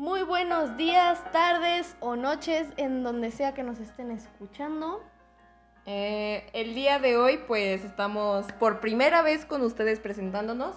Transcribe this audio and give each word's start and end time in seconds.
Muy 0.00 0.22
buenos 0.22 0.78
días, 0.78 1.22
tardes 1.30 1.94
o 2.00 2.16
noches 2.16 2.66
en 2.78 3.02
donde 3.02 3.30
sea 3.30 3.52
que 3.52 3.62
nos 3.62 3.80
estén 3.80 4.10
escuchando. 4.10 5.04
Eh, 5.84 6.48
el 6.54 6.74
día 6.74 6.98
de 6.98 7.18
hoy 7.18 7.38
pues 7.46 7.84
estamos 7.84 8.50
por 8.52 8.80
primera 8.80 9.20
vez 9.20 9.44
con 9.44 9.60
ustedes 9.60 10.00
presentándonos 10.00 10.74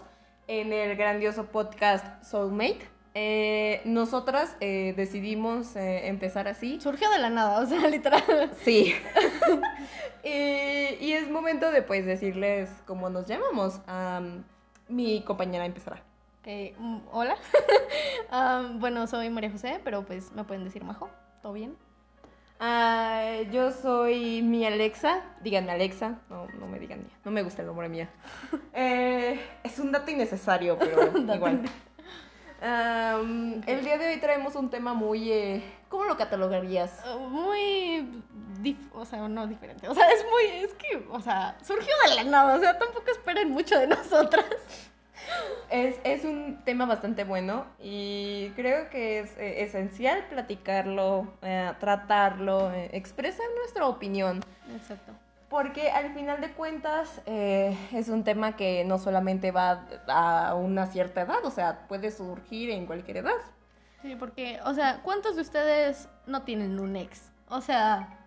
en 0.47 0.73
el 0.73 0.97
grandioso 0.97 1.45
podcast 1.45 2.21
Soulmate. 2.21 2.85
Eh, 3.13 3.81
nosotras 3.85 4.57
eh, 4.59 4.93
decidimos 4.97 5.73
empezar 5.77 6.49
así. 6.49 6.81
Surgió 6.81 7.09
de 7.09 7.19
la 7.19 7.29
nada, 7.29 7.61
o 7.61 7.65
sea, 7.65 7.79
literal. 7.87 8.51
Sí. 8.65 8.93
y, 10.25 11.13
es 11.13 11.29
momento 11.29 11.71
de 11.71 11.81
pues 11.81 12.05
decirles 12.05 12.69
cómo 12.85 13.09
nos 13.09 13.25
llamamos. 13.25 13.79
Am, 13.87 14.43
mi 14.89 15.23
compañera 15.23 15.65
empezará. 15.65 16.03
Eh, 16.45 16.75
mm, 16.77 16.97
hola. 17.11 17.35
Bueno, 18.79 19.05
soy 19.07 19.29
María 19.29 19.51
José, 19.51 19.79
pero 19.83 20.03
pues 20.03 20.31
me 20.31 20.43
pueden 20.43 20.63
decir 20.63 20.83
Majo. 20.83 21.09
¿Todo 21.41 21.53
bien? 21.53 21.77
Ah, 22.59 23.41
yo 23.51 23.71
soy 23.71 24.41
mi 24.41 24.65
Alexa. 24.65 25.21
Díganme 25.41 25.71
Alexa. 25.71 26.19
No, 26.29 26.47
no 26.59 26.67
me 26.67 26.79
digan 26.79 26.99
mía. 26.99 27.13
No 27.23 27.31
me 27.31 27.43
gusta 27.43 27.61
el 27.61 27.67
nombre 27.67 27.89
mía. 27.89 28.09
Eh, 28.73 29.39
es 29.63 29.77
un 29.79 29.91
dato 29.91 30.09
innecesario, 30.09 30.77
pero 30.79 31.17
igual. 31.35 31.61
El 32.61 33.83
día 33.83 33.97
de 33.97 34.07
hoy 34.07 34.19
traemos 34.19 34.55
un 34.55 34.69
tema 34.69 34.93
muy... 34.93 35.31
eh, 35.31 35.63
¿Cómo 35.89 36.05
lo 36.05 36.17
catalogarías? 36.17 36.91
Ah, 37.05 37.17
muy. 37.17 38.23
o 38.93 39.05
sea, 39.05 39.27
no 39.27 39.45
diferente. 39.45 39.87
O 39.87 39.93
sea, 39.93 40.09
es 40.09 40.25
muy. 40.31 40.63
Es 40.63 40.73
que, 40.73 41.05
o 41.11 41.19
sea, 41.19 41.55
surgió 41.63 41.93
de 42.09 42.15
la 42.15 42.23
nada. 42.23 42.55
O 42.55 42.59
sea, 42.59 42.79
tampoco 42.79 43.11
esperen 43.11 43.51
mucho 43.51 43.77
de 43.77 43.87
nosotras. 43.87 44.45
Es, 45.69 45.99
es 46.03 46.23
un 46.23 46.61
tema 46.65 46.85
bastante 46.85 47.23
bueno 47.23 47.65
y 47.79 48.49
creo 48.55 48.89
que 48.89 49.19
es 49.19 49.37
eh, 49.37 49.63
esencial 49.63 50.25
platicarlo, 50.29 51.27
eh, 51.41 51.71
tratarlo, 51.79 52.71
eh, 52.71 52.89
expresar 52.93 53.45
nuestra 53.57 53.87
opinión. 53.87 54.43
Exacto. 54.75 55.13
Porque 55.49 55.91
al 55.91 56.13
final 56.13 56.41
de 56.41 56.51
cuentas 56.51 57.21
es 57.27 58.09
un 58.09 58.23
tema 58.23 58.55
que 58.55 58.83
no 58.85 58.97
solamente 58.97 59.51
va 59.51 59.85
a 60.07 60.55
una 60.55 60.87
cierta 60.87 61.21
edad, 61.21 61.45
o 61.45 61.51
sea, 61.51 61.87
puede 61.87 62.09
surgir 62.09 62.71
en 62.71 62.87
cualquier 62.87 63.17
edad. 63.17 63.37
Sí, 64.01 64.15
porque, 64.17 64.59
o 64.65 64.73
sea, 64.73 64.99
¿cuántos 65.03 65.35
de 65.35 65.43
ustedes 65.43 66.09
no 66.25 66.41
tienen 66.41 66.79
un 66.79 66.95
ex? 66.95 67.31
O 67.49 67.61
sea. 67.61 68.19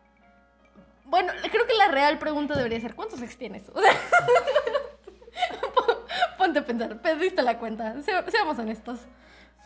Bueno, 1.04 1.32
creo 1.50 1.66
que 1.66 1.74
la 1.74 1.88
real 1.88 2.18
pregunta 2.18 2.56
debería 2.56 2.80
ser: 2.80 2.94
¿cuántos 2.94 3.20
ex 3.22 3.36
tienes? 3.36 3.68
O 3.74 3.80
sea. 3.80 3.92
Ponte 6.46 6.60
a 6.60 6.64
pensar, 6.64 7.02
perdiste 7.02 7.42
la 7.42 7.58
cuenta. 7.58 8.00
Se- 8.02 8.30
seamos 8.30 8.56
honestos. 8.60 9.00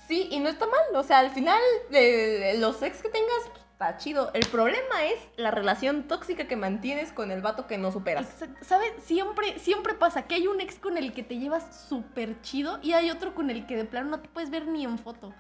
Sí, 0.09 0.29
y 0.31 0.41
no 0.41 0.49
está 0.49 0.67
mal, 0.67 0.81
o 0.97 1.03
sea, 1.03 1.19
al 1.19 1.31
final 1.31 1.61
eh, 1.93 2.55
los 2.59 2.81
ex 2.83 3.03
que 3.03 3.11
tengas 3.11 3.49
pues, 3.51 3.63
está 3.73 3.97
chido. 3.99 4.31
El 4.33 4.47
problema 4.47 5.05
es 5.05 5.19
la 5.37 5.51
relación 5.51 6.09
tóxica 6.09 6.49
que 6.49 6.57
mantienes 6.57 7.13
con 7.13 7.31
el 7.31 7.43
vato 7.43 7.67
que 7.67 7.77
no 7.77 7.93
superas. 7.93 8.27
Exacto. 8.31 8.65
¿Sabes? 8.65 8.93
Siempre, 9.05 9.59
siempre 9.59 9.93
pasa 9.95 10.23
que 10.23 10.37
hay 10.37 10.47
un 10.47 10.61
ex 10.61 10.77
con 10.79 10.97
el 10.97 11.13
que 11.13 11.23
te 11.23 11.39
llevas 11.39 11.87
súper 11.87 12.41
chido 12.41 12.79
y 12.83 12.95
hay 12.95 13.11
otro 13.11 13.35
con 13.35 13.51
el 13.51 13.67
que 13.67 13.77
de 13.77 13.85
plano 13.85 14.09
no 14.11 14.21
te 14.21 14.29
puedes 14.31 14.51
ver 14.51 14.67
ni 14.67 14.85
en 14.85 14.99
foto. 14.99 15.35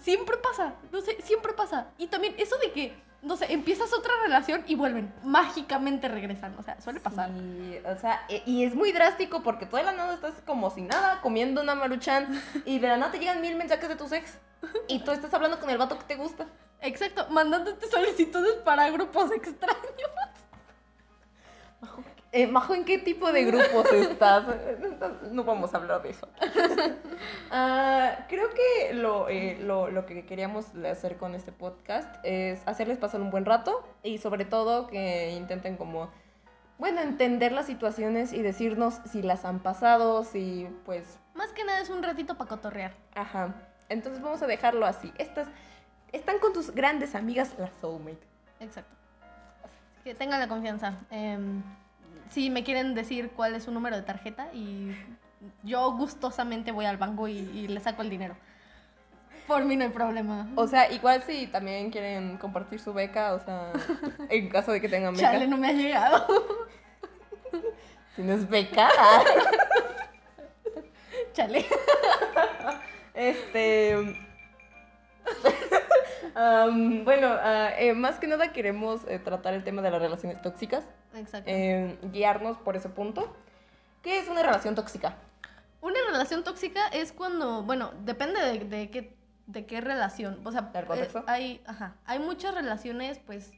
Siempre 0.00 0.36
pasa, 0.38 0.74
no 0.92 1.00
sé, 1.00 1.20
siempre 1.22 1.52
pasa. 1.52 1.88
Y 1.98 2.06
también 2.08 2.34
eso 2.38 2.56
de 2.58 2.72
que, 2.72 2.96
no 3.22 3.36
sé, 3.36 3.52
empiezas 3.52 3.92
otra 3.92 4.12
relación 4.22 4.62
y 4.66 4.74
vuelven, 4.74 5.12
mágicamente 5.24 6.08
regresan. 6.08 6.54
O 6.58 6.62
sea, 6.62 6.80
suele 6.80 7.00
pasar. 7.00 7.30
Sí, 7.30 7.78
o 7.84 7.96
sea, 7.96 8.24
e- 8.28 8.42
y 8.46 8.64
es 8.64 8.74
muy 8.74 8.92
drástico 8.92 9.42
porque 9.42 9.66
toda 9.66 9.82
la 9.82 9.92
nada 9.92 10.14
estás 10.14 10.34
como 10.46 10.70
si 10.70 10.82
nada, 10.82 11.20
comiendo 11.22 11.62
una 11.62 11.74
maruchan 11.74 12.40
y 12.64 12.78
de 12.78 12.88
la 12.88 12.96
nada 12.96 13.12
te 13.12 13.18
llegan 13.18 13.40
mil 13.40 13.56
mensajes 13.56 13.88
de 13.88 13.96
tus 13.96 14.12
ex 14.12 14.38
y 14.88 15.00
tú 15.00 15.10
estás 15.10 15.32
hablando 15.34 15.58
con 15.58 15.70
el 15.70 15.78
vato 15.78 15.98
que 15.98 16.04
te 16.04 16.16
gusta. 16.16 16.46
Exacto, 16.80 17.26
mandándote 17.30 17.88
solicitudes 17.88 18.54
para 18.56 18.90
grupos 18.90 19.30
extraños. 19.32 20.10
Eh, 22.32 22.46
Majo, 22.46 22.74
¿en 22.74 22.84
qué 22.84 22.98
tipo 22.98 23.32
de 23.32 23.44
grupos 23.44 23.90
estás? 23.92 24.44
No 25.30 25.44
vamos 25.44 25.72
a 25.72 25.78
hablar 25.78 26.02
de 26.02 26.10
eso. 26.10 26.28
Ah, 27.50 28.26
creo 28.28 28.48
que 28.50 28.92
lo, 28.92 29.28
eh, 29.28 29.56
lo, 29.60 29.90
lo 29.90 30.04
que 30.04 30.26
queríamos 30.26 30.66
hacer 30.84 31.16
con 31.16 31.34
este 31.34 31.52
podcast 31.52 32.14
es 32.24 32.60
hacerles 32.66 32.98
pasar 32.98 33.20
un 33.20 33.30
buen 33.30 33.44
rato 33.44 33.86
y 34.02 34.18
sobre 34.18 34.44
todo 34.44 34.88
que 34.88 35.30
intenten 35.30 35.76
como, 35.76 36.10
bueno, 36.78 37.00
entender 37.00 37.52
las 37.52 37.66
situaciones 37.66 38.32
y 38.32 38.42
decirnos 38.42 39.00
si 39.10 39.22
las 39.22 39.44
han 39.44 39.60
pasado, 39.60 40.24
si 40.24 40.68
pues 40.84 41.18
Más 41.34 41.52
que 41.52 41.64
nada 41.64 41.80
es 41.80 41.88
un 41.88 42.02
ratito 42.02 42.36
para 42.36 42.50
cotorrear. 42.50 42.92
Ajá. 43.14 43.54
Entonces 43.88 44.20
vamos 44.20 44.42
a 44.42 44.46
dejarlo 44.46 44.84
así. 44.86 45.12
Estas 45.18 45.48
están 46.12 46.38
con 46.38 46.52
tus 46.52 46.72
grandes 46.72 47.14
amigas, 47.14 47.54
la 47.58 47.70
soulmate. 47.80 48.26
Exacto. 48.60 48.94
Que 50.04 50.14
tengan 50.14 50.40
la 50.40 50.48
confianza. 50.48 50.94
Em, 51.10 51.62
si 52.30 52.50
me 52.50 52.64
quieren 52.64 52.94
decir 52.94 53.30
cuál 53.30 53.54
es 53.54 53.64
su 53.64 53.70
número 53.70 53.96
de 53.96 54.02
tarjeta 54.02 54.48
y 54.52 54.92
yo 55.62 55.92
gustosamente 55.92 56.72
voy 56.72 56.86
al 56.86 56.96
banco 56.96 57.28
y, 57.28 57.38
y 57.38 57.68
le 57.68 57.80
saco 57.80 58.02
el 58.02 58.10
dinero. 58.10 58.36
Por 59.46 59.64
mí 59.64 59.76
no 59.76 59.84
hay 59.84 59.90
problema. 59.90 60.48
O 60.56 60.66
sea, 60.66 60.90
igual 60.90 61.22
si 61.22 61.46
también 61.46 61.90
quieren 61.90 62.36
compartir 62.36 62.80
su 62.80 62.92
beca, 62.92 63.34
o 63.34 63.44
sea, 63.44 63.72
en 64.28 64.48
caso 64.48 64.72
de 64.72 64.80
que 64.80 64.88
tengan 64.88 65.14
beca. 65.14 65.32
Chale, 65.32 65.46
no 65.46 65.56
me 65.56 65.68
ha 65.68 65.72
llegado. 65.72 66.26
¿Tienes 68.16 68.48
beca? 68.48 68.90
Chale. 71.32 71.64
este. 73.14 74.16
Am, 76.34 77.04
bueno, 77.04 77.28
ah, 77.28 77.70
eh, 77.78 77.94
más 77.94 78.18
que 78.18 78.26
nada 78.26 78.52
queremos 78.52 79.02
eh, 79.08 79.18
tratar 79.18 79.54
el 79.54 79.64
tema 79.64 79.82
de 79.82 79.90
las 79.90 80.00
relaciones 80.00 80.40
tóxicas, 80.42 80.84
Exacto. 81.14 81.50
eh, 81.50 81.98
guiarnos 82.12 82.56
por 82.58 82.76
ese 82.76 82.88
punto. 82.88 83.34
¿Qué 84.02 84.18
es 84.18 84.28
una 84.28 84.42
relación 84.42 84.74
tóxica? 84.74 85.16
Una 85.80 85.98
relación 86.10 86.44
tóxica 86.44 86.88
es 86.88 87.12
cuando, 87.12 87.62
bueno, 87.62 87.92
depende 88.04 88.40
de, 88.40 88.58
de 88.64 88.90
qué, 88.90 89.16
de 89.46 89.66
qué 89.66 89.80
relación. 89.80 90.40
O 90.44 90.52
sea, 90.52 90.70
eh, 90.74 91.08
hay, 91.26 91.62
ajá, 91.66 91.94
hay 92.04 92.18
muchas 92.18 92.54
relaciones, 92.54 93.18
pues, 93.26 93.52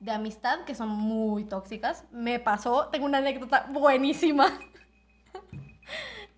de 0.00 0.10
amistad 0.10 0.64
que 0.64 0.74
son 0.74 0.88
muy 0.88 1.44
tóxicas. 1.44 2.04
Me 2.10 2.38
pasó, 2.38 2.88
tengo 2.88 3.06
una 3.06 3.18
anécdota 3.18 3.66
buenísima. 3.70 4.46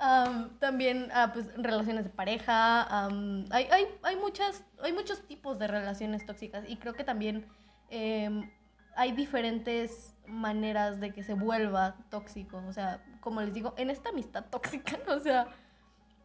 Am, 0.05 0.59
también, 0.59 1.11
ah, 1.15 1.31
pues, 1.33 1.47
relaciones 1.57 2.03
de 2.03 2.11
pareja. 2.11 3.07
hay, 3.53 3.69
hay, 3.71 3.87
hay, 4.03 4.17
muchas, 4.17 4.65
hay 4.83 4.93
muchos 4.93 5.21
tipos 5.29 5.61
de 5.61 5.69
relaciones 5.69 6.27
tóxicas 6.27 6.65
y 6.67 6.77
creo 6.77 6.95
que 6.95 7.05
también 7.05 7.47
em, 7.89 8.51
hay 8.97 9.13
diferentes 9.13 10.17
maneras 10.27 10.99
de 10.99 11.13
que 11.13 11.23
se 11.23 11.35
vuelva 11.35 11.95
tóxico. 12.11 12.61
O 12.67 12.73
sea, 12.73 13.01
como 13.21 13.43
les 13.43 13.55
digo, 13.55 13.75
en 13.77 13.91
esta 13.91 14.09
amistad 14.09 14.45
tóxica, 14.51 14.99
o 15.09 15.21
sea, 15.21 15.47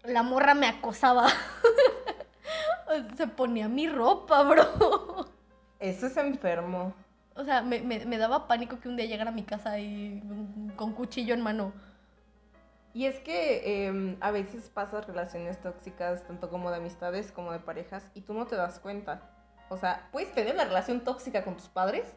la 0.03 0.23
morra 0.23 0.55
me 0.55 0.65
acosaba. 0.67 1.27
se 3.15 3.27
ponía 3.27 3.67
mi 3.67 3.87
ropa, 3.87 4.41
bro. 4.49 5.27
Eso 5.79 6.07
es 6.07 6.17
enfermo. 6.17 6.95
O 7.35 7.43
sea, 7.43 7.61
me, 7.61 7.81
me- 7.81 8.05
me 8.05 8.17
daba 8.17 8.47
pánico 8.47 8.79
que 8.79 8.89
un 8.89 8.95
día 8.97 9.05
llegara 9.05 9.29
a 9.29 9.33
mi 9.33 9.43
casa 9.43 9.77
y 9.79 10.23
con 10.75 10.93
cuchillo 10.93 11.35
en 11.35 11.41
mano. 11.41 11.73
Y 12.97 13.05
es 13.05 13.19
que 13.19 13.85
em, 13.85 14.17
a 14.21 14.31
veces 14.31 14.71
pasas 14.73 15.05
relaciones 15.05 15.61
tóxicas, 15.61 16.25
tanto 16.25 16.49
como 16.49 16.71
de 16.71 16.77
amistades 16.77 17.31
como 17.31 17.51
de 17.51 17.59
parejas, 17.59 18.09
y 18.15 18.21
tú 18.21 18.33
no 18.33 18.47
te 18.47 18.55
das 18.55 18.79
cuenta. 18.79 19.21
O 19.69 19.77
sea, 19.77 20.09
puedes 20.11 20.33
tener 20.33 20.55
una 20.55 20.65
relación 20.65 21.01
tóxica 21.01 21.43
con 21.43 21.57
tus 21.57 21.67
padres 21.67 22.11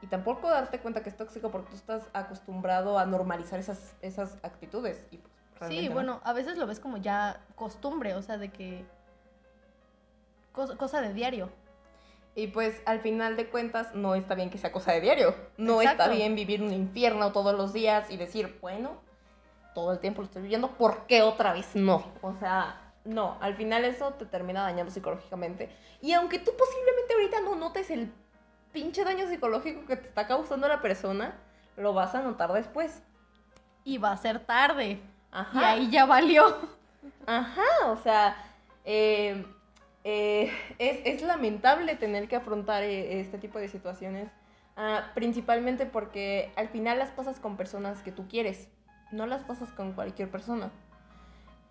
y 0.00 0.06
tampoco 0.06 0.48
darte 0.48 0.80
cuenta 0.80 1.02
que 1.02 1.10
es 1.10 1.16
tóxico 1.18 1.50
porque 1.50 1.68
tú 1.72 1.76
estás 1.76 2.08
acostumbrado 2.14 2.98
a 2.98 3.04
normalizar 3.04 3.60
esas, 3.60 3.96
esas 4.00 4.38
actitudes. 4.42 5.04
Y 5.10 5.18
pues, 5.58 5.70
Sí, 5.70 5.88
no. 5.88 5.94
bueno, 5.94 6.20
a 6.24 6.32
veces 6.32 6.56
lo 6.56 6.66
ves 6.66 6.80
como 6.80 6.96
ya 6.96 7.42
costumbre, 7.54 8.14
o 8.14 8.22
sea, 8.22 8.38
de 8.38 8.48
que... 8.48 8.86
Cosa, 10.52 10.74
cosa 10.78 11.02
de 11.02 11.12
diario. 11.12 11.50
Y 12.34 12.46
pues 12.46 12.80
al 12.86 13.00
final 13.00 13.36
de 13.36 13.50
cuentas 13.50 13.94
no 13.94 14.14
está 14.14 14.34
bien 14.34 14.48
que 14.48 14.56
sea 14.56 14.72
cosa 14.72 14.92
de 14.92 15.02
diario. 15.02 15.34
No 15.58 15.82
está 15.82 16.08
bien 16.08 16.34
vivir 16.34 16.62
un 16.62 16.72
infierno 16.72 17.30
todos 17.32 17.54
los 17.54 17.74
días 17.74 18.10
y 18.10 18.16
decir, 18.16 18.56
bueno, 18.62 19.04
todo 19.74 19.92
el 19.92 19.98
tiempo 19.98 20.22
lo 20.22 20.26
estoy 20.26 20.42
viviendo, 20.42 20.70
¿por 20.70 21.06
qué 21.06 21.22
otra 21.22 21.52
vez 21.52 21.74
no? 21.74 22.04
O 22.22 22.34
sea, 22.34 22.80
no, 23.04 23.36
al 23.40 23.54
final 23.54 23.84
eso 23.84 24.12
te 24.14 24.26
termina 24.26 24.62
dañando 24.62 24.92
psicológicamente. 24.92 25.70
Y 26.00 26.12
aunque 26.12 26.38
tú 26.38 26.52
posiblemente 26.56 27.14
ahorita 27.14 27.40
no 27.40 27.56
notes 27.56 27.90
el 27.90 28.12
pinche 28.72 29.04
daño 29.04 29.28
psicológico 29.28 29.86
que 29.86 29.96
te 29.96 30.08
está 30.08 30.26
causando 30.26 30.68
la 30.68 30.80
persona, 30.80 31.34
lo 31.76 31.92
vas 31.92 32.14
a 32.14 32.22
notar 32.22 32.52
después. 32.52 33.02
Y 33.84 33.98
va 33.98 34.12
a 34.12 34.16
ser 34.16 34.40
tarde. 34.40 35.00
Ajá. 35.30 35.60
Y 35.60 35.64
ahí 35.64 35.90
ya 35.90 36.06
valió. 36.06 36.56
Ajá, 37.26 37.62
o 37.86 37.96
sea, 37.96 38.36
eh, 38.84 39.44
eh, 40.04 40.52
es, 40.78 41.00
es 41.04 41.22
lamentable 41.22 41.96
tener 41.96 42.28
que 42.28 42.36
afrontar 42.36 42.82
eh, 42.82 43.20
este 43.20 43.38
tipo 43.38 43.58
de 43.58 43.68
situaciones, 43.68 44.30
ah, 44.76 45.10
principalmente 45.14 45.86
porque 45.86 46.52
al 46.56 46.68
final 46.68 46.98
las 46.98 47.10
pasas 47.10 47.40
con 47.40 47.56
personas 47.56 48.02
que 48.02 48.12
tú 48.12 48.28
quieres, 48.28 48.68
no 49.14 49.26
las 49.26 49.44
pasas 49.44 49.72
con 49.72 49.92
cualquier 49.94 50.30
persona. 50.30 50.70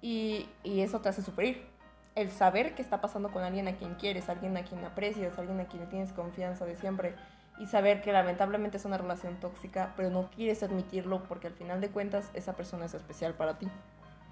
Y, 0.02 0.50
y 0.64 0.82
eso 0.82 1.02
te 1.02 1.10
hace 1.10 1.22
sufrir. 1.22 1.72
el 2.16 2.32
saber 2.32 2.76
qué 2.76 2.82
está 2.82 3.02
pasando 3.02 3.32
con 3.32 3.44
alguien 3.44 3.68
a 3.68 3.78
quien 3.78 3.96
quieres, 3.96 4.30
alguien 4.30 4.58
a 4.58 4.64
quien 4.64 4.84
aprecias, 4.86 5.38
alguien 5.40 5.60
a 5.62 5.68
quien 5.68 5.90
tienes 5.90 6.14
confianza 6.14 6.66
de 6.66 6.76
siempre 6.76 7.16
y 7.58 7.68
saber 7.68 8.02
que 8.02 8.12
lamentablemente 8.12 8.78
es 8.78 8.86
una 8.86 8.98
relación 8.98 9.40
tóxica, 9.40 9.94
pero 9.96 10.10
no 10.10 10.30
quieres 10.30 10.64
admitirlo 10.64 11.28
porque 11.28 11.48
al 11.48 11.54
final 11.56 11.82
de 11.82 11.92
cuentas 11.92 12.30
esa 12.34 12.56
persona 12.56 12.86
es 12.86 12.94
especial 12.96 13.36
para 13.36 13.58
ti. 13.60 13.72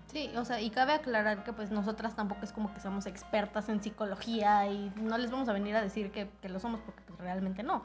Sí, 0.05 0.31
o 0.35 0.43
sea, 0.45 0.59
y 0.61 0.71
cabe 0.71 0.93
aclarar 0.93 1.43
que 1.43 1.53
pues 1.53 1.71
nosotras 1.71 2.15
tampoco 2.15 2.43
es 2.45 2.51
como 2.51 2.73
que 2.73 2.81
seamos 2.81 3.05
expertas 3.05 3.69
en 3.69 3.81
psicología 3.81 4.67
y 4.67 4.91
no 4.97 5.17
les 5.17 5.31
vamos 5.31 5.47
a 5.47 5.53
venir 5.53 5.75
a 5.75 5.81
decir 5.81 6.11
que, 6.11 6.29
que 6.41 6.49
lo 6.49 6.59
somos 6.59 6.81
porque 6.81 7.01
pues 7.03 7.17
realmente 7.19 7.63
no. 7.63 7.83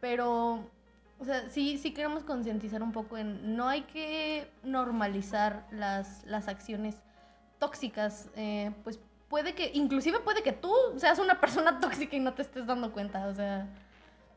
Pero, 0.00 0.70
o 1.18 1.24
sea, 1.24 1.48
sí, 1.50 1.78
sí 1.78 1.92
queremos 1.92 2.24
concientizar 2.24 2.82
un 2.82 2.92
poco 2.92 3.16
en 3.16 3.56
no 3.56 3.68
hay 3.68 3.82
que 3.82 4.50
normalizar 4.62 5.66
las, 5.70 6.24
las 6.24 6.48
acciones 6.48 6.96
tóxicas, 7.58 8.28
eh, 8.36 8.72
pues 8.82 8.98
puede 9.28 9.54
que, 9.54 9.70
inclusive 9.74 10.20
puede 10.20 10.42
que 10.42 10.52
tú 10.52 10.72
seas 10.96 11.18
una 11.18 11.40
persona 11.40 11.80
tóxica 11.80 12.16
y 12.16 12.20
no 12.20 12.34
te 12.34 12.42
estés 12.42 12.66
dando 12.66 12.92
cuenta, 12.92 13.26
o 13.26 13.34
sea... 13.34 13.68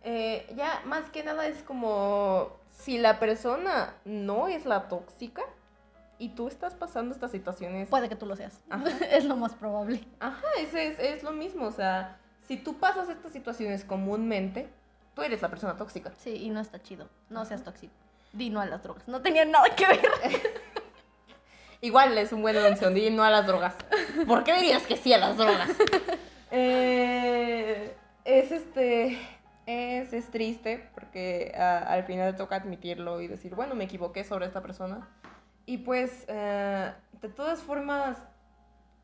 Eh, 0.03 0.53
ya, 0.55 0.81
más 0.85 1.09
que 1.09 1.21
nada 1.23 1.47
es 1.47 1.61
como 1.63 2.51
si 2.71 2.97
la 2.97 3.19
persona 3.19 3.93
no 4.05 4.47
es 4.47 4.65
la 4.65 4.87
tóxica 4.87 5.41
y 6.19 6.29
tú 6.29 6.47
estás 6.47 6.75
pasando 6.75 7.13
estas 7.13 7.31
situaciones. 7.31 7.89
Puede 7.89 8.07
que 8.07 8.15
tú 8.15 8.25
lo 8.25 8.35
seas. 8.35 8.63
es 9.11 9.25
lo 9.25 9.35
más 9.35 9.53
probable. 9.55 10.03
Ajá, 10.19 10.45
es, 10.59 10.73
es, 10.73 10.97
es 10.99 11.23
lo 11.23 11.31
mismo. 11.31 11.65
O 11.65 11.71
sea, 11.71 12.17
si 12.47 12.57
tú 12.57 12.75
pasas 12.75 13.09
estas 13.09 13.33
situaciones 13.33 13.83
comúnmente, 13.83 14.69
tú 15.17 15.23
eres 15.23 15.41
la 15.41 15.49
persona 15.49 15.75
tóxica. 15.75 16.11
Sí, 16.19 16.35
y 16.43 16.49
no 16.51 16.59
está 16.59 16.79
chido. 16.79 17.09
No 17.31 17.43
seas 17.43 17.63
tóxico. 17.63 17.91
Di 18.33 18.51
no 18.51 18.61
a 18.61 18.67
las 18.67 18.83
drogas. 18.83 19.07
No 19.07 19.19
tenía 19.19 19.45
nada 19.45 19.65
que 19.75 19.87
ver. 19.87 20.01
Igual 21.81 22.15
es 22.19 22.31
un 22.31 22.43
buen 22.43 22.55
anuncio, 22.55 22.91
di 22.91 23.09
no 23.09 23.23
a 23.23 23.31
las 23.31 23.47
drogas. 23.47 23.73
¿Por 24.27 24.43
qué 24.43 24.53
dirías 24.53 24.83
que 24.83 24.95
sí 24.95 25.11
a 25.13 25.17
las 25.17 25.35
drogas? 25.35 25.69
eh, 26.51 27.95
es 28.25 28.51
este 28.51 29.17
es, 29.65 30.13
es 30.13 30.29
triste 30.29 30.87
porque 30.93 31.51
uh, 31.55 31.89
al 31.89 32.03
final 32.03 32.35
toca 32.35 32.57
admitirlo 32.57 33.19
y 33.19 33.27
decir, 33.27 33.55
bueno, 33.55 33.73
me 33.73 33.85
equivoqué 33.85 34.23
sobre 34.23 34.45
esta 34.45 34.61
persona. 34.61 35.09
Y 35.65 35.79
pues, 35.79 36.27
uh, 36.29 36.91
de 37.21 37.29
todas 37.35 37.59
formas, 37.63 38.19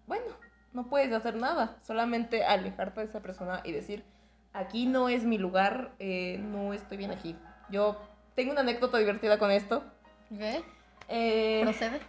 bueno, 0.05 0.27
no 0.73 0.87
puedes 0.89 1.11
hacer 1.11 1.35
nada, 1.35 1.75
solamente 1.81 2.45
alejarte 2.45 3.01
de 3.01 3.07
esa 3.07 3.21
persona 3.21 3.61
y 3.63 3.71
decir, 3.71 4.05
aquí 4.53 4.85
no 4.85 5.09
es 5.09 5.23
mi 5.23 5.37
lugar, 5.37 5.91
eh, 5.99 6.37
no 6.39 6.73
estoy 6.73 6.97
bien 6.97 7.11
aquí. 7.11 7.35
Yo 7.69 7.97
tengo 8.35 8.51
una 8.51 8.61
anécdota 8.61 8.97
divertida 8.97 9.37
con 9.37 9.51
esto. 9.51 9.83
¿Qué? 10.29 10.63
Eh, 11.09 11.61
¿Procede? 11.63 11.99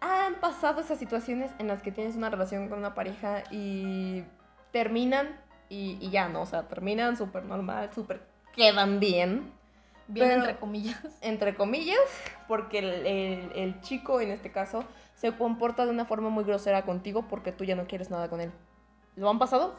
Han 0.00 0.36
pasado 0.36 0.80
esas 0.80 0.98
situaciones 0.98 1.50
en 1.58 1.68
las 1.68 1.82
que 1.82 1.92
tienes 1.92 2.16
una 2.16 2.30
relación 2.30 2.68
con 2.68 2.78
una 2.78 2.94
pareja 2.94 3.42
y 3.50 4.24
terminan 4.72 5.38
y, 5.68 5.98
y 6.00 6.10
ya 6.10 6.28
no, 6.28 6.42
o 6.42 6.46
sea, 6.46 6.68
terminan 6.68 7.16
súper 7.16 7.44
normal, 7.44 7.90
súper 7.94 8.22
quedan 8.54 9.00
bien. 9.00 9.52
Bien 10.08 10.28
pero, 10.28 10.40
entre 10.40 10.56
comillas. 10.56 11.18
Entre 11.20 11.54
comillas, 11.54 12.00
porque 12.48 12.78
el, 12.78 13.06
el, 13.06 13.52
el, 13.54 13.80
chico 13.80 14.20
en 14.20 14.30
este 14.30 14.50
caso 14.50 14.84
se 15.14 15.32
comporta 15.32 15.84
de 15.84 15.92
una 15.92 16.04
forma 16.04 16.30
muy 16.30 16.42
grosera 16.44 16.82
contigo 16.82 17.26
porque 17.28 17.52
tú 17.52 17.64
ya 17.64 17.76
no 17.76 17.86
quieres 17.86 18.10
nada 18.10 18.28
con 18.28 18.40
él. 18.40 18.50
¿Lo 19.16 19.28
han 19.30 19.38
pasado? 19.38 19.76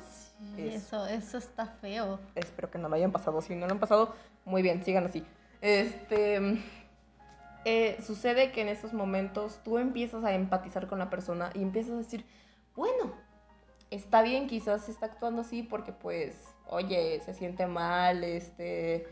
Sí, 0.55 0.67
es, 0.67 0.83
eso, 0.83 1.05
eso 1.05 1.37
está 1.37 1.65
feo. 1.65 2.19
Espero 2.35 2.69
que 2.71 2.77
no 2.77 2.89
lo 2.89 2.95
hayan 2.95 3.11
pasado. 3.11 3.41
Si 3.41 3.55
no 3.55 3.67
lo 3.67 3.73
han 3.73 3.79
pasado, 3.79 4.15
muy 4.45 4.61
bien, 4.61 4.83
sigan 4.83 5.05
así. 5.05 5.25
Este. 5.61 6.59
Eh, 7.63 8.01
sucede 8.01 8.51
que 8.51 8.61
en 8.61 8.69
esos 8.69 8.91
momentos 8.91 9.59
tú 9.63 9.77
empiezas 9.77 10.23
a 10.23 10.33
empatizar 10.33 10.87
con 10.87 10.97
la 10.97 11.11
persona 11.11 11.51
y 11.53 11.61
empiezas 11.61 11.93
a 11.93 11.97
decir, 11.97 12.25
bueno, 12.75 13.13
está 13.91 14.23
bien, 14.23 14.47
quizás 14.47 14.89
está 14.89 15.05
actuando 15.05 15.41
así 15.41 15.61
porque 15.61 15.91
pues, 15.91 16.35
oye, 16.65 17.21
se 17.23 17.35
siente 17.35 17.67
mal, 17.67 18.23
este, 18.23 19.07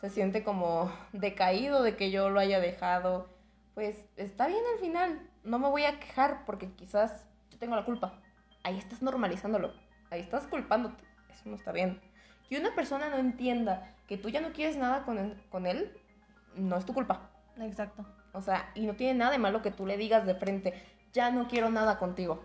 se 0.00 0.10
siente 0.10 0.44
como 0.44 0.92
decaído 1.12 1.82
de 1.82 1.96
que 1.96 2.12
yo 2.12 2.30
lo 2.30 2.38
haya 2.38 2.60
dejado. 2.60 3.28
Pues 3.74 3.96
está 4.16 4.46
bien 4.46 4.62
al 4.74 4.78
final, 4.78 5.28
no 5.42 5.58
me 5.58 5.68
voy 5.68 5.84
a 5.84 5.98
quejar 5.98 6.44
porque 6.44 6.70
quizás 6.72 7.24
yo 7.50 7.58
tengo 7.58 7.74
la 7.74 7.84
culpa. 7.84 8.20
Ahí 8.62 8.78
estás 8.78 9.02
normalizándolo, 9.02 9.72
ahí 10.10 10.20
estás 10.20 10.46
culpándote, 10.46 11.02
eso 11.32 11.48
no 11.48 11.56
está 11.56 11.72
bien. 11.72 12.00
Que 12.48 12.58
una 12.58 12.74
persona 12.74 13.08
no 13.08 13.16
entienda 13.16 13.94
que 14.06 14.16
tú 14.16 14.28
ya 14.28 14.40
no 14.40 14.52
quieres 14.52 14.76
nada 14.76 15.04
con 15.04 15.18
él, 15.18 15.40
con 15.50 15.66
él 15.66 15.96
no 16.56 16.76
es 16.76 16.84
tu 16.84 16.94
culpa. 16.94 17.30
Exacto. 17.58 18.04
O 18.32 18.40
sea, 18.42 18.70
y 18.74 18.86
no 18.86 18.94
tiene 18.94 19.18
nada 19.18 19.32
de 19.32 19.38
malo 19.38 19.62
que 19.62 19.70
tú 19.70 19.86
le 19.86 19.96
digas 19.96 20.26
de 20.26 20.34
frente, 20.34 20.74
ya 21.12 21.30
no 21.30 21.48
quiero 21.48 21.70
nada 21.70 21.98
contigo 21.98 22.44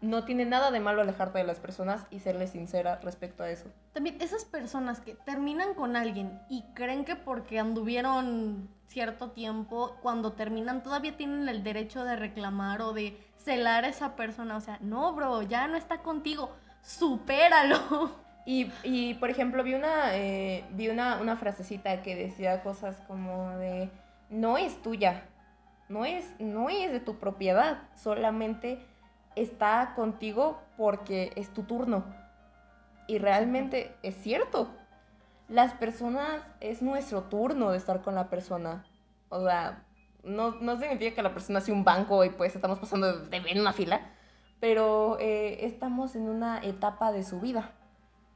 no 0.00 0.24
tiene 0.24 0.44
nada 0.44 0.70
de 0.70 0.80
malo 0.80 1.02
alejarte 1.02 1.38
de 1.38 1.44
las 1.44 1.58
personas 1.58 2.06
y 2.10 2.20
serle 2.20 2.46
sincera 2.46 3.00
respecto 3.02 3.42
a 3.42 3.50
eso. 3.50 3.70
También 3.92 4.20
esas 4.20 4.44
personas 4.44 5.00
que 5.00 5.14
terminan 5.14 5.74
con 5.74 5.96
alguien 5.96 6.40
y 6.48 6.62
creen 6.74 7.04
que 7.04 7.16
porque 7.16 7.58
anduvieron 7.58 8.68
cierto 8.88 9.30
tiempo, 9.30 9.96
cuando 10.02 10.32
terminan 10.32 10.82
todavía 10.82 11.16
tienen 11.16 11.48
el 11.48 11.64
derecho 11.64 12.04
de 12.04 12.16
reclamar 12.16 12.82
o 12.82 12.92
de 12.92 13.18
celar 13.36 13.84
a 13.84 13.88
esa 13.88 14.16
persona. 14.16 14.56
O 14.56 14.60
sea, 14.60 14.78
no, 14.80 15.12
bro, 15.14 15.42
ya 15.42 15.66
no 15.66 15.76
está 15.76 16.02
contigo, 16.02 16.54
supéralo. 16.86 18.24
Y, 18.48 18.70
y 18.84 19.14
por 19.14 19.28
ejemplo, 19.28 19.64
vi, 19.64 19.74
una, 19.74 20.16
eh, 20.16 20.64
vi 20.70 20.88
una, 20.88 21.20
una 21.20 21.36
frasecita 21.36 22.00
que 22.02 22.14
decía 22.14 22.62
cosas 22.62 22.94
como 23.08 23.50
de, 23.58 23.90
no 24.30 24.56
es 24.56 24.80
tuya, 24.82 25.24
no 25.88 26.04
es, 26.04 26.24
no 26.38 26.70
es 26.70 26.92
de 26.92 27.00
tu 27.00 27.16
propiedad, 27.16 27.82
solamente 27.96 28.78
está 29.34 29.94
contigo 29.96 30.60
porque 30.76 31.32
es 31.34 31.52
tu 31.52 31.64
turno. 31.64 32.04
Y 33.08 33.18
realmente 33.18 33.92
es 34.04 34.14
cierto. 34.22 34.70
Las 35.48 35.74
personas, 35.74 36.40
es 36.60 36.82
nuestro 36.82 37.24
turno 37.24 37.72
de 37.72 37.78
estar 37.78 38.00
con 38.02 38.14
la 38.14 38.30
persona. 38.30 38.84
O 39.28 39.44
sea, 39.44 39.84
no, 40.22 40.52
no 40.60 40.78
significa 40.78 41.16
que 41.16 41.22
la 41.22 41.32
persona 41.32 41.60
sea 41.60 41.74
un 41.74 41.82
banco 41.82 42.24
y 42.24 42.30
pues 42.30 42.54
estamos 42.54 42.78
pasando 42.78 43.12
de, 43.26 43.36
en 43.36 43.60
una 43.60 43.72
fila, 43.72 44.00
pero 44.60 45.18
eh, 45.20 45.66
estamos 45.66 46.16
en 46.16 46.28
una 46.28 46.62
etapa 46.62 47.12
de 47.12 47.22
su 47.24 47.40
vida. 47.40 47.72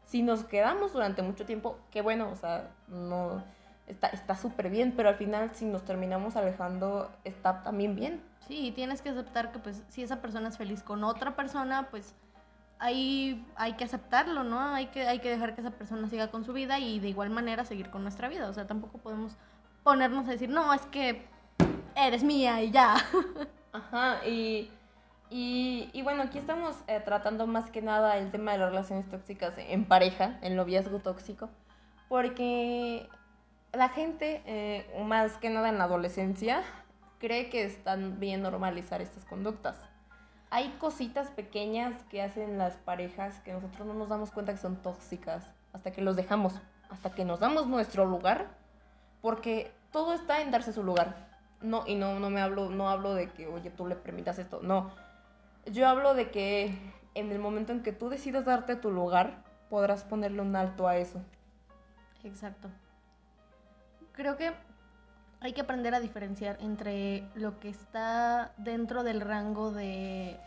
Si 0.05 0.23
nos 0.23 0.45
quedamos 0.45 0.93
durante 0.93 1.23
mucho 1.23 1.47
tiempo, 1.47 1.79
qué 1.91 2.03
bueno, 2.03 2.31
o 2.31 2.37
sea, 2.37 2.71
no 2.89 3.43
está 3.87 4.37
súper 4.37 4.71
bien, 4.71 4.95
pero 4.97 5.09
al 5.09 5.17
final 5.17 5.51
si 5.55 5.65
nos 5.65 5.85
terminamos 5.85 6.37
alejando, 6.37 7.11
está 7.25 7.63
también 7.63 7.97
bien. 7.97 8.23
Sí, 8.47 8.73
tienes 8.75 9.03
que 9.03 9.11
aceptar 9.11 9.53
que 9.53 9.59
pues 9.59 9.83
si 9.89 10.03
esa 10.03 10.21
persona 10.21 10.49
es 10.49 10.59
feliz 10.59 10.83
con 10.83 11.05
otra 11.05 11.37
persona, 11.37 11.89
pues 11.91 12.15
ahí 12.79 13.47
hay 13.57 13.75
que 13.75 13.85
aceptarlo, 13.85 14.45
¿no? 14.45 14.61
Hay 14.61 14.87
que, 14.87 15.07
hay 15.07 15.21
que 15.21 15.31
dejar 15.31 15.55
que 15.55 15.61
esa 15.61 15.71
persona 15.71 16.09
siga 16.09 16.31
con 16.31 16.45
su 16.45 16.53
vida 16.53 16.79
y 16.79 16.99
de 16.99 17.09
igual 17.09 17.31
manera 17.31 17.65
seguir 17.65 17.91
con 17.91 18.03
nuestra 18.03 18.29
vida. 18.29 18.49
O 18.49 18.53
sea, 18.53 18.67
tampoco 18.67 18.99
podemos 18.99 19.37
ponernos 19.83 20.27
a 20.27 20.33
decir, 20.33 20.49
no, 20.49 20.73
es 20.73 20.83
que 20.87 21.27
eres 21.95 22.25
mía 22.25 22.63
y 22.63 22.71
ya. 22.71 22.97
Ajá, 23.73 24.27
y, 24.27 24.71
y, 25.31 25.91
y 25.93 26.03
bueno, 26.03 26.23
aquí 26.25 26.39
estamos 26.39 26.77
eh, 26.89 27.01
tratando 27.05 27.47
más 27.47 27.71
que 27.71 27.83
nada 27.83 28.19
el 28.19 28.31
tema 28.31 28.53
de 28.53 28.59
las 28.59 28.71
relaciones 28.71 29.09
tóxicas 29.09 29.55
en 29.57 29.85
pareja, 29.85 30.39
el 30.43 30.57
noviazgo 30.57 30.99
tóxico, 30.99 31.49
porque 32.09 33.09
la 33.73 33.89
gente, 33.89 34.43
eh, 34.47 35.03
más 35.05 35.37
que 35.37 35.51
nada 35.51 35.69
en 35.69 35.79
la 35.79 35.85
adolescencia, 35.85 36.63
cree 37.21 37.49
que 37.51 37.65
están 37.65 38.19
bien 38.19 38.43
normalizar 38.43 39.01
estas 39.01 39.25
conductas. 39.25 39.77
Hay 40.51 40.71
cositas 40.81 41.31
pequeñas 41.31 41.95
que 42.11 42.23
hacen 42.23 42.59
las 42.59 42.75
parejas 42.75 43.39
que 43.41 43.53
nosotros 43.53 43.87
no 43.87 43.95
nos 43.95 44.09
damos 44.09 44.33
cuenta 44.33 44.53
que 44.53 44.59
son 44.59 44.77
tóxicas 44.83 45.49
hasta 45.73 45.93
que 45.93 46.03
los 46.03 46.17
dejamos, 46.17 46.55
hasta 46.89 47.11
que 47.11 47.25
nos 47.25 47.39
damos 47.39 47.69
nuestro 47.69 48.05
lugar, 48.05 48.49
porque 49.21 49.71
todo 49.93 50.15
está 50.15 50.41
en 50.41 50.51
darse 50.51 50.73
su 50.73 50.83
lugar. 50.83 51.29
No, 51.61 51.85
y 51.87 51.95
no, 51.95 52.19
no 52.19 52.31
me 52.31 52.41
hablo, 52.41 52.71
no 52.71 52.89
hablo 52.89 53.15
de 53.15 53.29
que, 53.29 53.47
oye, 53.47 53.71
tú 53.71 53.87
le 53.87 53.95
permitas 53.95 54.39
esto, 54.39 54.61
no. 54.63 54.91
Yo 55.67 55.89
hablo 55.89 56.15
de 56.15 56.31
que 56.31 56.77
en 57.15 57.33
el 57.33 57.39
momento 57.39 57.73
en 57.73 57.83
que 57.83 57.93
tú 57.93 58.09
decidas 58.09 58.45
darte 58.45 58.77
tu 58.77 58.91
lugar, 58.91 59.45
podrás 59.69 60.05
ponerle 60.05 60.43
un 60.43 60.57
alto 60.57 60.89
a 60.89 60.97
eso. 60.97 61.23
Exacto. 62.25 62.69
Creo 64.13 64.37
que 64.37 64.53
hay 65.41 65.53
que 65.53 65.63
aprender 65.63 65.95
a 65.95 66.01
diferenciar 66.01 66.59
entre 66.61 67.25
lo 67.35 67.59
que 67.61 67.71
está 67.71 68.53
dentro 68.59 69.03
del 69.03 69.21
rango 69.21 69.73
de, 69.73 70.39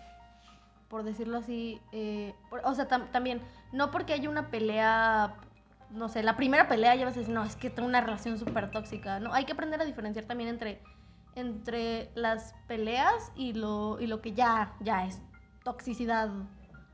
por 0.88 1.04
decirlo 1.04 1.40
así, 1.40 1.82
eh, 1.92 2.36
o 2.64 2.74
sea, 2.76 2.88
tam, 2.88 3.12
también, 3.12 3.42
no 3.72 3.90
porque 3.90 4.14
haya 4.14 4.30
una 4.30 4.52
pelea, 4.52 5.34
no 5.90 6.10
sé, 6.10 6.22
la 6.22 6.38
primera 6.38 6.68
pelea 6.68 6.94
ya 6.96 7.06
vas 7.06 7.16
a 7.16 7.20
decir, 7.20 7.34
no, 7.34 7.44
es 7.44 7.56
que 7.56 7.72
tengo 7.72 7.88
una 7.88 8.02
relación 8.02 8.38
súper 8.38 8.70
tóxica, 8.70 9.20
¿no? 9.20 9.34
Hay 9.34 9.46
que 9.46 9.54
aprender 9.54 9.82
a 9.82 9.86
diferenciar 9.86 10.26
también 10.26 10.50
entre, 10.52 10.80
entre 11.36 12.10
las 12.16 12.56
peleas 12.68 13.32
y 13.36 13.54
lo, 13.54 14.00
y 14.00 14.08
lo 14.08 14.22
que 14.22 14.34
ya, 14.34 14.74
ya 14.80 15.06
es 15.06 15.20
toxicidad. 15.64 16.30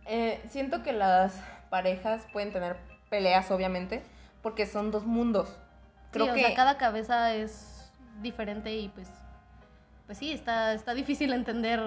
Eh, 0.05 0.41
siento 0.49 0.83
que 0.83 0.93
las 0.93 1.39
parejas 1.69 2.25
pueden 2.31 2.51
tener 2.51 2.77
peleas, 3.09 3.51
obviamente, 3.51 4.03
porque 4.41 4.65
son 4.65 4.91
dos 4.91 5.05
mundos. 5.05 5.57
Creo 6.11 6.25
sí, 6.25 6.31
o 6.31 6.33
que... 6.35 6.41
sea, 6.41 6.55
cada 6.55 6.77
cabeza 6.77 7.33
es 7.35 7.91
diferente 8.21 8.75
y 8.75 8.89
pues, 8.89 9.09
pues 10.05 10.17
sí, 10.17 10.31
está, 10.31 10.73
está 10.73 10.93
difícil 10.93 11.33
entender 11.33 11.79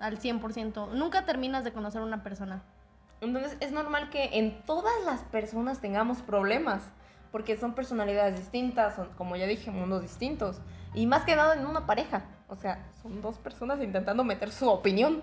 al 0.00 0.18
100%. 0.18 0.92
Nunca 0.92 1.24
terminas 1.24 1.64
de 1.64 1.72
conocer 1.72 2.02
a 2.02 2.04
una 2.04 2.22
persona. 2.22 2.62
Entonces 3.20 3.56
es 3.60 3.72
normal 3.72 4.10
que 4.10 4.38
en 4.38 4.62
todas 4.62 4.94
las 5.04 5.20
personas 5.24 5.80
tengamos 5.80 6.22
problemas, 6.22 6.82
porque 7.32 7.56
son 7.56 7.74
personalidades 7.74 8.36
distintas, 8.38 8.96
son, 8.96 9.08
como 9.16 9.36
ya 9.36 9.46
dije, 9.46 9.70
mundos 9.70 10.02
distintos. 10.02 10.60
Y 10.94 11.06
más 11.06 11.24
que 11.24 11.36
nada 11.36 11.54
en 11.54 11.66
una 11.66 11.86
pareja. 11.86 12.24
O 12.48 12.56
sea, 12.56 12.86
son 13.02 13.20
dos 13.20 13.36
personas 13.38 13.80
intentando 13.82 14.24
meter 14.24 14.50
su 14.50 14.68
opinión. 14.68 15.22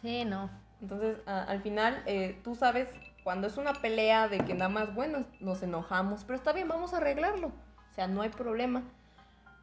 Sí, 0.00 0.24
no. 0.24 0.50
Entonces, 0.80 1.18
a- 1.26 1.42
al 1.44 1.60
final, 1.60 2.02
eh, 2.06 2.40
tú 2.42 2.54
sabes, 2.54 2.88
cuando 3.22 3.46
es 3.46 3.56
una 3.56 3.74
pelea 3.74 4.28
de 4.28 4.38
que 4.38 4.54
nada 4.54 4.68
más, 4.68 4.94
bueno, 4.94 5.24
nos 5.40 5.62
enojamos, 5.62 6.24
pero 6.24 6.36
está 6.36 6.52
bien, 6.52 6.66
vamos 6.68 6.92
a 6.94 6.96
arreglarlo. 6.96 7.48
O 7.48 7.94
sea, 7.94 8.06
no 8.08 8.22
hay 8.22 8.30
problema. 8.30 8.82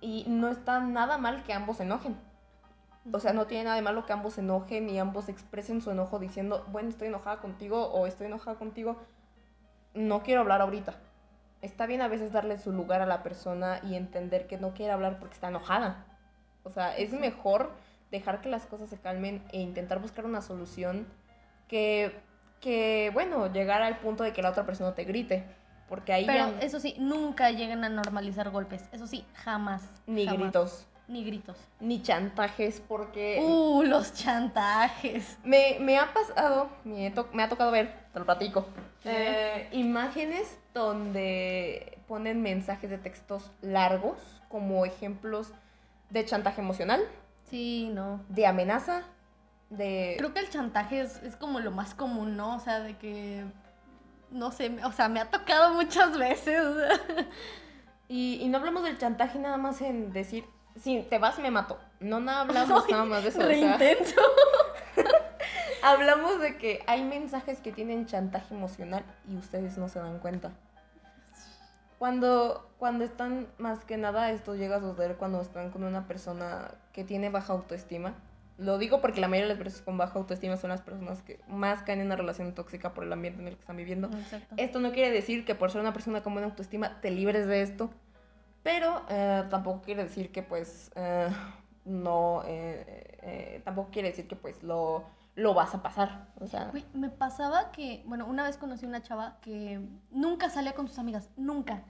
Y 0.02 0.24
no 0.28 0.48
está 0.50 0.80
nada 0.80 1.18
mal 1.18 1.44
que 1.44 1.54
ambos 1.54 1.78
se 1.78 1.84
enojen. 1.84 2.16
O 3.12 3.20
sea, 3.20 3.34
no 3.34 3.48
tiene 3.48 3.64
nada 3.66 3.76
de 3.76 3.82
malo 3.82 4.06
que 4.06 4.14
ambos 4.14 4.36
se 4.36 4.42
enojen 4.42 4.88
y 4.90 5.00
ambos 5.00 5.28
expresen 5.30 5.82
su 5.82 5.90
enojo 5.92 6.20
diciendo, 6.20 6.66
bueno, 6.72 6.90
estoy 6.90 7.08
enojada 7.08 7.38
contigo 7.38 7.88
o 7.92 8.06
estoy 8.08 8.28
enojada 8.28 8.58
contigo. 8.58 8.98
No 9.94 10.22
quiero 10.22 10.42
hablar 10.42 10.62
ahorita. 10.62 10.94
Está 11.62 11.86
bien 11.86 12.02
a 12.02 12.08
veces 12.08 12.32
darle 12.32 12.58
su 12.58 12.72
lugar 12.72 13.02
a 13.02 13.06
la 13.06 13.24
persona 13.24 13.82
y 13.84 13.96
entender 13.96 14.48
que 14.48 14.58
no 14.58 14.74
quiere 14.74 14.94
hablar 14.94 15.20
porque 15.20 15.36
está 15.36 15.50
enojada. 15.50 16.06
O 16.64 16.70
sea, 16.72 16.96
es 16.98 17.12
mejor 17.14 17.74
dejar 18.12 18.42
que 18.42 18.50
las 18.50 18.66
cosas 18.66 18.90
se 18.90 19.00
calmen 19.00 19.44
e 19.52 19.60
intentar 19.62 20.00
buscar 20.00 20.26
una 20.26 20.42
solución 20.42 21.08
que, 21.68 22.20
que 22.62 23.12
bueno, 23.14 23.52
llegar 23.52 23.82
al 23.82 24.00
punto 24.00 24.24
de 24.24 24.34
que 24.34 24.42
la 24.42 24.52
otra 24.52 24.66
persona 24.66 24.96
te 24.96 25.04
grite. 25.06 25.46
Porque 25.88 26.14
ahí 26.14 26.26
Pero 26.26 26.52
ya 26.52 26.60
eso 26.60 26.80
sí, 26.80 26.96
nunca 27.00 27.52
lleguen 27.52 27.84
a 27.84 27.90
normalizar 27.90 28.52
golpes. 28.52 28.88
Eso 28.92 29.08
sí, 29.08 29.26
jamás. 29.34 29.84
ni 30.06 30.26
jamás. 30.26 30.42
gritos, 30.42 30.88
Ni 31.10 31.24
gritos. 31.26 31.58
ni 31.82 32.02
chantajes, 32.02 32.82
porque 32.88 33.40
Uh, 33.42 33.84
los 33.84 34.14
chantajes. 34.14 35.38
me, 35.44 35.78
me 35.82 35.98
ha 35.98 36.14
pasado, 36.14 36.70
me, 36.86 37.10
to- 37.12 37.28
me 37.34 37.44
ha 37.44 37.50
tocado 37.50 37.72
ver, 37.72 37.92
te 38.14 38.20
lo 38.20 38.26
platico, 38.26 38.66
eh, 39.06 39.68
imágenes 39.72 40.58
donde 40.74 41.98
ponen 42.08 42.42
mensajes 42.42 42.90
de 42.90 42.98
textos 43.00 43.50
largos 43.62 44.18
como 44.50 44.86
ejemplos 44.86 45.52
de 46.12 46.26
chantaje 46.26 46.62
emocional, 46.62 47.02
Sí, 47.50 47.90
no. 47.94 48.22
de 48.30 48.46
amenaza, 48.46 49.02
de... 49.72 50.16
Creo 50.20 50.34
que 50.34 50.40
el 50.42 50.50
chantaje 50.50 51.02
es, 51.02 51.22
es 51.24 51.36
como 51.36 51.60
lo 51.60 51.72
más 51.72 51.94
común, 51.96 52.38
¿no? 52.38 52.56
O 52.56 52.60
sea, 52.60 52.80
de 52.80 52.96
que. 52.98 53.44
No 54.32 54.52
sé, 54.52 54.78
o 54.84 54.92
sea, 54.92 55.10
me 55.10 55.20
ha 55.20 55.30
tocado 55.32 55.74
muchas 55.76 56.16
veces. 56.18 56.64
Y, 58.08 58.40
y 58.42 58.48
no 58.50 58.58
hablamos 58.60 58.84
del 58.84 58.98
chantaje 58.98 59.38
nada 59.40 59.58
más 59.58 59.82
en 59.82 60.12
decir, 60.14 60.46
si 60.82 61.02
te 61.04 61.20
vas 61.20 61.40
me 61.40 61.52
mato. 61.52 61.78
No 62.00 62.20
nada 62.20 62.42
hablamos 62.42 62.90
nada 62.90 63.06
más 63.06 63.24
de 63.24 63.30
eso. 63.30 63.40
o 63.40 63.44
Re 63.44 63.60
sea, 63.60 63.78
hablamos 65.84 66.40
de 66.40 66.58
que 66.58 66.84
hay 66.88 67.04
mensajes 67.04 67.60
que 67.60 67.72
tienen 67.72 68.06
chantaje 68.06 68.54
emocional 68.54 69.04
y 69.30 69.38
ustedes 69.38 69.78
no 69.78 69.90
se 69.90 70.00
dan 70.00 70.20
cuenta. 70.20 70.52
Cuando, 71.98 72.70
cuando 72.78 73.04
están, 73.04 73.48
más 73.58 73.84
que 73.84 73.98
nada, 73.98 74.32
esto 74.32 74.56
llega 74.56 74.78
a 74.78 74.80
suceder 74.80 75.18
cuando 75.18 75.42
están 75.42 75.70
con 75.70 75.84
una 75.84 76.08
persona 76.08 76.72
que 76.94 77.04
tiene 77.04 77.30
baja 77.30 77.52
autoestima. 77.52 78.14
Lo 78.58 78.78
digo 78.78 79.02
porque 79.02 79.22
la 79.22 79.28
mayoría 79.28 79.48
de 79.48 79.56
las 79.56 79.64
personas 79.64 79.86
con 79.86 79.98
baja 79.98 80.20
autoestima 80.20 80.58
son 80.58 80.70
las 80.70 80.82
personas 80.82 81.22
que 81.22 81.40
más 81.48 81.84
caen 81.84 82.00
en 82.00 82.08
una 82.08 82.16
relación 82.16 82.54
tóxica 82.54 82.94
por 82.94 83.04
el 83.04 83.12
ambiente 83.12 83.42
en 83.42 83.48
el 83.48 83.56
que 83.56 83.62
están 83.62 83.78
viviendo. 83.78 84.08
Exacto. 84.18 84.56
Esto 84.58 84.80
no 84.80 84.92
quiere 84.92 85.12
decir 85.12 85.46
que 85.46 85.56
por 85.56 85.72
ser 85.72 85.82
una 85.82 85.94
persona 85.94 86.24
con 86.24 86.34
buena 86.34 86.48
autoestima 86.48 87.00
te 87.02 87.12
libres 87.12 87.48
de 87.48 87.62
esto, 87.62 87.90
pero 88.64 89.04
eh, 89.10 89.46
tampoco 89.50 89.82
quiere 89.82 90.04
decir 90.04 90.32
que 90.32 90.44
pues 90.44 90.92
eh, 90.96 91.30
no, 91.86 92.42
eh, 92.46 93.62
tampoco 93.64 93.90
quiere 93.92 94.10
decir 94.10 94.28
que 94.28 94.36
pues 94.36 94.62
lo, 94.64 95.06
lo 95.36 95.54
vas 95.54 95.74
a 95.74 95.82
pasar. 95.82 96.28
O 96.40 96.48
sea, 96.48 96.72
me 96.94 97.10
pasaba 97.10 97.72
que, 97.72 98.04
bueno, 98.06 98.26
una 98.26 98.44
vez 98.44 98.58
conocí 98.58 98.86
una 98.86 99.02
chava 99.02 99.38
que 99.42 99.80
nunca 100.12 100.50
salía 100.50 100.74
con 100.74 100.88
sus 100.88 101.00
amigas, 101.00 101.30
nunca. 101.38 101.84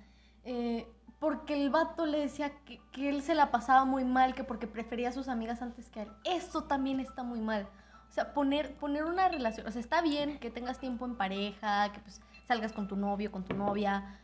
Porque 1.19 1.61
el 1.61 1.69
vato 1.69 2.05
le 2.05 2.19
decía 2.19 2.51
que, 2.63 2.79
que 2.93 3.09
él 3.09 3.21
se 3.21 3.35
la 3.35 3.51
pasaba 3.51 3.83
muy 3.83 4.05
mal, 4.05 4.33
que 4.33 4.45
porque 4.45 4.67
prefería 4.67 5.09
a 5.09 5.11
sus 5.11 5.27
amigas 5.27 5.61
antes 5.61 5.89
que 5.89 5.99
a 5.99 6.03
él. 6.03 6.11
Eso 6.23 6.63
también 6.63 7.01
está 7.01 7.23
muy 7.23 7.41
mal. 7.41 7.67
O 8.07 8.11
sea, 8.11 8.33
poner, 8.33 8.73
poner 8.75 9.03
una 9.03 9.27
relación, 9.27 9.67
o 9.67 9.71
sea, 9.71 9.81
está 9.81 10.01
bien 10.01 10.39
que 10.39 10.49
tengas 10.49 10.79
tiempo 10.79 11.05
en 11.05 11.15
pareja, 11.15 11.91
que 11.91 11.99
pues 11.99 12.21
salgas 12.47 12.71
con 12.71 12.87
tu 12.87 12.95
novio, 12.95 13.31
con 13.31 13.43
tu 13.43 13.53
novia, 13.53 14.18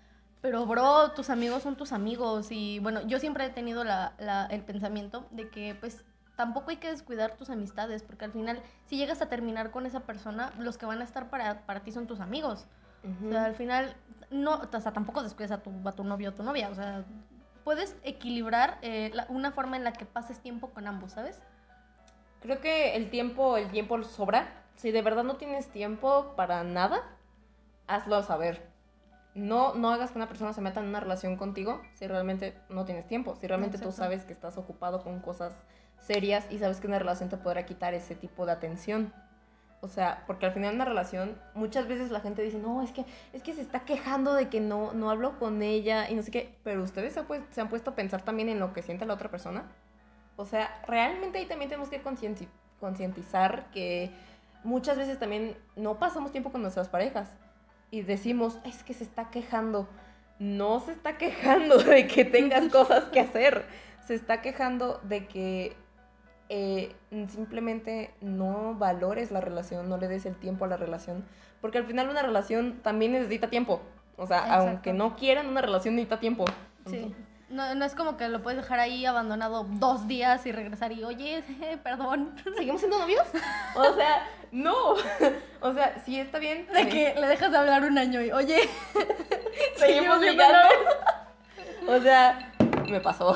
pero 0.45 0.63
bro, 0.67 1.09
tus 1.13 1.31
amigos 1.31 1.63
son 1.63 1.75
tus 1.75 1.91
amigos 1.91 2.51
y 2.51 2.77
bueno, 2.77 3.01
yo 3.07 3.17
siempre 3.17 3.45
he 3.45 3.49
tenido 3.49 3.83
la- 3.83 4.13
la- 4.19 4.45
el 4.45 4.61
pensamiento 4.61 5.25
de 5.31 5.49
que 5.49 5.73
pues 5.73 6.03
tampoco 6.35 6.69
hay 6.69 6.77
que 6.77 6.91
descuidar 6.91 7.35
tus 7.35 7.49
amistades, 7.49 8.03
porque 8.03 8.25
al 8.25 8.31
final 8.31 8.61
si 8.85 8.95
llegas 8.95 9.23
a 9.23 9.27
terminar 9.27 9.71
con 9.71 9.87
esa 9.87 10.01
persona, 10.01 10.53
los 10.59 10.77
que 10.77 10.85
van 10.85 11.01
a 11.01 11.03
estar 11.03 11.31
para, 11.31 11.65
para 11.65 11.79
ti 11.79 11.91
son 11.91 12.05
tus 12.05 12.19
amigos. 12.19 12.67
O 13.25 13.31
sea, 13.31 13.45
al 13.45 13.55
final, 13.55 13.95
no, 14.29 14.61
o 14.71 14.79
sea, 14.79 14.93
tampoco 14.93 15.23
descuides 15.23 15.49
a 15.49 15.63
tu, 15.63 15.71
a 15.83 15.91
tu 15.93 16.03
novio 16.03 16.29
o 16.29 16.33
tu 16.33 16.43
novia. 16.43 16.69
O 16.69 16.75
sea, 16.75 17.03
puedes 17.63 17.95
equilibrar 18.03 18.77
eh, 18.83 19.09
la- 19.15 19.25
una 19.29 19.51
forma 19.51 19.77
en 19.77 19.83
la 19.83 19.93
que 19.93 20.05
pases 20.05 20.39
tiempo 20.41 20.69
con 20.69 20.87
ambos, 20.87 21.13
¿sabes? 21.13 21.41
creo 22.41 22.61
que 22.61 22.95
el 22.95 23.09
tiempo, 23.09 23.57
el 23.57 23.71
tiempo 23.71 24.03
sobra. 24.03 24.47
Si 24.75 24.91
de 24.91 25.01
verdad 25.01 25.23
no 25.23 25.37
tienes 25.37 25.69
tiempo 25.71 26.33
para 26.35 26.63
nada, 26.63 27.01
hazlo 27.87 28.21
saber. 28.21 28.74
No, 29.35 29.75
no 29.75 29.91
hagas 29.91 30.11
que 30.11 30.17
una 30.17 30.27
persona 30.27 30.53
se 30.53 30.61
meta 30.61 30.79
en 30.79 30.87
una 30.87 31.01
relación 31.01 31.35
contigo 31.35 31.81
si 31.93 32.07
realmente 32.07 32.53
no 32.69 32.85
tienes 32.85 33.05
tiempo. 33.05 33.35
Si 33.35 33.45
realmente 33.47 33.77
tú 33.77 33.91
sabes 33.91 34.23
que 34.25 34.33
estás 34.33 34.57
ocupado 34.57 35.03
con 35.03 35.19
cosas 35.19 35.51
serias 35.99 36.45
y 36.49 36.57
sabes 36.59 36.79
que 36.79 36.87
una 36.87 36.99
relación 36.99 37.27
te 37.29 37.35
podrá 37.37 37.65
quitar 37.65 37.93
ese 37.93 38.15
tipo 38.15 38.45
de 38.45 38.53
atención. 38.53 39.13
O 39.81 39.87
sea, 39.89 40.23
porque 40.25 40.45
al 40.45 40.53
final 40.53 40.69
de 40.71 40.75
una 40.77 40.85
relación, 40.85 41.37
muchas 41.53 41.87
veces 41.87 42.09
la 42.11 42.21
gente 42.21 42.41
dice, 42.41 42.57
no, 42.57 42.81
es 42.81 42.91
que, 42.91 43.05
es 43.33 43.43
que 43.43 43.53
se 43.53 43.61
está 43.61 43.81
quejando 43.81 44.33
de 44.33 44.47
que 44.49 44.61
no, 44.61 44.93
no 44.93 45.11
hablo 45.11 45.37
con 45.37 45.61
ella 45.61 46.09
y 46.09 46.15
no 46.15 46.23
sé 46.23 46.31
qué. 46.31 46.55
Pero 46.63 46.81
ustedes 46.81 47.13
se, 47.13 47.23
pues- 47.23 47.43
se 47.51 47.59
han 47.61 47.67
puesto 47.69 47.91
a 47.91 47.95
pensar 47.95 48.23
también 48.23 48.47
en 48.49 48.59
lo 48.59 48.73
que 48.73 48.81
siente 48.81 49.05
la 49.05 49.13
otra 49.13 49.29
persona. 49.29 49.63
O 50.37 50.45
sea, 50.45 50.81
realmente 50.87 51.37
ahí 51.39 51.45
también 51.45 51.69
tenemos 51.69 51.89
que 51.89 52.01
concienti- 52.01 52.47
concientizar 52.79 53.69
que 53.71 54.11
muchas 54.63 54.97
veces 54.97 55.19
también 55.19 55.57
no 55.75 55.99
pasamos 55.99 56.31
tiempo 56.31 56.51
con 56.51 56.61
nuestras 56.61 56.87
parejas 56.89 57.29
y 57.91 58.01
decimos, 58.01 58.59
es 58.65 58.83
que 58.83 58.93
se 58.93 59.03
está 59.03 59.29
quejando. 59.29 59.87
No 60.39 60.79
se 60.81 60.91
está 60.91 61.17
quejando 61.17 61.77
de 61.77 62.07
que 62.07 62.25
tengas 62.25 62.69
cosas 62.71 63.05
que 63.05 63.19
hacer. 63.19 63.65
Se 64.05 64.15
está 64.15 64.41
quejando 64.41 64.99
de 65.03 65.27
que 65.27 65.75
eh, 66.49 66.95
simplemente 67.29 68.13
no 68.21 68.75
valores 68.75 69.31
la 69.31 69.41
relación, 69.41 69.89
no 69.89 69.97
le 69.97 70.07
des 70.07 70.25
el 70.25 70.35
tiempo 70.35 70.65
a 70.65 70.67
la 70.67 70.77
relación. 70.77 71.25
Porque 71.61 71.77
al 71.77 71.85
final 71.85 72.09
una 72.09 72.21
relación 72.21 72.79
también 72.83 73.13
necesita 73.13 73.49
tiempo. 73.49 73.81
O 74.17 74.27
sea, 74.27 74.39
Exacto. 74.39 74.69
aunque 74.69 74.93
no 74.93 75.15
quieran, 75.15 75.47
una 75.47 75.61
relación 75.61 75.95
necesita 75.95 76.19
tiempo. 76.19 76.45
Sí. 76.85 77.13
No, 77.49 77.75
no 77.75 77.85
es 77.85 77.93
como 77.93 78.17
que 78.17 78.27
lo 78.27 78.41
puedes 78.41 78.61
dejar 78.61 78.79
ahí 78.79 79.05
abandonado 79.05 79.65
dos 79.69 80.07
días 80.07 80.45
y 80.45 80.51
regresar 80.51 80.91
y, 80.91 81.03
oye, 81.03 81.43
perdón. 81.83 82.35
¿Seguimos 82.57 82.81
siendo 82.81 82.99
novios? 82.99 83.25
O 83.75 83.93
sea, 83.93 84.27
no. 84.51 84.95
O 85.61 85.73
sea, 85.73 85.99
sí 86.05 86.19
está 86.19 86.37
bien. 86.37 86.67
De 86.67 86.83
sí. 86.83 86.89
que 86.89 87.15
le 87.19 87.25
dejas 87.25 87.51
de 87.51 87.57
hablar 87.57 87.83
un 87.85 87.97
año 87.97 88.21
y, 88.21 88.31
oye, 88.31 88.69
seguimos 89.77 90.19
siendo 90.19 90.43
ligando. 90.43 90.59
O 91.87 91.99
sea, 92.01 92.53
me 92.87 93.01
pasó. 93.01 93.35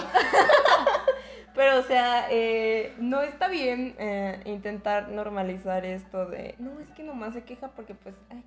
Pero, 1.55 1.79
o 1.79 1.83
sea, 1.83 2.27
eh, 2.29 2.93
no 2.99 3.21
está 3.21 3.47
bien 3.47 3.95
eh, 3.97 4.41
intentar 4.45 5.09
normalizar 5.09 5.85
esto 5.85 6.27
de, 6.27 6.55
no, 6.59 6.79
es 6.79 6.89
que 6.91 7.03
nomás 7.03 7.33
se 7.33 7.43
queja 7.43 7.69
porque, 7.69 7.95
pues, 7.95 8.15
ay, 8.29 8.43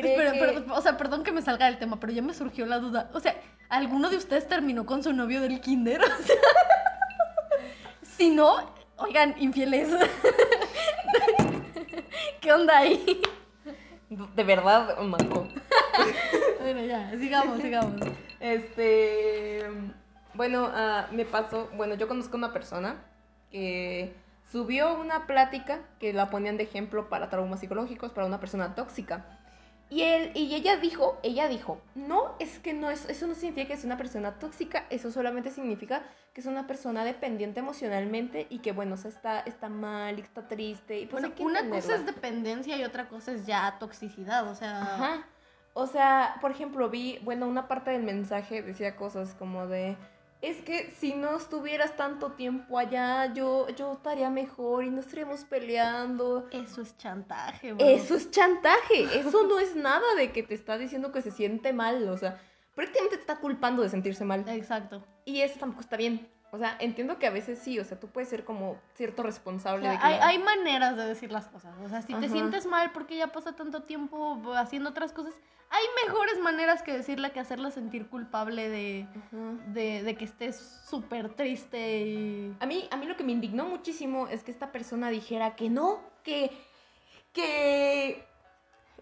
cree 0.00 0.12
Espera, 0.12 0.32
que... 0.32 0.38
perdón, 0.38 0.70
o 0.70 0.80
sea, 0.80 0.96
perdón 0.96 1.22
que 1.24 1.32
me 1.32 1.42
salga 1.42 1.66
del 1.66 1.78
tema, 1.78 1.98
pero 1.98 2.12
ya 2.12 2.22
me 2.22 2.34
surgió 2.34 2.66
la 2.66 2.78
duda. 2.78 3.10
O 3.14 3.20
sea, 3.20 3.36
¿alguno 3.68 4.10
de 4.10 4.16
ustedes 4.16 4.48
terminó 4.48 4.86
con 4.86 5.02
su 5.02 5.12
novio 5.12 5.40
del 5.40 5.60
kinder? 5.60 6.00
O 6.18 6.22
sea, 6.22 6.36
si 8.02 8.30
no, 8.30 8.72
oigan, 8.96 9.34
infieles. 9.38 9.88
¿Qué 12.40 12.52
onda 12.52 12.78
ahí? 12.78 13.20
De 14.08 14.44
verdad, 14.44 14.98
Marco. 15.00 15.48
Bueno, 16.60 16.80
ya, 16.84 17.10
sigamos, 17.18 17.60
sigamos. 17.60 18.00
Este, 18.40 19.64
bueno, 20.34 20.70
ah, 20.72 21.08
me 21.12 21.24
pasó, 21.24 21.68
bueno, 21.74 21.94
yo 21.94 22.08
conozco 22.08 22.36
una 22.36 22.52
persona 22.52 23.02
que 23.50 24.14
subió 24.50 24.98
una 24.98 25.26
plática 25.26 25.80
que 25.98 26.12
la 26.12 26.30
ponían 26.30 26.56
de 26.56 26.64
ejemplo 26.64 27.08
para 27.08 27.28
traumas 27.30 27.60
psicológicos 27.60 28.12
para 28.12 28.26
una 28.26 28.40
persona 28.40 28.74
tóxica. 28.74 29.35
Y 29.88 30.02
él 30.02 30.32
y 30.34 30.52
ella 30.54 30.76
dijo, 30.78 31.18
ella 31.22 31.46
dijo, 31.48 31.80
"No, 31.94 32.34
es 32.40 32.58
que 32.58 32.72
no 32.74 32.90
es 32.90 33.08
eso 33.08 33.26
no 33.28 33.34
significa 33.36 33.68
que 33.68 33.74
es 33.74 33.84
una 33.84 33.96
persona 33.96 34.38
tóxica, 34.38 34.84
eso 34.90 35.12
solamente 35.12 35.50
significa 35.50 36.02
que 36.34 36.40
es 36.40 36.46
una 36.46 36.66
persona 36.66 37.04
dependiente 37.04 37.60
emocionalmente 37.60 38.48
y 38.50 38.58
que 38.58 38.72
bueno, 38.72 38.94
o 38.94 38.96
sea, 38.96 39.10
está 39.10 39.40
está 39.40 39.68
mal, 39.68 40.18
y 40.18 40.22
está 40.22 40.48
triste 40.48 40.98
y 41.00 41.06
pues 41.06 41.22
Bueno, 41.22 41.34
una 41.38 41.60
cosa 41.60 41.76
entenderla". 41.94 41.96
es 41.96 42.06
dependencia 42.06 42.76
y 42.76 42.82
otra 42.84 43.08
cosa 43.08 43.32
es 43.32 43.46
ya 43.46 43.76
toxicidad, 43.78 44.48
o 44.48 44.54
sea... 44.54 44.82
Ajá. 44.82 45.26
O 45.78 45.86
sea, 45.86 46.36
por 46.40 46.50
ejemplo, 46.52 46.88
vi, 46.88 47.18
bueno, 47.22 47.46
una 47.46 47.68
parte 47.68 47.90
del 47.90 48.02
mensaje 48.02 48.62
decía 48.62 48.96
cosas 48.96 49.34
como 49.34 49.66
de, 49.66 49.98
es 50.46 50.62
que 50.62 50.92
si 50.92 51.14
no 51.14 51.36
estuvieras 51.36 51.96
tanto 51.96 52.32
tiempo 52.32 52.78
allá, 52.78 53.34
yo, 53.34 53.68
yo 53.70 53.94
estaría 53.94 54.30
mejor 54.30 54.84
y 54.84 54.90
no 54.90 55.00
estaríamos 55.00 55.44
peleando. 55.44 56.46
Eso 56.52 56.82
es 56.82 56.96
chantaje, 56.96 57.72
bro. 57.72 57.84
Eso 57.84 58.14
es 58.14 58.30
chantaje. 58.30 59.18
Eso 59.18 59.44
no 59.48 59.58
es 59.58 59.74
nada 59.74 60.14
de 60.16 60.30
que 60.30 60.44
te 60.44 60.54
está 60.54 60.78
diciendo 60.78 61.10
que 61.10 61.20
se 61.20 61.32
siente 61.32 61.72
mal. 61.72 62.08
O 62.08 62.16
sea, 62.16 62.40
prácticamente 62.76 63.16
te 63.16 63.22
está 63.22 63.40
culpando 63.40 63.82
de 63.82 63.88
sentirse 63.88 64.24
mal. 64.24 64.44
Exacto. 64.48 65.04
Y 65.24 65.40
eso 65.40 65.58
tampoco 65.58 65.80
está 65.80 65.96
bien. 65.96 66.28
O 66.56 66.58
sea, 66.58 66.76
entiendo 66.80 67.18
que 67.18 67.26
a 67.26 67.30
veces 67.30 67.58
sí, 67.58 67.78
o 67.78 67.84
sea, 67.84 68.00
tú 68.00 68.08
puedes 68.08 68.28
ser 68.28 68.44
como 68.44 68.76
cierto 68.94 69.22
O 69.22 69.24
responsable 69.26 69.82
sea, 69.82 69.92
de 69.92 69.98
que... 69.98 70.04
hay, 70.04 70.18
la- 70.18 70.26
hay 70.26 70.38
maneras 70.38 70.96
de 70.96 71.04
decir 71.04 71.30
las 71.30 71.46
cosas. 71.48 71.74
O 71.84 71.88
sea, 71.88 72.02
si 72.02 72.14
te 72.14 72.28
sientes 72.28 72.66
mal 72.66 72.90
porque 72.92 73.16
ya 73.16 73.28
pasa 73.28 73.54
tanto 73.54 73.82
tiempo 73.84 74.40
haciendo 74.56 74.90
otras 74.90 75.12
cosas, 75.12 75.34
hay 75.68 75.84
mejores 76.06 76.38
maneras 76.40 76.82
que 76.82 76.92
decirle 76.92 77.30
que 77.32 77.40
hacerla 77.40 77.70
sentir 77.70 78.06
culpable 78.08 78.68
de, 78.68 79.06
de 80.02 80.14
que 80.16 80.24
estés 80.24 80.56
súper 80.88 81.28
triste 81.34 81.98
y... 82.06 82.56
A 82.60 82.66
mí, 82.66 82.88
a 82.90 82.96
mí 82.96 83.06
lo 83.06 83.16
que 83.16 83.24
me 83.24 83.32
indignó 83.32 83.64
muchísimo 83.66 84.28
es 84.28 84.42
que 84.44 84.50
esta 84.52 84.72
persona 84.72 85.10
dijera 85.10 85.56
que 85.56 85.68
no, 85.68 86.00
que. 86.22 86.50
que. 87.32 88.24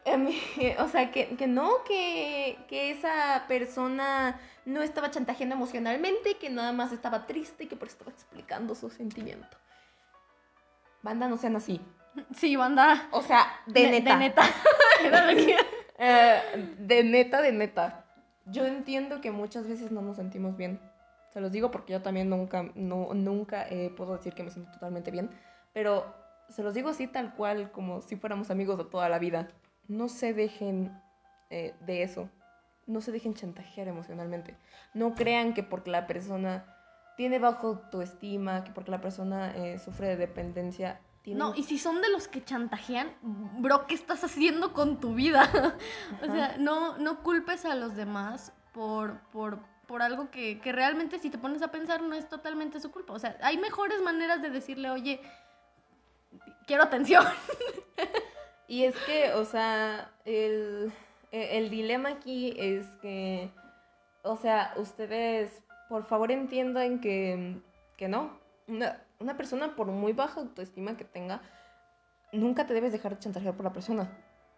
Em, 0.05 0.29
o 0.79 0.89
sea, 0.89 1.11
que, 1.11 1.37
que 1.37 1.47
no, 1.47 1.83
que, 1.85 2.59
que 2.69 2.91
esa 2.91 3.45
persona 3.49 4.41
no 4.65 4.83
estaba 4.83 5.11
chantajeando 5.11 5.55
emocionalmente, 5.55 6.37
que 6.37 6.51
nada 6.51 6.73
más 6.73 6.93
estaba 6.93 7.27
triste 7.27 7.65
y 7.65 7.67
que 7.69 7.77
por 7.77 7.89
eso 7.89 7.97
estaba 7.99 8.11
explicando 8.13 8.75
su 8.75 8.91
sentimiento. 8.91 9.57
Banda, 11.03 11.29
no 11.29 11.37
sean 11.37 11.57
así. 11.57 11.81
Sí, 12.37 12.57
banda. 12.57 13.09
O 13.11 13.23
sea, 13.23 13.47
de 13.67 13.91
neta. 13.91 14.15
De 14.15 14.17
neta. 14.21 14.43
Era 15.05 15.31
lo 15.31 15.37
que- 15.37 15.57
Eh, 15.99 16.75
de 16.79 17.05
neta, 17.05 17.43
de 17.43 17.53
neta. 17.53 18.05
Yo 18.47 18.67
entiendo 18.67 19.21
que 19.21 19.31
muchas 19.31 19.67
veces 19.69 19.91
no 19.93 20.03
nos 20.03 20.17
sentimos 20.17 20.57
bien. 20.57 20.81
Se 21.33 21.41
los 21.41 21.51
digo 21.53 21.71
porque 21.71 21.93
yo 21.93 22.03
también 22.03 22.31
nunca, 22.31 22.65
no, 22.75 23.13
nunca 23.15 23.67
eh, 23.69 23.93
puedo 23.97 24.17
decir 24.17 24.35
que 24.35 24.43
me 24.45 24.51
siento 24.51 24.71
totalmente 24.73 25.11
bien. 25.11 25.31
Pero 25.73 26.15
se 26.49 26.63
los 26.63 26.75
digo 26.75 26.89
así 26.89 27.07
tal 27.07 27.35
cual, 27.35 27.71
como 27.73 28.01
si 28.01 28.17
fuéramos 28.17 28.51
amigos 28.51 28.79
de 28.79 28.85
toda 28.85 29.09
la 29.09 29.19
vida. 29.19 29.49
No 29.89 30.09
se 30.09 30.35
dejen 30.35 30.93
eh, 31.51 31.75
de 31.81 32.03
eso. 32.03 32.29
No 32.87 33.01
se 33.01 33.13
dejen 33.13 33.35
chantajear 33.35 33.89
emocionalmente. 33.89 34.57
No 34.93 35.15
crean 35.15 35.55
que 35.55 35.63
porque 35.63 35.91
la 35.91 36.07
persona 36.07 36.65
tiene 37.17 37.39
bajo 37.39 37.69
autoestima, 37.69 38.65
que 38.65 38.73
porque 38.73 38.91
la 38.91 39.01
persona 39.01 39.55
eh, 39.57 39.79
sufre 39.79 40.09
de 40.09 40.17
dependencia, 40.17 41.01
tiene... 41.23 41.39
No, 41.39 41.55
y 41.55 41.63
si 41.63 41.79
son 41.79 42.03
de 42.03 42.11
los 42.11 42.29
que 42.29 42.45
chantajean, 42.45 43.13
bro, 43.23 43.87
¿qué 43.87 43.95
estás 43.95 44.25
haciendo 44.25 44.73
con 44.73 45.01
tu 45.01 45.15
vida? 45.15 45.49
o 46.23 46.27
sea, 46.27 46.57
no, 46.59 46.99
no 46.99 47.23
culpes 47.23 47.65
a 47.65 47.75
los 47.75 47.95
demás 47.95 48.53
por, 48.73 49.21
por, 49.31 49.61
por 49.87 50.03
algo 50.03 50.31
que, 50.31 50.61
que 50.61 50.73
realmente 50.73 51.19
si 51.19 51.31
te 51.31 51.39
pones 51.39 51.63
a 51.63 51.69
pensar 51.69 52.03
no 52.03 52.15
es 52.15 52.29
totalmente 52.29 52.81
su 52.81 52.91
culpa. 52.91 53.15
O 53.15 53.19
sea, 53.19 53.39
hay 53.43 53.57
mejores 53.59 54.03
maneras 54.03 54.43
de 54.43 54.51
decirle, 54.51 54.91
oye, 54.91 55.21
quiero 56.67 56.83
atención. 56.83 57.25
Y 58.67 58.85
es 58.85 58.95
que, 59.07 59.33
o 59.35 59.45
sea, 59.45 60.11
el, 60.25 60.93
e- 61.33 61.59
el 61.59 61.71
dilema 61.71 62.11
aquí 62.11 62.55
es 62.59 62.87
que, 63.03 63.51
o 64.23 64.37
sea, 64.37 64.73
ustedes, 64.77 65.63
por 65.89 66.05
favor 66.05 66.31
entiendan 66.33 67.01
que, 67.01 67.61
que 67.97 68.09
no. 68.09 68.39
Una, 68.67 69.03
una 69.21 69.37
persona, 69.37 69.77
por 69.77 69.89
muy 69.89 70.13
baja 70.15 70.41
autoestima 70.41 70.97
que 70.97 71.05
tenga, 71.05 71.43
nunca 72.33 72.67
te 72.67 72.73
debes 72.75 72.93
dejar 72.93 73.13
de 73.13 73.19
chantajear 73.19 73.55
por 73.55 73.65
la 73.65 73.73
persona. 73.73 74.11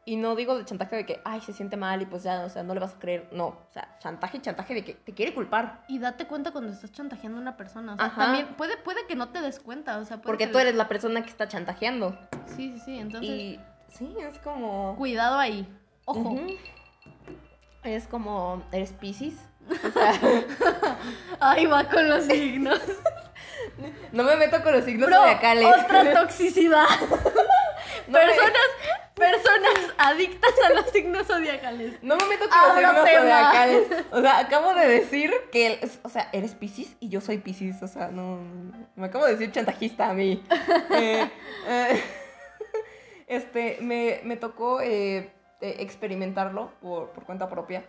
Y 0.08 0.14
no 0.14 0.36
digo 0.36 0.56
de 0.56 0.64
chantaje 0.64 0.94
de 0.94 1.04
que, 1.04 1.20
ay, 1.24 1.40
se 1.40 1.52
siente 1.52 1.76
mal 1.76 2.00
y 2.00 2.06
pues 2.06 2.22
ya, 2.22 2.44
o 2.44 2.48
sea, 2.48 2.62
no 2.62 2.74
le 2.74 2.78
vas 2.78 2.94
a 2.94 2.98
creer. 3.00 3.28
No, 3.32 3.46
o 3.48 3.66
sea, 3.72 3.96
chantaje, 3.98 4.40
chantaje 4.40 4.72
de 4.72 4.84
que 4.84 4.94
te 4.94 5.12
quiere 5.12 5.34
culpar. 5.34 5.82
Y 5.88 5.98
date 5.98 6.28
cuenta 6.28 6.52
cuando 6.52 6.70
estás 6.72 6.92
chantajeando 6.92 7.38
a 7.38 7.42
una 7.42 7.56
persona. 7.56 7.94
O 7.94 7.96
sea, 7.96 8.06
Ajá. 8.06 8.22
también 8.26 8.54
puede, 8.54 8.76
puede 8.76 9.04
que 9.08 9.16
no 9.16 9.30
te 9.30 9.40
des 9.40 9.58
cuenta. 9.58 9.98
O 9.98 10.04
sea, 10.04 10.18
puede 10.18 10.26
Porque 10.28 10.46
que 10.46 10.52
tú 10.52 10.58
eres 10.60 10.76
la 10.76 10.86
persona 10.86 11.24
que 11.24 11.30
está 11.30 11.48
chantajeando. 11.48 12.16
Sí, 12.46 12.70
sí, 12.74 12.78
sí. 12.84 12.98
Entonces, 13.00 13.28
Y 13.28 13.60
sí, 13.98 14.14
es 14.20 14.38
como... 14.38 14.94
cuidado 14.96 15.38
ahí. 15.38 15.66
Ojo. 16.04 16.36
Es 17.84 18.06
como, 18.06 18.62
eres 18.72 18.92
Pisces. 18.92 19.34
Ahí 21.40 21.66
va 21.66 21.84
con 21.88 22.08
los 22.08 22.24
signos. 22.24 22.80
No 24.12 24.22
me 24.22 24.36
meto 24.36 24.62
con 24.62 24.72
los 24.72 24.84
signos 24.84 25.08
Bro, 25.08 25.18
zodiacales. 25.18 25.66
otra 25.66 26.12
toxicidad. 26.22 26.86
No 28.06 28.18
me- 28.18 28.26
personas, 28.26 28.62
personas 29.14 29.74
adictas 29.98 30.52
a 30.66 30.74
los 30.74 30.86
signos 30.90 31.26
zodiacales. 31.26 32.02
No 32.02 32.16
me 32.16 32.24
meto 32.26 32.44
con 32.48 32.58
los 32.58 32.76
signos 32.76 33.10
zodiacales. 33.10 33.88
O 34.12 34.20
sea, 34.20 34.38
acabo 34.38 34.72
de 34.74 34.88
decir 34.88 35.32
que, 35.52 35.80
o 36.02 36.08
sea, 36.08 36.28
eres 36.32 36.54
Pisces 36.54 36.96
y 37.00 37.08
yo 37.08 37.20
soy 37.20 37.38
Pisces. 37.38 37.82
O 37.82 37.88
sea, 37.88 38.08
no. 38.08 38.38
Me 38.94 39.06
acabo 39.06 39.26
de 39.26 39.32
decir 39.32 39.52
chantajista 39.52 40.10
a 40.10 40.14
mí. 40.14 40.42
Eh, 40.90 41.28
eh, 41.66 42.02
este, 43.26 43.78
me, 43.80 44.20
me 44.24 44.36
tocó 44.36 44.80
eh, 44.80 45.32
eh, 45.60 45.76
experimentarlo 45.78 46.70
por, 46.80 47.10
por 47.10 47.24
cuenta 47.24 47.48
propia. 47.48 47.84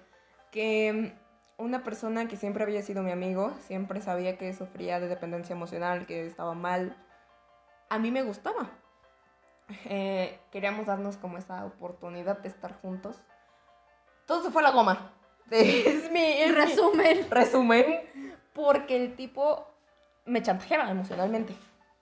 Que 0.51 1.13
mm, 1.57 1.63
una 1.63 1.83
persona 1.83 2.27
que 2.27 2.37
siempre 2.37 2.63
había 2.63 2.81
sido 2.81 3.03
mi 3.03 3.11
amigo, 3.11 3.53
siempre 3.67 4.01
sabía 4.01 4.37
que 4.37 4.53
sufría 4.53 4.99
de 4.99 5.07
dependencia 5.07 5.53
emocional, 5.53 6.05
que 6.05 6.25
estaba 6.27 6.53
mal, 6.53 6.95
a 7.89 7.99
mí 7.99 8.11
me 8.11 8.23
gustaba. 8.23 8.69
Eh, 9.89 10.39
queríamos 10.49 10.85
darnos 10.85 11.17
como 11.17 11.37
esa 11.37 11.65
oportunidad 11.65 12.37
de 12.37 12.47
estar 12.47 12.79
juntos. 12.81 13.21
Todo 14.25 14.41
se 14.41 14.49
fue 14.49 14.61
a 14.61 14.63
la 14.63 14.71
goma. 14.71 15.11
Es 15.51 16.09
mi, 16.09 16.21
es 16.21 16.49
mi 16.51 16.55
Resumen. 16.55 17.27
resumen. 17.29 17.85
Porque 18.53 18.95
el 18.95 19.15
tipo 19.17 19.67
me 20.25 20.41
chantajeaba 20.41 20.89
emocionalmente. 20.89 21.53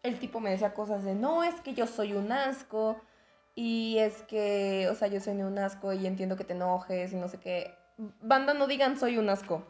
El 0.03 0.19
tipo 0.19 0.39
me 0.39 0.51
decía 0.51 0.75
cosas 0.75 1.03
de, 1.03 1.15
no, 1.15 1.43
es 1.43 1.55
que 1.61 1.73
yo 1.73 1.87
soy 1.87 2.13
un 2.13 2.31
asco. 2.31 3.01
Y 3.55 3.97
es 3.99 4.21
que, 4.23 4.89
o 4.91 4.95
sea, 4.95 5.07
yo 5.07 5.21
soy 5.21 5.41
un 5.41 5.57
asco 5.57 5.93
y 5.93 6.05
entiendo 6.05 6.35
que 6.35 6.43
te 6.43 6.53
enojes 6.53 7.13
y 7.13 7.15
no 7.15 7.29
sé 7.29 7.39
qué. 7.39 7.73
Banda, 8.21 8.53
no 8.53 8.67
digan 8.67 8.97
soy 8.99 9.17
un 9.17 9.29
asco. 9.29 9.65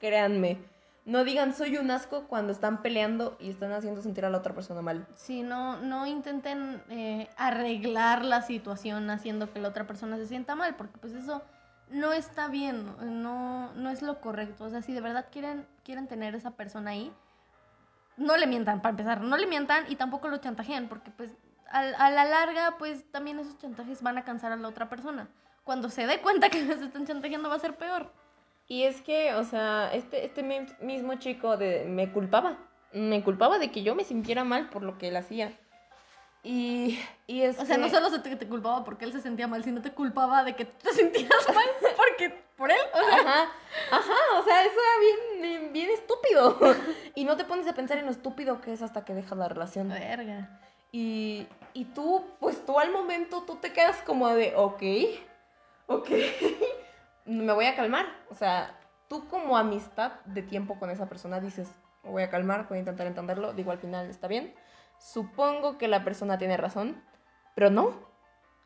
Créanme. 0.00 0.58
No 1.04 1.24
digan 1.24 1.54
soy 1.54 1.76
un 1.76 1.90
asco 1.90 2.28
cuando 2.28 2.52
están 2.52 2.82
peleando 2.82 3.36
y 3.40 3.50
están 3.50 3.72
haciendo 3.72 4.02
sentir 4.02 4.24
a 4.24 4.30
la 4.30 4.38
otra 4.38 4.54
persona 4.54 4.82
mal. 4.82 5.06
Sí, 5.16 5.42
no, 5.42 5.76
no 5.80 6.06
intenten 6.06 6.82
eh, 6.90 7.28
arreglar 7.36 8.24
la 8.24 8.42
situación 8.42 9.10
haciendo 9.10 9.52
que 9.52 9.60
la 9.60 9.68
otra 9.68 9.86
persona 9.86 10.16
se 10.16 10.26
sienta 10.26 10.54
mal, 10.54 10.76
porque 10.76 10.98
pues 10.98 11.12
eso 11.12 11.42
no 11.90 12.12
está 12.12 12.48
bien, 12.48 12.86
no, 13.22 13.72
no 13.74 13.90
es 13.90 14.02
lo 14.02 14.20
correcto. 14.20 14.64
O 14.64 14.70
sea, 14.70 14.82
si 14.82 14.92
de 14.92 15.00
verdad 15.00 15.26
quieren, 15.30 15.66
quieren 15.84 16.06
tener 16.06 16.36
esa 16.36 16.52
persona 16.52 16.92
ahí, 16.92 17.12
no 18.16 18.36
le 18.36 18.46
mientan, 18.46 18.80
para 18.80 18.90
empezar, 18.90 19.20
no 19.22 19.36
le 19.36 19.46
mientan 19.46 19.84
y 19.88 19.96
tampoco 19.96 20.28
lo 20.28 20.36
chantajean, 20.36 20.88
porque 20.88 21.10
pues 21.10 21.32
al- 21.72 21.94
a, 21.96 22.10
la 22.10 22.24
larga, 22.24 22.76
pues 22.78 23.10
también 23.10 23.38
esos 23.38 23.58
chantajes 23.58 24.02
van 24.02 24.18
a 24.18 24.24
cansar 24.24 24.52
a 24.52 24.56
la 24.56 24.68
otra 24.68 24.88
persona. 24.88 25.28
Cuando 25.64 25.88
se 25.90 26.06
dé 26.06 26.20
cuenta 26.20 26.48
que 26.50 26.62
les 26.62 26.80
están 26.80 27.06
chantajeando 27.06 27.48
va 27.48 27.56
a 27.56 27.60
ser 27.60 27.76
peor. 27.76 28.12
Y 28.68 28.84
es 28.84 29.02
que, 29.02 29.34
o 29.34 29.44
sea, 29.44 29.90
este, 29.92 30.24
este 30.24 30.42
mi- 30.42 30.66
mismo 30.80 31.14
chico 31.16 31.56
de, 31.56 31.84
me 31.86 32.10
culpaba. 32.12 32.56
Me 32.92 33.22
culpaba 33.24 33.58
de 33.58 33.70
que 33.70 33.82
yo 33.82 33.94
me 33.94 34.04
sintiera 34.04 34.44
mal 34.44 34.68
por 34.70 34.82
lo 34.82 34.98
que 34.98 35.08
él 35.08 35.16
hacía. 35.16 35.52
Y, 36.44 36.98
y 37.28 37.42
es 37.42 37.58
O 37.60 37.64
sea, 37.64 37.76
que- 37.76 37.82
no 37.82 37.88
solo 37.88 38.10
se 38.10 38.18
te, 38.18 38.34
te 38.34 38.48
culpaba 38.48 38.84
porque 38.84 39.04
él 39.04 39.12
se 39.12 39.20
sentía 39.20 39.46
mal, 39.46 39.62
sino 39.62 39.80
te 39.80 39.92
culpaba 39.92 40.42
de 40.42 40.56
que 40.56 40.64
tú 40.64 40.74
te 40.82 40.92
sentías 40.94 41.30
mal 41.54 41.64
porque 41.96 42.42
por 42.56 42.70
él. 42.70 42.78
O 42.92 42.98
sea, 43.06 43.18
Ajá, 43.20 43.48
ajá, 43.92 44.14
o 44.40 44.44
sea, 44.44 44.64
eso 44.64 44.74
era 44.74 45.38
bien, 45.40 45.72
bien 45.72 45.90
estúpido. 45.90 46.58
Y 47.14 47.24
no 47.24 47.36
te 47.36 47.44
pones 47.44 47.68
a 47.68 47.74
pensar 47.74 47.98
en 47.98 48.06
lo 48.06 48.10
estúpido 48.10 48.60
que 48.60 48.72
es 48.72 48.82
hasta 48.82 49.04
que 49.04 49.14
dejas 49.14 49.38
la 49.38 49.48
relación. 49.48 49.88
verga. 49.90 50.58
Y, 50.90 51.46
y 51.74 51.86
tú, 51.86 52.24
pues 52.40 52.64
tú 52.64 52.78
al 52.78 52.92
momento, 52.92 53.42
tú 53.42 53.56
te 53.56 53.72
quedas 53.72 53.96
como 54.02 54.28
de, 54.28 54.54
ok, 54.56 54.82
ok, 55.86 56.08
me 57.26 57.52
voy 57.52 57.66
a 57.66 57.76
calmar. 57.76 58.06
O 58.30 58.34
sea, 58.34 58.78
tú 59.08 59.28
como 59.28 59.56
amistad 59.56 60.12
de 60.24 60.42
tiempo 60.42 60.78
con 60.78 60.90
esa 60.90 61.08
persona 61.08 61.40
dices, 61.40 61.68
me 62.02 62.10
voy 62.10 62.22
a 62.22 62.30
calmar, 62.30 62.66
voy 62.68 62.78
a 62.78 62.80
intentar 62.80 63.06
entenderlo, 63.06 63.52
digo 63.52 63.70
al 63.70 63.78
final 63.78 64.08
está 64.08 64.28
bien. 64.28 64.54
Supongo 64.98 65.78
que 65.78 65.88
la 65.88 66.04
persona 66.04 66.38
tiene 66.38 66.56
razón, 66.56 67.02
pero 67.54 67.70
no, 67.70 67.94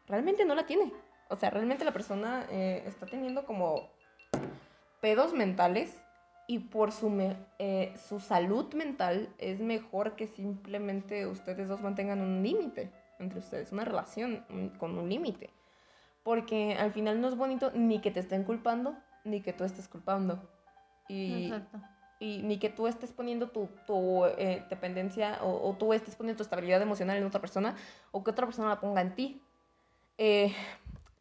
realmente 0.07 0.45
no 0.45 0.55
la 0.55 0.67
tiene. 0.67 0.93
O 1.29 1.37
sea, 1.37 1.51
realmente 1.51 1.85
la 1.85 1.93
persona 1.93 2.47
eh, 2.51 2.85
está 2.87 3.07
teniendo 3.07 3.45
como 3.45 3.91
pedos 5.01 5.33
mentales 5.33 6.01
y 6.47 6.61
por 6.61 6.93
su, 6.93 7.11
me- 7.11 7.37
eh, 7.59 7.95
su 8.09 8.21
salud 8.21 8.73
mental 8.75 9.29
es 9.39 9.61
mejor 9.61 10.15
que 10.17 10.27
simplemente 10.29 11.27
ustedes 11.27 11.69
dos 11.69 11.81
mantengan 11.81 12.21
un 12.21 12.43
límite 12.43 12.93
entre 13.19 13.39
ustedes, 13.39 13.73
una 13.73 13.85
relación 13.85 14.45
con 14.79 14.97
un 14.99 15.09
límite. 15.09 15.51
Porque 16.23 16.75
al 16.75 16.93
final 16.93 17.21
no 17.21 17.29
es 17.29 17.37
bonito 17.37 17.71
ni 17.75 18.01
que 18.01 18.11
te 18.11 18.21
estén 18.21 18.45
culpando, 18.45 18.97
ni 19.25 19.41
que 19.41 19.53
tú 19.53 19.65
estés 19.65 19.89
culpando. 19.89 20.49
Y, 21.09 21.47
Exacto. 21.47 21.81
y 22.19 22.43
ni 22.43 22.59
que 22.59 22.69
tú 22.69 22.87
estés 22.87 23.13
poniendo 23.13 23.49
tu, 23.49 23.69
tu, 23.87 24.25
eh, 24.27 24.65
dependencia 24.69 25.39
o, 25.43 25.69
o 25.69 25.75
tú 25.75 25.93
estés 25.93 26.17
poniendo 26.17 26.39
tu 26.39 26.43
estabilidad 26.43 26.83
emocional 26.83 27.17
en 27.17 27.25
otra 27.25 27.41
persona 27.41 27.77
o 28.11 28.23
que 28.25 28.31
otra 28.33 28.47
persona 28.47 28.69
la 28.69 28.81
ponga 28.81 29.01
en 29.01 29.15
ti. 29.15 29.41
Eh, 30.19 30.53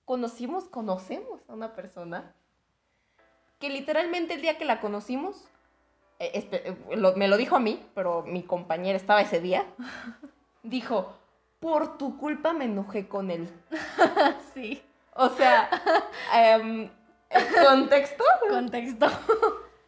conocimos, 0.06 0.66
conocemos 0.66 1.42
a 1.50 1.54
una 1.54 1.74
persona 1.74 2.34
que 3.60 3.70
literalmente 3.70 4.34
el 4.36 4.41
día 4.41 4.58
que 4.58 4.65
la 4.65 4.80
conocimos 4.82 5.46
eh, 6.20 6.32
este, 6.34 6.70
eh, 6.70 6.78
lo- 6.96 7.15
me 7.15 7.28
lo 7.28 7.36
dijo 7.38 7.56
a 7.56 7.60
mí, 7.60 7.86
pero 7.94 8.24
mi 8.24 8.44
compañera 8.44 8.98
estaba 8.98 9.22
ese 9.22 9.39
día, 9.41 9.65
dijo, 10.63 11.13
por 11.60 11.98
tu 11.98 12.18
culpa 12.18 12.54
me 12.54 12.65
enojé 12.65 13.08
con 13.08 13.32
él. 13.32 13.50
Sí, 14.54 14.82
O 15.13 15.30
sea, 15.30 15.70
em, 16.34 16.89
el 17.30 17.46
contexto, 17.65 18.24
contexto. 18.50 19.08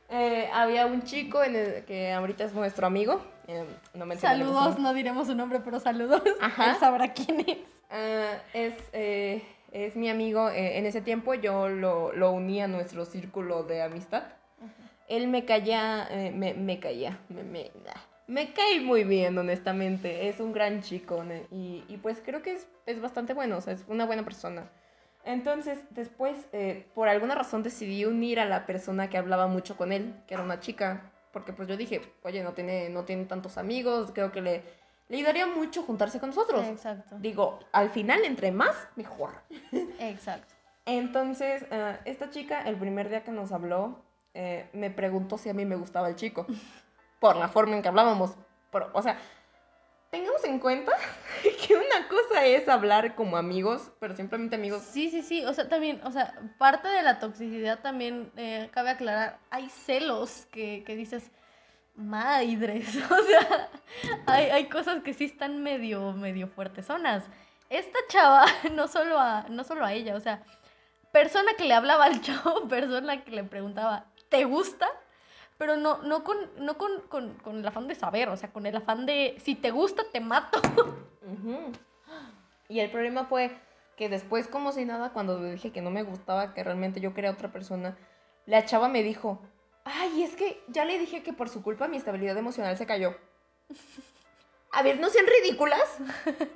eh, 0.09 0.49
había 0.53 0.85
un 0.85 1.03
chico 1.03 1.41
en 1.43 1.55
el, 1.55 1.85
que 1.85 2.11
ahorita 2.11 2.43
es 2.45 2.53
nuestro 2.53 2.87
amigo, 2.87 3.21
em, 3.47 3.65
no 3.93 4.13
Saludos, 4.17 4.77
no 4.79 4.93
diremos 4.93 5.27
su 5.27 5.35
nombre, 5.35 5.61
pero 5.63 5.79
saludos. 5.79 6.21
Ajá. 6.41 6.71
Él 6.71 6.77
sabrá 6.77 7.13
quién 7.13 7.41
es. 7.47 7.57
Ah, 7.89 8.33
es, 8.53 8.73
eh, 8.91 9.41
es 9.71 9.95
mi 9.95 10.09
amigo. 10.09 10.49
eh, 10.49 10.77
en 10.77 10.85
ese 10.85 11.01
tiempo 11.01 11.33
yo 11.33 11.69
lo, 11.69 12.13
lo 12.13 12.31
uní 12.31 12.61
a 12.61 12.67
nuestro 12.67 13.05
círculo 13.05 13.63
de 13.63 13.81
amistad. 13.81 14.23
Él 15.07 15.27
me 15.27 15.45
caía, 15.45 16.07
eh, 16.11 16.31
me, 16.31 16.53
me 16.53 16.79
caía, 16.79 17.19
me, 17.29 17.43
me, 17.43 17.71
ah, 17.87 18.01
me 18.27 18.53
cae 18.53 18.81
muy 18.81 19.03
bien, 19.03 19.37
honestamente. 19.37 20.27
Es 20.29 20.39
un 20.39 20.51
gran 20.53 20.81
chico 20.81 21.23
y, 21.51 21.83
y 21.87 21.97
pues 21.97 22.21
creo 22.25 22.41
que 22.41 22.53
es, 22.53 22.67
es 22.85 22.99
bastante 23.01 23.33
bueno, 23.33 23.57
o 23.57 23.61
sea, 23.61 23.73
es 23.73 23.85
una 23.87 24.05
buena 24.05 24.23
persona. 24.23 24.69
Entonces, 25.23 25.79
después, 25.91 26.47
eh, 26.53 26.85
por 26.95 27.09
alguna 27.09 27.35
razón 27.35 27.63
decidí 27.63 28.05
unir 28.05 28.39
a 28.39 28.45
la 28.45 28.65
persona 28.65 29.09
que 29.09 29.17
hablaba 29.17 29.47
mucho 29.47 29.75
con 29.77 29.91
él, 29.91 30.13
que 30.27 30.33
era 30.35 30.43
una 30.43 30.59
chica, 30.59 31.11
porque 31.33 31.53
pues 31.53 31.67
yo 31.67 31.77
dije, 31.77 32.01
oye, 32.23 32.43
no 32.43 32.53
tiene, 32.53 32.89
no 32.89 33.03
tiene 33.05 33.25
tantos 33.25 33.57
amigos, 33.57 34.11
creo 34.13 34.31
que 34.31 34.41
le, 34.41 34.63
le 35.09 35.17
ayudaría 35.17 35.47
mucho 35.47 35.83
juntarse 35.83 36.19
con 36.19 36.29
nosotros. 36.29 36.65
Exacto. 36.65 37.17
Digo, 37.19 37.59
al 37.71 37.89
final, 37.89 38.25
entre 38.25 38.51
más, 38.51 38.75
mejor. 38.95 39.31
Exacto. 39.99 40.53
Entonces, 40.85 41.65
eh, 41.71 41.97
esta 42.05 42.29
chica, 42.29 42.61
el 42.61 42.75
primer 42.75 43.09
día 43.09 43.23
que 43.23 43.31
nos 43.31 43.51
habló, 43.51 44.03
eh, 44.33 44.69
me 44.73 44.89
preguntó 44.89 45.37
si 45.37 45.49
a 45.49 45.53
mí 45.53 45.65
me 45.65 45.75
gustaba 45.75 46.09
el 46.09 46.15
chico. 46.15 46.45
Por 47.19 47.35
la 47.35 47.47
forma 47.47 47.75
en 47.75 47.81
que 47.81 47.87
hablábamos. 47.87 48.35
Pero, 48.71 48.89
o 48.93 49.01
sea, 49.01 49.17
tengamos 50.11 50.43
en 50.43 50.59
cuenta 50.59 50.91
que 51.67 51.75
una 51.75 52.07
cosa 52.09 52.45
es 52.45 52.67
hablar 52.67 53.15
como 53.15 53.37
amigos, 53.37 53.91
pero 53.99 54.15
simplemente 54.15 54.55
amigos. 54.55 54.83
Sí, 54.83 55.09
sí, 55.09 55.21
sí. 55.21 55.45
O 55.45 55.53
sea, 55.53 55.69
también, 55.69 56.01
o 56.03 56.11
sea, 56.11 56.33
parte 56.57 56.87
de 56.89 57.01
la 57.01 57.19
toxicidad 57.19 57.79
también, 57.79 58.31
eh, 58.35 58.69
cabe 58.71 58.91
aclarar, 58.91 59.39
hay 59.49 59.69
celos 59.69 60.47
que, 60.51 60.83
que 60.85 60.95
dices, 60.95 61.31
madres. 61.97 62.87
O 63.11 63.23
sea, 63.23 63.69
hay, 64.27 64.45
hay 64.45 64.69
cosas 64.69 65.03
que 65.03 65.13
sí 65.13 65.25
están 65.25 65.63
medio, 65.63 66.13
medio 66.13 66.47
fuertesonas. 66.47 67.25
Esta 67.69 67.99
chava, 68.07 68.45
no 68.71 68.87
solo 68.87 69.19
a, 69.19 69.45
no 69.49 69.63
solo 69.63 69.83
a 69.83 69.93
ella, 69.93 70.15
o 70.15 70.19
sea, 70.19 70.43
persona 71.11 71.51
que 71.57 71.65
le 71.65 71.73
hablaba 71.73 72.05
al 72.05 72.21
chavo, 72.21 72.67
persona 72.67 73.23
que 73.23 73.31
le 73.31 73.43
preguntaba, 73.43 74.05
¿te 74.29 74.45
gusta? 74.45 74.87
Pero 75.57 75.75
no, 75.75 76.03
no, 76.03 76.23
con, 76.23 76.37
no 76.57 76.77
con, 76.77 77.01
con, 77.09 77.33
con 77.39 77.57
el 77.57 77.67
afán 77.67 77.87
de 77.87 77.95
saber, 77.95 78.29
o 78.29 78.37
sea, 78.37 78.51
con 78.53 78.67
el 78.67 78.75
afán 78.75 79.07
de, 79.07 79.35
si 79.43 79.55
te 79.55 79.71
gusta, 79.71 80.03
te 80.11 80.19
mato. 80.19 80.61
Y 82.69 82.79
el 82.79 82.91
problema 82.91 83.25
fue 83.25 83.57
que 83.95 84.07
después, 84.07 84.47
como 84.47 84.71
si 84.71 84.85
nada, 84.85 85.13
cuando 85.13 85.41
dije 85.41 85.71
que 85.71 85.81
no 85.81 85.89
me 85.89 86.03
gustaba, 86.03 86.53
que 86.53 86.63
realmente 86.63 87.01
yo 87.01 87.15
quería 87.15 87.31
otra 87.31 87.51
persona, 87.51 87.97
la 88.45 88.65
chava 88.65 88.87
me 88.87 89.01
dijo, 89.01 89.41
ay, 89.87 90.23
es 90.23 90.35
que 90.35 90.63
ya 90.67 90.85
le 90.85 90.99
dije 90.99 91.23
que 91.23 91.33
por 91.33 91.49
su 91.49 91.61
culpa 91.63 91.87
mi 91.87 91.97
estabilidad 91.97 92.37
emocional 92.37 92.77
se 92.77 92.85
cayó. 92.85 93.15
A 94.71 94.83
ver, 94.83 94.99
no 94.99 95.09
sean 95.09 95.25
ridículas. 95.25 95.97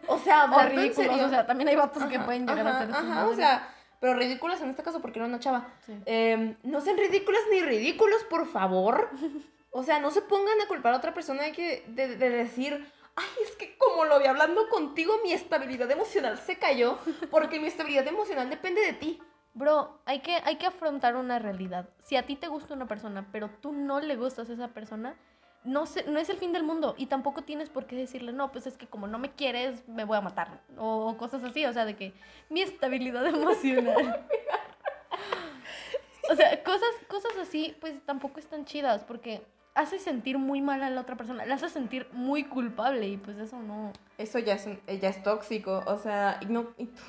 O 0.07 0.19
sea, 0.19 0.47
serio. 0.93 1.25
o 1.25 1.29
sea, 1.29 1.45
también 1.45 1.69
hay 1.69 1.75
vatos 1.75 2.03
que 2.05 2.19
pueden 2.19 2.45
llegar 2.45 2.67
ajá, 2.67 2.79
a 2.79 2.85
ser 2.85 2.95
Ajá, 2.95 3.27
o 3.27 3.35
sea, 3.35 3.75
pero 3.99 4.15
ridículas 4.15 4.61
en 4.61 4.69
este 4.69 4.83
caso 4.83 5.01
porque 5.01 5.19
era 5.19 5.27
una 5.27 5.39
chava. 5.39 5.67
Sí. 5.85 5.93
Eh, 6.05 6.55
no 6.63 6.81
sean 6.81 6.97
ridículas 6.97 7.41
ni 7.51 7.61
ridículos, 7.61 8.23
por 8.25 8.47
favor. 8.47 9.09
O 9.73 9.83
sea, 9.83 9.99
no 9.99 10.11
se 10.11 10.21
pongan 10.21 10.59
a 10.59 10.67
culpar 10.67 10.93
a 10.93 10.97
otra 10.97 11.13
persona 11.13 11.43
de, 11.43 11.53
que, 11.53 11.85
de, 11.87 12.17
de 12.17 12.29
decir, 12.29 12.85
ay, 13.15 13.25
es 13.41 13.55
que 13.55 13.77
como 13.77 14.03
lo 14.03 14.19
vi 14.19 14.25
hablando 14.25 14.67
contigo, 14.67 15.13
mi 15.23 15.31
estabilidad 15.31 15.89
emocional 15.89 16.37
se 16.37 16.57
cayó, 16.57 16.97
porque 17.29 17.57
mi 17.57 17.67
estabilidad 17.67 18.05
emocional 18.05 18.49
depende 18.49 18.81
de 18.81 18.91
ti. 18.91 19.21
Bro, 19.53 19.99
hay 20.05 20.19
que, 20.21 20.35
hay 20.45 20.55
que 20.57 20.65
afrontar 20.65 21.15
una 21.15 21.39
realidad. 21.39 21.89
Si 22.03 22.15
a 22.15 22.25
ti 22.25 22.35
te 22.35 22.47
gusta 22.47 22.73
una 22.73 22.87
persona, 22.87 23.27
pero 23.31 23.49
tú 23.61 23.73
no 23.73 23.99
le 23.99 24.15
gustas 24.15 24.49
a 24.49 24.53
esa 24.53 24.69
persona, 24.69 25.15
no, 25.63 25.85
se- 25.85 26.05
no 26.05 26.19
es 26.19 26.29
el 26.29 26.37
fin 26.37 26.53
del 26.53 26.63
mundo. 26.63 26.95
Y 26.97 27.07
tampoco 27.07 27.43
tienes 27.43 27.69
por 27.69 27.85
qué 27.85 27.95
decirle, 27.95 28.31
no, 28.31 28.51
pues 28.51 28.65
es 28.65 28.77
que 28.77 28.87
como 28.87 29.07
no 29.07 29.19
me 29.19 29.31
quieres, 29.31 29.87
me 29.89 30.05
voy 30.05 30.17
a 30.17 30.21
matar. 30.21 30.61
O, 30.77 31.07
o 31.07 31.17
cosas 31.17 31.43
así, 31.43 31.65
o 31.65 31.73
sea, 31.73 31.85
de 31.85 31.95
que 31.95 32.13
mi 32.49 32.61
estabilidad 32.61 33.25
emocional. 33.27 34.25
o 36.31 36.35
sea, 36.35 36.63
cosas, 36.63 36.89
cosas 37.09 37.33
así, 37.41 37.75
pues 37.81 37.93
tampoco 38.05 38.39
están 38.39 38.63
chidas, 38.65 39.03
porque 39.03 39.43
hace 39.73 39.99
sentir 39.99 40.37
muy 40.37 40.61
mal 40.61 40.83
a 40.83 40.89
la 40.89 41.01
otra 41.01 41.15
persona, 41.15 41.45
la 41.45 41.55
hace 41.55 41.69
sentir 41.69 42.07
muy 42.11 42.43
culpable, 42.45 43.07
y 43.07 43.17
pues 43.17 43.37
eso 43.37 43.57
no. 43.61 43.93
Eso 44.17 44.39
ya 44.39 44.53
es, 44.55 44.67
eh, 44.67 44.99
ya 45.01 45.09
es 45.09 45.23
tóxico, 45.23 45.83
o 45.85 45.97
sea, 45.97 46.37
y 46.41 46.45
no, 46.45 46.71
y 46.77 46.87
tú 46.87 47.01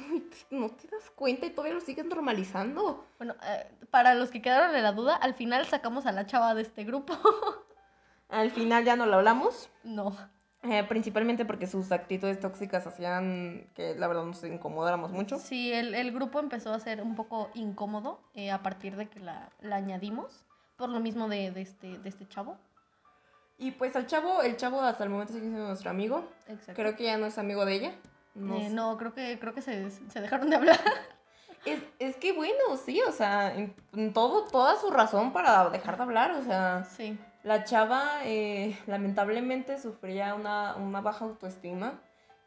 no 0.51 0.71
te 0.71 0.89
das 0.89 1.11
cuenta 1.15 1.47
y 1.47 1.51
todavía 1.51 1.75
lo 1.75 1.81
sigues 1.81 2.07
normalizando. 2.07 3.05
Bueno, 3.19 3.35
eh, 3.45 3.67
para 3.91 4.15
los 4.15 4.31
que 4.31 4.41
quedaron 4.43 4.75
en 4.75 4.83
la 4.83 4.93
duda, 4.93 5.17
al 5.17 5.35
final 5.35 5.67
sacamos 5.67 6.07
a 6.07 6.13
la 6.13 6.27
chava 6.27 6.55
de 6.55 6.63
este 6.63 6.85
grupo. 6.85 7.15
Al 8.29 8.51
final 8.51 8.83
ya 8.85 8.97
no 8.97 9.05
lo 9.05 9.17
hablamos, 9.17 9.69
no. 9.85 10.17
eh, 10.63 10.83
principalmente 10.85 11.45
porque 11.45 11.67
sus 11.67 11.93
actitudes 11.93 12.41
tóxicas 12.41 12.87
hacían 12.87 13.69
que 13.75 13.95
la 13.95 14.07
verdad 14.09 14.25
nos 14.25 14.43
incomodáramos 14.43 15.11
mucho. 15.11 15.39
Sí, 15.39 15.71
el, 15.71 15.95
el 15.95 16.13
grupo 16.13 16.41
empezó 16.41 16.73
a 16.73 16.81
ser 16.81 17.03
un 17.03 17.15
poco 17.15 17.51
incómodo 17.53 18.23
eh, 18.33 18.51
a 18.51 18.63
partir 18.63 18.97
de 18.97 19.09
que 19.11 19.21
la, 19.21 19.51
la 19.61 19.77
añadimos, 19.77 20.47
por 20.83 20.91
lo 20.91 20.99
mismo 20.99 21.29
de, 21.29 21.53
de 21.53 21.61
este, 21.63 21.97
de 21.99 22.09
este 22.09 22.27
chavo. 22.27 22.59
Y 23.57 23.71
pues 23.71 23.95
al 23.95 24.09
chavo, 24.09 24.43
el 24.43 24.57
chavo 24.57 24.81
hasta 24.81 25.05
el 25.05 25.11
momento 25.11 25.33
sigue 25.33 25.45
siendo 25.47 25.69
nuestro 25.69 25.91
amigo. 25.91 26.25
Exacto. 26.49 26.73
Creo 26.75 26.97
que 26.97 27.05
ya 27.05 27.17
no 27.19 27.27
es 27.27 27.39
amigo 27.39 27.65
de 27.65 27.75
ella. 27.75 27.93
No 28.35 28.57
Eh, 28.57 28.69
no, 28.69 28.97
creo 28.97 29.15
que, 29.15 29.39
creo 29.39 29.55
que 29.55 29.63
se, 29.63 29.89
se 29.91 30.21
dejaron 30.21 30.51
de 30.51 30.57
hablar. 30.57 30.81
Es, 31.65 31.81
es 32.01 32.17
que 32.17 32.33
bueno, 32.33 32.77
sí, 32.85 33.01
o 33.07 33.13
sea, 33.13 33.55
en, 33.55 33.73
en 33.93 34.13
todo, 34.13 34.49
toda 34.49 34.75
su 34.81 34.91
razón 34.91 35.33
para 35.33 35.71
dejar 35.71 35.97
de 35.97 36.03
hablar, 36.03 36.33
o 36.33 36.43
sea, 36.43 36.83
Sí. 36.97 37.17
la 37.45 37.63
chava 37.63 38.03
eh, 38.25 38.77
lamentablemente 38.89 39.79
sufría 39.79 40.35
una, 40.35 40.75
una 40.75 41.01
baja 41.01 41.25
autoestima. 41.25 42.01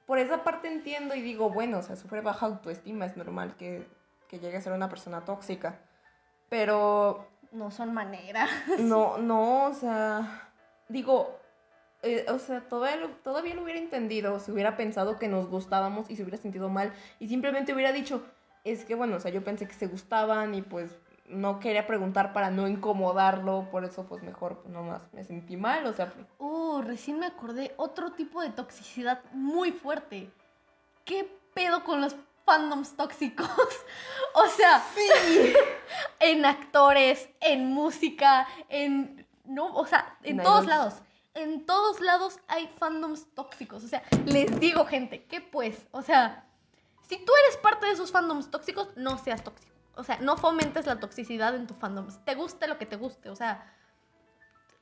Por 0.06 0.20
esa 0.20 0.44
parte 0.44 0.68
entiendo 0.68 1.16
y 1.16 1.22
digo, 1.22 1.50
bueno, 1.50 1.78
o 1.78 1.82
sea, 1.82 1.96
sufre 1.96 2.20
baja 2.20 2.46
autoestima, 2.48 3.06
es 3.06 3.16
normal 3.16 3.56
que, 3.56 3.88
que 4.28 4.40
llegue 4.40 4.58
a 4.58 4.62
ser 4.62 4.74
una 4.74 4.90
persona 4.90 5.24
tóxica. 5.24 5.80
Pero 6.50 7.26
No 7.56 7.72
son 7.72 7.94
maneras. 7.94 8.50
no, 8.80 9.18
no, 9.20 9.66
o 9.66 9.74
sea, 9.74 10.52
digo, 10.90 11.40
eh, 12.04 12.26
o 12.30 12.38
sea, 12.38 12.62
todavía 12.68 12.98
lo, 12.98 13.10
todavía 13.10 13.56
lo 13.56 13.64
hubiera 13.64 13.80
entendido, 13.80 14.40
si 14.40 14.52
hubiera 14.52 14.76
pensado 14.76 15.18
que 15.18 15.28
nos 15.28 15.48
gustábamos 15.50 16.10
y 16.10 16.16
se 16.16 16.24
hubiera 16.24 16.38
sentido 16.38 16.70
mal 16.70 16.94
y 17.20 17.30
simplemente 17.30 17.74
hubiera 17.74 17.94
dicho, 17.94 18.24
es 18.66 18.84
que 18.84 18.96
bueno, 18.96 19.16
o 19.16 19.20
sea, 19.20 19.32
yo 19.32 19.44
pensé 19.44 19.68
que 19.68 19.74
se 19.74 19.88
gustaban 19.88 20.54
y 20.54 20.62
pues 20.62 20.92
no 21.30 21.60
quería 21.60 21.88
preguntar 21.88 22.34
para 22.34 22.52
no 22.52 22.68
incomodarlo, 22.68 23.68
por 23.72 23.86
eso 23.86 24.06
pues 24.06 24.22
mejor 24.22 24.60
pues, 24.60 24.70
nomás 24.70 25.02
me 25.14 25.24
sentí 25.24 25.58
mal, 25.58 25.86
o 25.88 25.94
sea, 25.94 26.14
Uh, 26.38 26.82
recién 26.82 27.20
me 27.20 27.26
acordé 27.26 27.74
otro 27.78 28.12
tipo 28.12 28.42
de 28.42 28.50
toxicidad 28.50 29.24
muy 29.32 29.72
fuerte. 29.72 30.30
¿Qué 31.06 31.28
pedo 31.54 31.84
con 31.84 32.02
los 32.02 32.16
fandoms 32.46 32.96
tóxicos? 32.96 33.50
o 34.36 34.48
sea, 34.48 34.84
en 36.20 36.46
actores, 36.46 37.30
en 37.42 37.66
música, 37.68 38.48
en 38.70 39.26
no, 39.46 39.74
o 39.74 39.86
sea, 39.86 40.18
en 40.24 40.42
todos 40.42 40.66
lados. 40.66 40.96
En 41.34 41.66
todos 41.66 42.00
lados 42.00 42.40
hay 42.48 42.68
fandoms 42.80 43.28
tóxicos. 43.36 43.84
O 43.84 43.88
sea, 43.88 44.04
les 44.26 44.60
digo, 44.60 44.86
gente, 44.86 45.26
¿qué 45.26 45.42
pues? 45.42 45.86
O 45.92 46.02
sea, 46.02 46.46
si 47.08 47.18
tú 47.18 47.32
eres 47.44 47.58
parte 47.58 47.88
de 47.88 47.92
esos 47.92 48.12
fandoms 48.12 48.50
tóxicos, 48.50 48.90
no 48.96 49.18
seas 49.18 49.44
tóxico. 49.44 49.76
O 49.96 50.04
sea, 50.04 50.18
no 50.20 50.38
fomentes 50.38 50.86
la 50.86 51.00
toxicidad 51.00 51.56
en 51.56 51.68
tu 51.68 51.74
fandom. 51.74 52.08
Te 52.26 52.36
guste 52.36 52.68
lo 52.68 52.78
que 52.78 52.86
te 52.86 52.96
guste. 52.96 53.30
O 53.30 53.36
sea, 53.36 53.72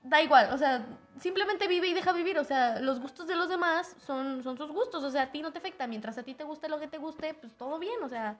da 0.04 0.22
igual. 0.22 0.54
O 0.54 0.58
sea, 0.58 0.86
simplemente 1.20 1.68
vive 1.68 1.88
y 1.88 1.94
deja 1.94 2.12
vivir. 2.12 2.38
O 2.38 2.44
sea, 2.44 2.80
los 2.80 3.00
gustos 3.00 3.28
de 3.28 3.36
los 3.36 3.50
demás 3.50 3.96
son, 4.06 4.44
son 4.44 4.58
sus 4.58 4.72
gustos. 4.72 5.04
O 5.04 5.10
sea, 5.10 5.24
a 5.24 5.32
ti 5.32 5.42
no 5.42 5.52
te 5.52 5.60
afecta. 5.60 5.88
Mientras 5.88 6.18
a 6.18 6.24
ti 6.24 6.36
te 6.36 6.44
guste 6.44 6.70
lo 6.70 6.80
que 6.80 6.88
te 6.88 6.98
guste, 6.98 7.34
pues 7.34 7.54
todo 7.54 7.80
bien. 7.80 8.04
O 8.04 8.10
sea, 8.10 8.38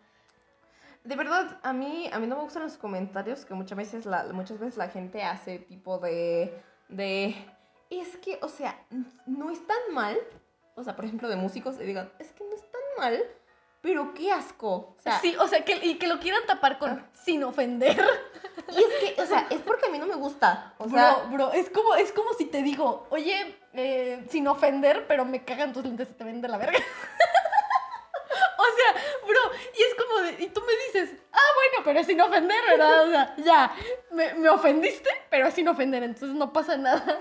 de 1.04 1.16
verdad, 1.18 1.60
a 1.64 1.74
mí, 1.74 2.10
a 2.14 2.20
mí 2.20 2.28
no 2.28 2.38
me 2.38 2.44
gustan 2.44 2.64
los 2.64 2.78
comentarios 2.78 3.44
que 3.44 3.54
muchas 3.54 3.78
veces 3.78 4.06
la, 4.06 4.24
muchas 4.32 4.60
veces 4.60 4.78
la 4.78 4.88
gente 4.88 5.22
hace 5.22 5.60
tipo 5.60 5.98
de, 5.98 6.62
de, 6.88 7.36
es 7.90 8.16
que, 8.18 8.40
o 8.42 8.48
sea, 8.48 8.80
no 9.26 9.50
es 9.50 9.66
tan 9.68 9.94
mal, 9.94 10.18
o 10.76 10.84
sea, 10.84 10.96
por 10.96 11.04
ejemplo, 11.04 11.28
de 11.28 11.36
músicos, 11.36 11.76
y 11.82 11.84
digan, 11.84 12.10
es 12.20 12.32
que 12.32 12.46
no 12.46 12.56
es 12.56 12.62
tan 12.62 12.82
mal, 12.98 13.22
pero 13.84 14.14
qué 14.14 14.32
asco, 14.32 14.96
o 14.98 15.02
sea, 15.04 15.20
sí, 15.20 15.36
o 15.38 15.46
sea, 15.46 15.64
que, 15.66 15.76
y 15.86 15.96
que 16.00 16.08
lo 16.08 16.18
quieran 16.20 16.46
tapar 16.48 16.80
con 16.80 17.06
sin 17.26 17.44
ofender. 17.44 17.98
y 18.72 18.78
es 18.82 19.14
que, 19.16 19.22
o 19.22 19.26
sea, 19.26 19.46
es 19.50 19.60
porque 19.60 19.88
a 19.88 19.90
mí 19.90 20.00
no 20.00 20.06
me 20.08 20.16
gusta, 20.16 20.74
o 20.78 20.88
sea, 20.90 21.16
bro, 21.16 21.30
bro, 21.32 21.52
es 21.52 21.70
como, 21.70 21.94
es 21.96 22.14
como 22.14 22.34
si 22.34 22.46
te 22.46 22.64
digo, 22.64 23.06
oye, 23.10 23.60
eh, 23.74 24.26
sin 24.30 24.48
ofender, 24.48 25.06
pero 25.06 25.26
me 25.26 25.44
cagan 25.44 25.74
tus 25.74 25.84
lentes 25.84 26.08
y 26.10 26.14
te 26.14 26.24
ven 26.24 26.42
de 26.42 26.48
la 26.48 26.58
verga. 26.58 26.80
o 28.58 28.64
sea, 28.64 29.02
bro, 29.28 29.52
y 29.78 29.82
es 29.84 29.96
como 29.96 30.22
de, 30.22 30.44
y 30.44 30.48
tú 30.48 30.62
me 30.62 30.74
dices, 31.02 31.18
ah, 31.34 31.38
bueno, 31.56 31.84
pero 31.84 32.00
es 32.00 32.08
sin 32.08 32.22
ofender, 32.22 32.58
¿verdad? 32.70 33.04
O 33.06 33.10
sea, 33.12 33.36
ya, 33.38 33.76
me, 34.12 34.34
me 34.36 34.50
ofendiste, 34.50 35.10
pero 35.30 35.48
es 35.48 35.54
sin 35.56 35.68
ofender, 35.68 36.04
entonces 36.04 36.38
no 36.38 36.54
pasa 36.54 36.78
nada. 36.78 37.20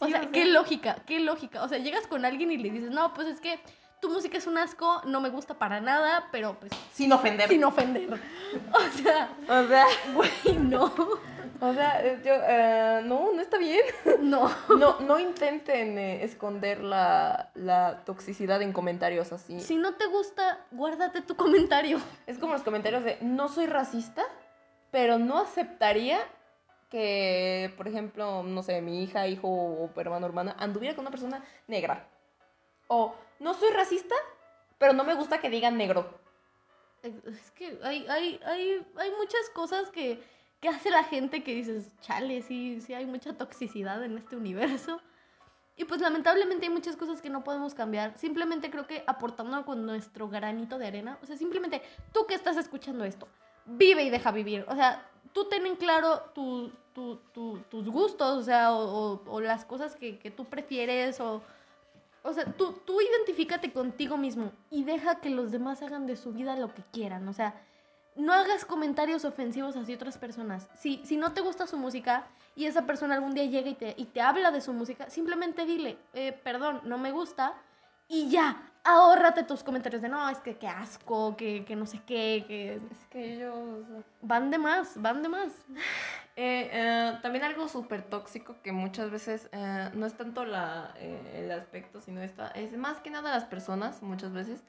O 0.00 0.06
Sí, 0.06 0.10
sea, 0.10 0.20
o 0.20 0.22
sea- 0.24 0.32
qué 0.32 0.46
lógica, 0.46 0.96
qué 1.06 1.20
lógica. 1.20 1.62
O 1.62 1.68
sea, 1.68 1.78
llegas 1.78 2.08
con 2.08 2.24
alguien 2.24 2.50
y 2.50 2.56
le 2.58 2.70
dices, 2.70 2.90
no, 2.90 3.14
pues 3.14 3.28
es 3.28 3.40
que 3.40 3.60
tu 4.02 4.10
música 4.10 4.36
es 4.36 4.46
un 4.48 4.58
asco, 4.58 5.00
no 5.06 5.20
me 5.20 5.30
gusta 5.30 5.54
para 5.54 5.80
nada, 5.80 6.28
pero 6.32 6.56
pues 6.58 6.72
Sin 6.92 7.12
ofender. 7.12 7.48
sin 7.48 7.62
ofender. 7.64 8.20
O 8.74 8.98
sea, 8.98 9.30
O 9.48 9.66
sea, 9.68 9.86
güey, 10.12 10.58
no. 10.58 10.92
o 11.60 11.72
sea, 11.72 12.02
yo, 12.22 12.32
eh, 12.34 13.00
no, 13.04 13.32
no 13.32 13.40
está 13.40 13.56
bien. 13.58 13.80
No. 14.20 14.50
No, 14.76 15.00
no 15.00 15.18
intenten 15.20 15.96
eh, 15.98 16.24
esconder 16.24 16.82
la, 16.82 17.50
la 17.54 18.04
toxicidad 18.04 18.60
en 18.60 18.72
comentarios 18.72 19.32
así. 19.32 19.60
Si 19.60 19.76
no 19.76 19.94
te 19.94 20.06
gusta, 20.06 20.58
guárdate 20.72 21.22
tu 21.22 21.36
comentario. 21.36 21.98
Es 22.26 22.38
como 22.38 22.52
los 22.54 22.62
comentarios 22.62 23.04
de 23.04 23.18
no 23.20 23.48
soy 23.48 23.66
racista, 23.66 24.24
pero 24.90 25.18
no 25.18 25.38
aceptaría 25.38 26.18
que, 26.90 27.72
por 27.76 27.86
ejemplo, 27.88 28.42
no 28.42 28.62
sé, 28.64 28.82
mi 28.82 29.02
hija, 29.04 29.28
hijo 29.28 29.48
o 29.48 29.90
hermano, 30.00 30.26
hermana 30.26 30.56
anduviera 30.58 30.94
con 30.96 31.04
una 31.04 31.10
persona 31.10 31.42
negra. 31.68 32.04
O 32.88 33.14
no 33.42 33.54
soy 33.54 33.70
racista, 33.70 34.14
pero 34.78 34.92
no 34.92 35.04
me 35.04 35.14
gusta 35.14 35.40
que 35.40 35.50
digan 35.50 35.76
negro. 35.76 36.06
Es 37.02 37.50
que 37.52 37.78
hay, 37.82 38.06
hay, 38.08 38.40
hay, 38.44 38.86
hay 38.96 39.10
muchas 39.18 39.50
cosas 39.52 39.90
que, 39.90 40.22
que 40.60 40.68
hace 40.68 40.90
la 40.90 41.02
gente 41.04 41.42
que 41.42 41.54
dices, 41.54 41.92
chale, 42.00 42.42
sí, 42.42 42.80
sí 42.80 42.94
hay 42.94 43.06
mucha 43.06 43.32
toxicidad 43.32 44.02
en 44.04 44.16
este 44.16 44.36
universo. 44.36 45.00
Y 45.76 45.84
pues 45.84 46.00
lamentablemente 46.00 46.66
hay 46.66 46.72
muchas 46.72 46.96
cosas 46.96 47.20
que 47.20 47.30
no 47.30 47.42
podemos 47.42 47.74
cambiar. 47.74 48.16
Simplemente 48.18 48.70
creo 48.70 48.86
que 48.86 49.02
aportando 49.06 49.64
con 49.64 49.84
nuestro 49.84 50.28
granito 50.28 50.78
de 50.78 50.86
arena. 50.86 51.18
O 51.22 51.26
sea, 51.26 51.36
simplemente 51.36 51.82
tú 52.12 52.26
que 52.26 52.34
estás 52.34 52.56
escuchando 52.56 53.04
esto, 53.04 53.26
vive 53.66 54.04
y 54.04 54.10
deja 54.10 54.30
vivir. 54.30 54.64
O 54.68 54.74
sea, 54.76 55.04
tú 55.32 55.48
ten 55.48 55.66
en 55.66 55.76
claro 55.76 56.20
tu- 56.34 56.70
tu- 56.94 57.16
tu- 57.32 57.58
tus 57.70 57.88
gustos, 57.88 58.38
o 58.38 58.42
sea, 58.44 58.72
o, 58.72 58.84
o- 59.14 59.22
o 59.26 59.40
las 59.40 59.64
cosas 59.64 59.96
que, 59.96 60.18
que 60.18 60.30
tú 60.30 60.44
prefieres, 60.44 61.18
o... 61.20 61.42
O 62.22 62.32
sea, 62.32 62.44
tú, 62.44 62.72
tú 62.84 63.00
identifícate 63.00 63.72
contigo 63.72 64.16
mismo 64.16 64.52
y 64.70 64.84
deja 64.84 65.20
que 65.20 65.30
los 65.30 65.50
demás 65.50 65.82
hagan 65.82 66.06
de 66.06 66.16
su 66.16 66.32
vida 66.32 66.56
lo 66.56 66.72
que 66.72 66.82
quieran. 66.92 67.26
O 67.28 67.32
sea, 67.32 67.54
no 68.14 68.32
hagas 68.32 68.64
comentarios 68.64 69.24
ofensivos 69.24 69.76
hacia 69.76 69.96
otras 69.96 70.18
personas. 70.18 70.68
Si, 70.78 71.00
si 71.04 71.16
no 71.16 71.32
te 71.32 71.40
gusta 71.40 71.66
su 71.66 71.76
música 71.76 72.26
y 72.54 72.66
esa 72.66 72.86
persona 72.86 73.14
algún 73.14 73.34
día 73.34 73.44
llega 73.46 73.70
y 73.70 73.74
te, 73.74 73.94
y 73.96 74.04
te 74.06 74.20
habla 74.20 74.50
de 74.50 74.60
su 74.60 74.72
música, 74.72 75.08
simplemente 75.10 75.64
dile, 75.64 75.98
eh, 76.12 76.32
perdón, 76.32 76.80
no 76.84 76.98
me 76.98 77.10
gusta. 77.10 77.54
Y 78.08 78.28
ya, 78.28 78.71
ahórrate 78.84 79.44
tus 79.44 79.62
comentarios 79.62 80.02
de 80.02 80.08
no, 80.08 80.28
es 80.28 80.38
que 80.38 80.56
qué 80.56 80.68
asco, 80.68 81.36
que, 81.36 81.64
que 81.64 81.76
no 81.76 81.86
sé 81.86 82.00
qué, 82.06 82.44
que 82.46 82.74
Es 82.74 83.06
que 83.10 83.34
ellos... 83.34 83.84
van 84.20 84.50
de 84.50 84.58
más, 84.58 85.00
van 85.00 85.22
de 85.22 85.28
más. 85.28 85.52
Eh, 86.34 86.70
eh, 86.72 87.18
también 87.20 87.44
algo 87.44 87.68
súper 87.68 88.00
tóxico 88.00 88.56
que 88.62 88.72
muchas 88.72 89.10
veces 89.10 89.50
eh, 89.52 89.90
no 89.92 90.06
es 90.06 90.14
tanto 90.14 90.46
la, 90.46 90.94
el 90.98 91.52
aspecto, 91.52 92.00
sino 92.00 92.22
esta, 92.22 92.48
es 92.52 92.74
más 92.74 93.00
que 93.00 93.10
nada 93.10 93.32
las 93.32 93.44
personas, 93.44 94.02
muchas 94.02 94.32
veces, 94.32 94.64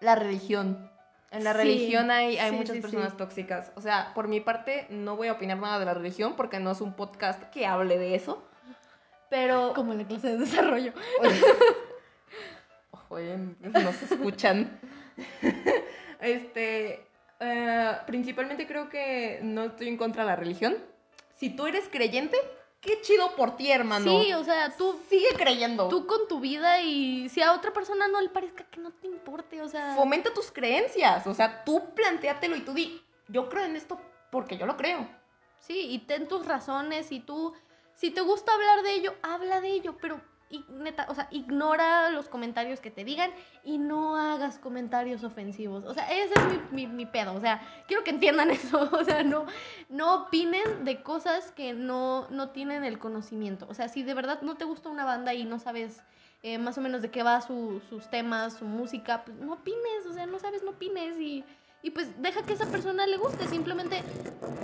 la 0.00 0.14
religión. 0.14 0.90
En 1.30 1.44
la 1.44 1.52
Sí, 1.52 1.58
religión 1.58 2.10
hay, 2.10 2.38
hay 2.38 2.52
sí, 2.52 2.56
muchas 2.56 2.76
sí, 2.76 2.80
personas 2.80 3.18
tóxicas. 3.18 3.70
O 3.74 3.82
sea, 3.82 4.12
por 4.14 4.28
mi 4.28 4.40
parte, 4.40 4.86
no 4.88 5.16
voy 5.16 5.28
a 5.28 5.32
opinar 5.32 5.58
nada 5.58 5.78
de 5.78 5.84
la 5.84 5.92
religión 5.92 6.36
porque 6.36 6.58
no 6.58 6.70
es 6.70 6.80
un 6.80 6.94
podcast 6.94 7.42
que 7.50 7.66
hable 7.66 7.98
de 7.98 8.14
eso. 8.14 8.42
Pero... 9.28 9.74
Como 9.74 9.92
en 9.92 9.98
la 9.98 10.04
clase 10.06 10.28
de 10.28 10.38
desarrollo. 10.38 10.94
Oye, 13.08 13.36
nos 13.60 14.02
escuchan. 14.02 14.80
este, 16.20 17.06
eh, 17.40 17.92
principalmente 18.06 18.66
creo 18.66 18.88
que 18.88 19.40
no 19.42 19.64
estoy 19.64 19.88
en 19.88 19.96
contra 19.96 20.22
de 20.22 20.30
la 20.30 20.36
religión. 20.36 20.76
Si 21.36 21.50
tú 21.50 21.66
eres 21.66 21.88
creyente, 21.90 22.36
qué 22.80 23.00
chido 23.00 23.34
por 23.36 23.56
ti, 23.56 23.70
hermano. 23.70 24.22
Sí, 24.22 24.32
o 24.34 24.44
sea, 24.44 24.70
tú, 24.76 24.98
Sigue 25.08 25.28
creyendo. 25.36 25.88
tú 25.88 26.06
con 26.06 26.28
tu 26.28 26.40
vida 26.40 26.80
y 26.80 27.28
si 27.28 27.42
a 27.42 27.52
otra 27.52 27.72
persona 27.72 28.08
no 28.08 28.20
le 28.20 28.28
parezca 28.28 28.64
que 28.64 28.80
no 28.80 28.92
te 28.92 29.06
importe, 29.08 29.60
o 29.62 29.68
sea... 29.68 29.94
Fomenta 29.94 30.32
tus 30.32 30.50
creencias. 30.52 31.26
O 31.26 31.34
sea, 31.34 31.64
tú 31.64 31.94
planteátelo 31.94 32.56
y 32.56 32.60
tú 32.60 32.72
di, 32.72 33.02
yo 33.28 33.48
creo 33.48 33.64
en 33.64 33.76
esto 33.76 34.00
porque 34.30 34.56
yo 34.56 34.66
lo 34.66 34.76
creo. 34.76 35.08
Sí, 35.58 35.86
y 35.90 36.00
ten 36.00 36.28
tus 36.28 36.46
razones 36.46 37.10
y 37.10 37.20
tú, 37.20 37.54
si 37.94 38.10
te 38.10 38.20
gusta 38.20 38.52
hablar 38.52 38.82
de 38.82 38.94
ello, 38.94 39.14
habla 39.22 39.60
de 39.60 39.68
ello, 39.68 39.96
pero 40.00 40.20
neta, 40.68 41.06
o 41.08 41.14
sea, 41.14 41.28
ignora 41.30 42.10
los 42.10 42.28
comentarios 42.28 42.80
que 42.80 42.90
te 42.90 43.04
digan 43.04 43.30
y 43.64 43.78
no 43.78 44.16
hagas 44.16 44.58
comentarios 44.58 45.24
ofensivos. 45.24 45.84
O 45.84 45.94
sea, 45.94 46.10
ese 46.10 46.34
es 46.34 46.72
mi 46.72 47.06
pedo. 47.06 47.34
O 47.34 47.40
sea, 47.40 47.60
quiero 47.88 48.04
que 48.04 48.10
entiendan 48.10 48.50
eso. 48.52 48.88
O 48.92 49.04
sea, 49.04 49.22
no, 49.22 49.46
no 49.88 50.22
opinen 50.24 50.84
de 50.84 51.02
cosas 51.02 51.50
que 51.52 51.72
no, 51.72 52.28
no 52.30 52.50
tienen 52.50 52.84
el 52.84 52.98
conocimiento. 52.98 53.66
O 53.68 53.74
sea, 53.74 53.88
si 53.88 54.02
de 54.02 54.14
verdad 54.14 54.42
no 54.42 54.56
te 54.56 54.64
gusta 54.64 54.88
una 54.88 55.04
banda 55.04 55.34
y 55.34 55.44
no 55.44 55.58
sabes 55.58 56.02
eh, 56.42 56.58
más 56.58 56.76
o 56.78 56.80
menos 56.80 57.02
de 57.02 57.10
qué 57.10 57.22
va 57.22 57.40
su- 57.40 57.80
sus 57.88 58.08
temas, 58.10 58.54
su 58.54 58.64
música, 58.66 59.24
pues 59.24 59.36
no 59.38 59.54
opines. 59.54 60.06
O 60.08 60.12
sea, 60.12 60.26
no 60.26 60.38
sabes, 60.38 60.62
no 60.62 60.70
opines 60.72 61.18
y... 61.20 61.44
Y 61.82 61.90
pues 61.90 62.22
deja 62.22 62.46
que 62.46 62.54
esa 62.54 62.70
persona 62.70 63.06
le 63.06 63.18
guste, 63.18 63.46
simplemente 63.46 64.04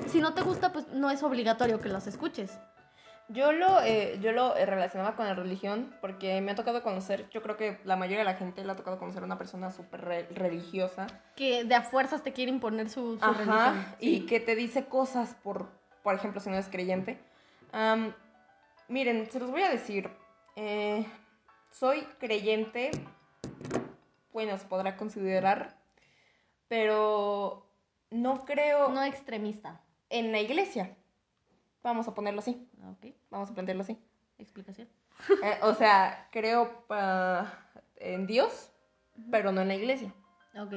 si 0.06 0.20
no 0.20 0.32
te 0.34 0.42
gusta, 0.42 0.72
pues 0.72 0.88
no 0.88 1.10
es 1.10 1.22
obligatorio 1.22 1.80
que 1.80 1.88
los 1.90 2.06
escuches. 2.06 2.58
Yo 3.32 3.52
lo, 3.52 3.80
eh, 3.82 4.18
yo 4.20 4.32
lo 4.32 4.56
eh, 4.56 4.66
relacionaba 4.66 5.14
con 5.14 5.24
la 5.24 5.34
religión 5.34 5.94
porque 6.00 6.40
me 6.40 6.50
ha 6.50 6.54
tocado 6.56 6.82
conocer, 6.82 7.28
yo 7.30 7.42
creo 7.42 7.56
que 7.56 7.78
la 7.84 7.94
mayoría 7.94 8.18
de 8.18 8.24
la 8.24 8.34
gente 8.34 8.64
le 8.64 8.72
ha 8.72 8.76
tocado 8.76 8.98
conocer 8.98 9.22
a 9.22 9.26
una 9.26 9.38
persona 9.38 9.70
súper 9.70 10.00
re- 10.00 10.28
religiosa. 10.32 11.06
Que 11.36 11.62
de 11.62 11.74
a 11.76 11.82
fuerzas 11.82 12.24
te 12.24 12.32
quiere 12.32 12.50
imponer 12.50 12.88
su, 12.90 13.18
su 13.18 13.24
Ajá, 13.24 13.32
religión. 13.72 13.94
y 14.00 14.18
Sí. 14.20 14.26
que 14.26 14.40
te 14.40 14.56
dice 14.56 14.86
cosas 14.86 15.34
por, 15.44 15.68
por 16.02 16.14
ejemplo, 16.16 16.40
si 16.40 16.48
no 16.48 16.56
eres 16.56 16.68
creyente. 16.68 17.20
Miren, 18.88 19.30
se 19.30 19.38
los 19.38 19.50
voy 19.52 19.62
a 19.62 19.70
decir. 19.70 20.10
eh, 20.56 21.06
soy 21.70 22.00
creyente, 22.18 22.90
bueno, 24.32 24.58
se 24.58 24.66
podrá 24.66 24.96
considerar, 24.96 25.76
pero 26.66 27.66
no 28.10 28.44
creo 28.44 28.88
No 28.88 29.04
extremista. 29.04 29.80
en 30.08 30.32
la 30.32 30.40
iglesia. 30.40 30.96
Vamos 31.82 32.06
a 32.08 32.14
ponerlo 32.14 32.40
así, 32.40 32.68
vamos 33.30 33.50
a 33.50 33.54
plantearlo 33.54 33.82
así. 33.82 33.98
explicación. 34.38 34.88
Eh, 35.42 35.58
o 35.62 35.74
sea, 35.74 36.28
creo 36.32 36.84
ah, 36.90 37.52
en 37.96 38.26
Dios, 38.26 38.70
pero 39.30 39.52
no 39.52 39.60
en 39.60 39.68
la 39.68 39.74
iglesia. 39.74 40.12
Ok. 40.58 40.74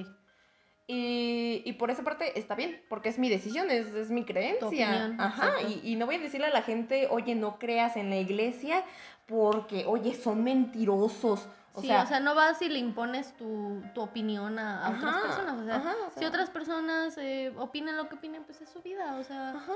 Y, 0.85 1.61
y 1.65 1.73
por 1.73 1.91
esa 1.91 2.03
parte 2.03 2.37
está 2.37 2.55
bien, 2.55 2.81
porque 2.89 3.07
es 3.07 3.17
mi 3.17 3.29
decisión, 3.29 3.71
es, 3.71 3.87
es 3.93 4.11
mi 4.11 4.25
creencia. 4.25 4.67
opinión, 4.67 5.19
Ajá, 5.19 5.61
y, 5.61 5.79
y 5.91 5.95
no 5.95 6.05
voy 6.05 6.15
a 6.15 6.19
decirle 6.19 6.47
a 6.47 6.51
la 6.51 6.61
gente, 6.61 7.07
oye, 7.09 7.35
no 7.35 7.57
creas 7.57 7.95
en 7.95 8.09
la 8.09 8.17
iglesia 8.17 8.83
porque, 9.25 9.85
oye, 9.85 10.13
son 10.13 10.43
mentirosos. 10.43 11.47
O 11.75 11.81
sí, 11.81 11.87
sea, 11.87 12.03
o 12.03 12.05
sea, 12.05 12.19
no 12.19 12.35
vas 12.35 12.61
y 12.61 12.67
le 12.69 12.79
impones 12.79 13.35
tu, 13.37 13.81
tu 13.95 14.01
opinión 14.01 14.59
a, 14.59 14.85
a 14.85 14.89
otras 14.91 15.15
Ajá, 15.15 15.21
personas. 15.21 15.55
O 15.61 15.63
sea, 15.65 15.75
ajá, 15.77 15.95
o 16.07 16.11
si 16.11 16.25
otras 16.25 16.49
personas 16.49 17.17
eh, 17.17 17.53
opinen 17.57 17.95
lo 17.97 18.09
que 18.09 18.15
opinen, 18.15 18.43
pues 18.43 18.61
es 18.61 18.69
su 18.69 18.81
vida. 18.81 19.15
O 19.17 19.23
sea, 19.23 19.51
ajá. 19.51 19.73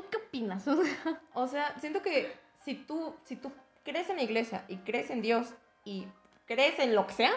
¿Tú 0.00 0.04
qué 0.10 0.16
opinas? 0.18 0.64
O 1.34 1.46
sea, 1.48 1.74
siento 1.80 2.02
que 2.02 2.32
si 2.64 2.74
tú, 2.74 3.14
si 3.24 3.36
tú 3.36 3.50
crees 3.84 4.08
en 4.10 4.16
la 4.16 4.22
iglesia 4.22 4.64
y 4.68 4.76
crees 4.78 5.10
en 5.10 5.22
Dios 5.22 5.54
y 5.84 6.06
crees 6.46 6.78
en 6.78 6.94
lo 6.94 7.06
que 7.06 7.14
sea, 7.14 7.32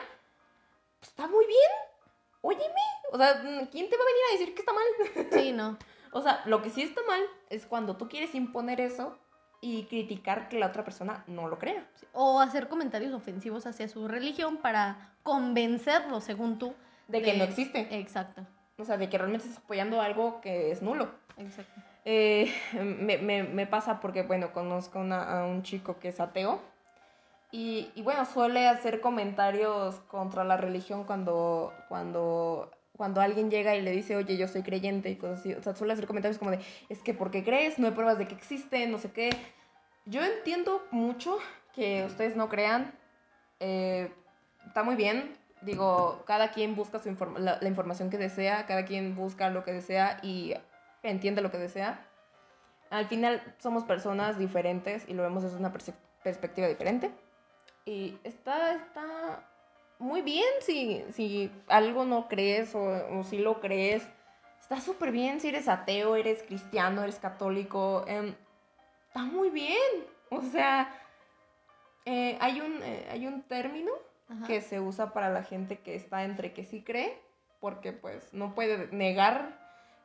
pues 0.99 1.09
está 1.09 1.27
muy 1.27 1.45
bien. 1.45 1.71
Óyeme. 2.41 2.81
O 3.11 3.17
sea, 3.17 3.39
¿quién 3.71 3.89
te 3.89 3.97
va 3.97 4.03
a 4.03 4.05
venir 4.05 4.23
a 4.29 4.31
decir 4.33 4.53
que 4.53 4.61
está 4.61 4.73
mal? 4.73 5.27
sí, 5.31 5.51
no. 5.51 5.77
O 6.11 6.21
sea, 6.21 6.41
lo 6.45 6.61
que 6.61 6.69
sí 6.69 6.81
está 6.81 7.01
mal 7.07 7.21
es 7.49 7.65
cuando 7.65 7.95
tú 7.95 8.09
quieres 8.09 8.35
imponer 8.35 8.81
eso 8.81 9.17
y 9.61 9.85
criticar 9.85 10.49
que 10.49 10.59
la 10.59 10.67
otra 10.67 10.83
persona 10.83 11.23
no 11.27 11.47
lo 11.47 11.59
crea. 11.59 11.87
Sí, 11.95 12.07
O 12.13 12.39
hacer 12.39 12.67
comentarios 12.67 13.13
ofensivos 13.13 13.65
hacia 13.67 13.87
su 13.87 14.07
religión 14.07 14.57
para 14.57 15.13
convencerlo, 15.23 16.19
según 16.19 16.57
tú. 16.57 16.73
De 17.07 17.21
que 17.21 17.37
no 17.37 17.43
existe. 17.43 17.87
Exacto, 17.91 18.45
O 18.77 18.85
sea, 18.85 18.97
de 18.97 19.09
que 19.09 19.17
realmente 19.17 19.47
estás 19.47 19.63
apoyando 19.63 20.01
algo 20.01 20.41
que 20.41 20.71
es 20.71 20.81
nulo. 20.81 21.11
exacto. 21.37 21.81
Eh, 22.05 22.51
me, 22.73 23.17
me- 23.43 23.67
pasa 23.67 23.99
porque, 23.99 24.23
bueno, 24.23 24.51
conozco 24.53 24.99
a 24.99 25.45
un 25.45 25.63
chico 25.63 25.99
que 25.99 26.09
es 26.09 26.19
ateo. 26.19 26.59
Y, 27.51 27.91
y, 27.95 28.01
bueno, 28.01 28.25
suele 28.25 28.67
hacer 28.67 29.01
comentarios 29.01 29.95
contra 30.07 30.43
la 30.45 30.55
religión 30.55 31.03
cuando, 31.03 31.73
cuando, 31.89 32.71
cuando 32.95 33.19
alguien 33.19 33.51
llega 33.51 33.75
y 33.75 33.81
le 33.81 33.91
dice, 33.91 34.15
oye, 34.15 34.37
yo 34.37 34.47
soy 34.47 34.63
creyente 34.63 35.09
y 35.09 35.17
cosas 35.17 35.39
así. 35.39 35.53
O 35.53 35.61
sea, 35.61 35.75
suele 35.75 35.93
hacer 35.93 36.07
comentarios 36.07 36.37
como 36.39 36.51
de, 36.51 36.59
es 36.87 36.99
que 36.99 37.13
¿por 37.13 37.29
qué 37.29 37.43
crees? 37.43 37.77
No 37.77 37.87
hay 37.87 37.93
pruebas 37.93 38.17
de 38.17 38.27
que 38.27 38.35
existe, 38.35 38.87
no 38.87 38.97
sé 38.99 39.11
qué. 39.11 39.31
Yo 40.05 40.23
entiendo 40.23 40.81
mucho 40.91 41.37
que 41.75 42.05
ustedes 42.05 42.35
no 42.37 42.47
crean. 42.47 42.93
Eh, 43.59 44.09
está 44.65 44.83
muy 44.83 44.95
bien. 44.95 45.35
Digo, 45.61 46.23
cada 46.25 46.51
quien 46.51 46.75
busca 46.75 46.99
su 46.99 47.09
inform- 47.09 47.37
la 47.37 47.67
información 47.67 48.09
que 48.09 48.17
desea, 48.17 48.65
cada 48.65 48.85
quien 48.85 49.15
busca 49.15 49.49
lo 49.49 49.63
que 49.65 49.73
desea 49.73 50.19
y 50.23 50.55
entiende 51.03 51.41
lo 51.41 51.51
que 51.51 51.57
desea. 51.57 52.05
Al 52.89 53.07
final 53.07 53.41
somos 53.59 53.83
personas 53.85 54.37
diferentes 54.37 55.07
y 55.07 55.13
lo 55.13 55.23
vemos 55.23 55.43
desde 55.43 55.57
una 55.57 55.71
perse- 55.73 55.95
perspectiva 56.23 56.67
diferente. 56.67 57.11
Y 57.85 58.17
está, 58.23 58.73
está 58.75 59.47
muy 59.99 60.21
bien 60.21 60.45
si, 60.61 61.03
si 61.13 61.51
algo 61.67 62.05
no 62.05 62.27
crees 62.27 62.75
o, 62.75 62.81
o 63.19 63.23
si 63.23 63.37
lo 63.39 63.59
crees. 63.61 64.03
está 64.61 64.79
súper 64.81 65.11
bien 65.11 65.39
si 65.39 65.49
eres 65.49 65.67
ateo, 65.69 66.15
eres 66.15 66.43
cristiano, 66.43 67.01
eres 67.03 67.17
católico. 67.19 68.03
em, 68.07 68.35
está 69.07 69.19
muy 69.23 69.49
bien. 69.49 70.05
O 70.29 70.41
sea, 70.41 70.93
eh, 72.05 72.37
hay, 72.41 72.61
un, 72.61 72.81
eh, 72.83 73.07
hay 73.11 73.27
un 73.27 73.41
término 73.43 73.91
Ajá. 74.29 74.47
que 74.47 74.61
se 74.61 74.79
usa 74.79 75.13
para 75.13 75.29
la 75.29 75.43
gente 75.43 75.79
que 75.79 75.95
está 75.95 76.23
entre 76.23 76.53
que 76.53 76.63
sí 76.63 76.83
cree, 76.83 77.17
porque 77.59 77.93
pues 77.93 78.33
no 78.33 78.53
puede 78.55 78.87
negar 78.87 79.59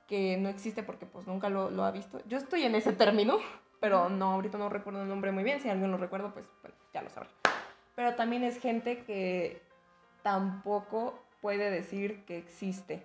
que 0.07 0.37
no 0.37 0.49
existe 0.49 0.83
porque 0.83 1.07
pues 1.07 1.27
nunca 1.27 1.49
lo, 1.49 1.85
ha 1.85 1.91
visto. 1.91 2.21
Yo 2.27 2.39
estoy 2.39 2.63
en 2.63 2.75
ese 2.75 2.93
término, 2.93 3.39
pero 3.81 4.09
no, 4.09 4.33
ahorita 4.33 4.59
no 4.59 4.69
recuerdo 4.69 5.03
el 5.03 5.09
nombre 5.09 5.33
muy 5.33 5.45
bien. 5.45 5.61
Si 5.61 5.69
alguien 5.69 5.91
lo 5.91 5.99
recuerda, 5.99 6.33
pues 6.33 6.47
bueno, 6.63 6.77
ya 6.93 7.03
lo 7.03 7.11
sabrá. 7.11 7.31
Pero 7.95 8.15
también 8.15 8.45
es 8.45 8.59
gente 8.59 9.05
que 9.05 9.63
tampoco 10.23 11.19
puede 11.41 11.71
decir 11.71 12.25
que 12.25 12.39
existe 12.39 13.03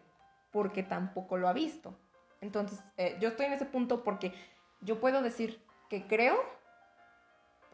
porque 0.52 0.84
tampoco 0.84 1.38
lo 1.38 1.48
ha 1.48 1.54
visto. 1.54 1.94
Entonces, 2.42 2.80
eh, 2.98 3.18
yo 3.20 3.30
estoy 3.30 3.46
en 3.46 3.54
ese 3.54 3.66
punto 3.66 4.04
porque 4.04 4.34
yo 4.82 5.00
puedo 5.00 5.22
decir 5.22 5.62
que 5.90 6.08
creo 6.08 6.44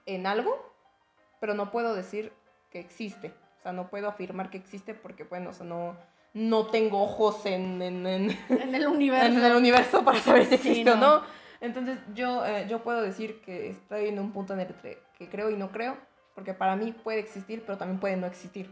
en 0.05 0.27
algo, 0.27 0.73
pero 1.39 1.53
no 1.53 1.71
puedo 1.71 1.95
decir 1.95 2.33
que 2.69 2.79
existe. 2.79 3.33
O 3.59 3.63
sea, 3.63 3.71
no 3.71 3.89
puedo 3.89 4.07
afirmar 4.07 4.49
que 4.49 4.57
existe 4.57 4.93
porque, 4.93 5.23
bueno, 5.23 5.49
o 5.49 5.53
sea, 5.53 5.65
no, 5.65 5.97
no 6.33 6.67
tengo 6.67 7.01
ojos 7.03 7.45
en, 7.45 7.81
en, 7.81 8.05
en- 8.05 8.37
En 8.49 8.75
el 8.75 8.87
universo. 8.87 9.37
en 9.37 9.43
el 9.43 9.55
universo 9.55 10.03
para 10.05 10.19
saber 10.19 10.45
si 10.45 10.57
Sí, 10.57 10.69
existe 10.69 10.91
o 10.91 10.95
no. 10.95 11.19
no. 11.19 11.23
Entonces, 11.61 11.97
yo, 12.13 12.45
eh, 12.45 12.67
yo 12.69 12.83
puedo 12.83 13.01
decir 13.01 13.41
que 13.41 13.69
estoy 13.71 14.07
en 14.09 14.19
un 14.19 14.31
punto 14.31 14.53
en 14.53 14.59
el 14.59 14.67
que 15.17 15.29
creo 15.29 15.49
y 15.49 15.55
no 15.55 15.71
creo, 15.71 15.97
porque 16.35 16.53
para 16.53 16.75
mí 16.75 16.91
puede 16.91 17.19
existir, 17.19 17.63
pero 17.65 17.77
también 17.79 17.99
puede 17.99 18.15
no 18.15 18.27
existir. 18.27 18.69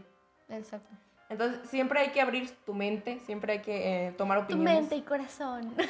Exacto. 0.48 0.88
Entonces, 1.28 1.68
siempre 1.68 1.98
hay 1.98 2.10
que 2.10 2.20
abrir 2.20 2.48
tu 2.64 2.72
mente, 2.74 3.18
siempre 3.26 3.54
hay 3.54 3.58
que 3.58 4.06
eh, 4.06 4.12
tomar 4.12 4.38
Tu 4.46 4.54
opiniones. 4.54 4.74
mente 4.82 4.94
y 4.96 5.02
corazón. 5.02 5.74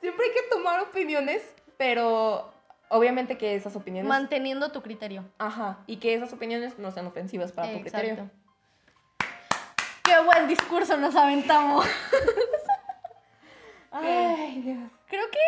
Siempre 0.00 0.26
hay 0.26 0.32
que 0.32 0.48
tomar 0.50 0.80
opiniones, 0.80 1.42
pero 1.76 2.52
obviamente 2.88 3.36
que 3.36 3.54
esas 3.54 3.76
opiniones... 3.76 4.08
Manteniendo 4.08 4.72
tu 4.72 4.82
criterio. 4.82 5.24
Ajá, 5.38 5.78
y 5.86 5.96
que 5.98 6.14
esas 6.14 6.32
opiniones 6.32 6.78
no 6.78 6.90
sean 6.90 7.06
ofensivas 7.06 7.52
para 7.52 7.72
tu 7.72 7.80
criterio. 7.82 8.30
Qué 10.10 10.20
buen 10.24 10.48
discurso 10.48 10.96
nos 10.96 11.14
aventamos. 11.14 11.86
Ay, 13.92 14.60
Dios. 14.60 14.90
Creo 15.06 15.30
que 15.30 15.38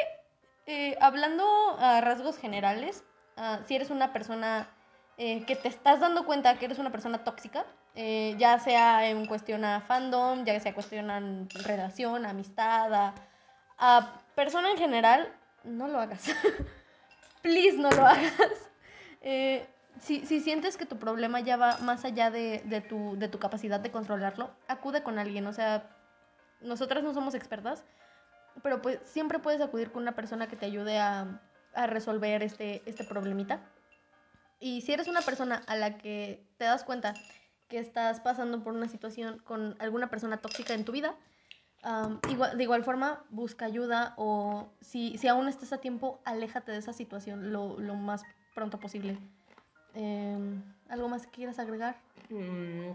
eh, 0.66 0.96
hablando 1.00 1.44
a 1.80 2.00
rasgos 2.00 2.38
generales, 2.38 3.02
ah, 3.36 3.58
si 3.66 3.74
eres 3.74 3.90
una 3.90 4.12
persona 4.12 4.68
eh, 5.18 5.44
que 5.46 5.56
te 5.56 5.66
estás 5.66 5.98
dando 5.98 6.24
cuenta 6.26 6.60
que 6.60 6.66
eres 6.66 6.78
una 6.78 6.92
persona 6.92 7.24
tóxica, 7.24 7.66
eh, 7.96 8.36
ya 8.38 8.60
sea 8.60 9.08
en 9.08 9.26
cuestión 9.26 9.64
a 9.64 9.80
fandom, 9.80 10.44
ya 10.44 10.60
sea 10.60 10.74
cuestión 10.74 11.10
a 11.10 11.20
relación, 11.64 12.24
amistad, 12.24 12.94
a, 12.94 13.14
a 13.78 14.12
persona 14.36 14.70
en 14.70 14.78
general, 14.78 15.34
no 15.64 15.88
lo 15.88 15.98
hagas. 15.98 16.24
Please 17.42 17.78
no 17.78 17.90
lo 17.90 18.06
hagas. 18.06 18.70
Eh, 19.22 19.66
si, 20.00 20.26
si 20.26 20.40
sientes 20.40 20.76
que 20.76 20.86
tu 20.86 20.98
problema 20.98 21.40
ya 21.40 21.56
va 21.56 21.78
más 21.78 22.04
allá 22.04 22.30
de, 22.30 22.62
de 22.64 22.80
tu, 22.80 23.16
de 23.18 23.28
tu 23.28 23.38
capacidad 23.38 23.80
de 23.80 23.90
controlarlo, 23.90 24.50
acude 24.68 25.02
con 25.02 25.18
alguien. 25.18 25.46
O 25.46 25.52
sea, 25.52 25.90
nosotras 26.60 27.04
no 27.04 27.14
somos 27.14 27.34
expertas, 27.34 27.84
pero 28.62 28.82
pues 28.82 29.00
siempre 29.04 29.38
puedes 29.38 29.60
acudir 29.60 29.92
con 29.92 30.02
una 30.02 30.14
persona 30.14 30.48
que 30.48 30.56
te 30.56 30.66
ayude 30.66 30.98
a, 30.98 31.40
a 31.74 31.86
resolver 31.86 32.42
este, 32.42 32.82
este 32.86 33.04
problemita. 33.04 33.60
Y 34.60 34.82
si 34.82 34.92
eres 34.92 35.08
una 35.08 35.22
persona 35.22 35.62
a 35.66 35.76
la 35.76 35.98
que 35.98 36.46
te 36.56 36.64
das 36.64 36.84
cuenta 36.84 37.14
que 37.68 37.78
estás 37.78 38.20
pasando 38.20 38.62
por 38.62 38.74
una 38.74 38.88
situación 38.88 39.38
con 39.40 39.76
alguna 39.80 40.08
persona 40.08 40.36
tóxica 40.36 40.74
en 40.74 40.84
tu 40.84 40.92
vida, 40.92 41.16
am, 41.82 42.20
igual, 42.30 42.56
de 42.56 42.62
igual 42.62 42.84
forma 42.84 43.24
busca 43.30 43.64
ayuda 43.64 44.14
o 44.16 44.72
si, 44.80 45.16
si 45.18 45.26
aún 45.26 45.48
estás 45.48 45.72
a 45.72 45.78
tiempo, 45.78 46.20
aléjate 46.24 46.70
de 46.70 46.78
esa 46.78 46.92
situación 46.92 47.52
lo, 47.52 47.78
lo 47.80 47.94
más 47.94 48.22
pronto 48.54 48.78
posible. 48.78 49.18
Em, 49.94 50.62
¿Algo 50.88 51.08
más 51.08 51.26
que 51.26 51.32
quieras 51.32 51.58
agregar? 51.58 51.96
Mm, 52.28 52.92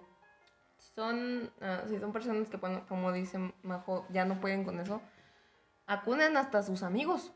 son, 0.96 1.52
ah, 1.62 1.84
si 1.88 2.00
son 2.00 2.12
personas 2.12 2.50
que, 2.50 2.58
bueno, 2.58 2.86
como 2.88 3.12
dice 3.12 3.40
Majo, 3.64 4.06
ya 4.10 4.26
no 4.26 4.40
pueden 4.40 4.64
con 4.64 4.80
eso, 4.80 5.02
acuden 5.86 6.38
hasta 6.38 6.64
sus 6.64 6.84
amigos. 6.84 7.32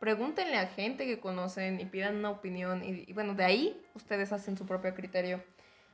Pregúntenle 0.00 0.58
a 0.58 0.66
gente 0.66 1.06
que 1.06 1.20
conocen 1.20 1.80
y 1.80 1.86
pidan 1.86 2.16
una 2.16 2.30
opinión. 2.30 2.84
Y, 2.84 3.04
y 3.08 3.12
bueno, 3.12 3.34
de 3.34 3.44
ahí 3.44 3.82
ustedes 3.94 4.32
hacen 4.32 4.56
su 4.56 4.66
propio 4.66 4.94
criterio. 4.94 5.42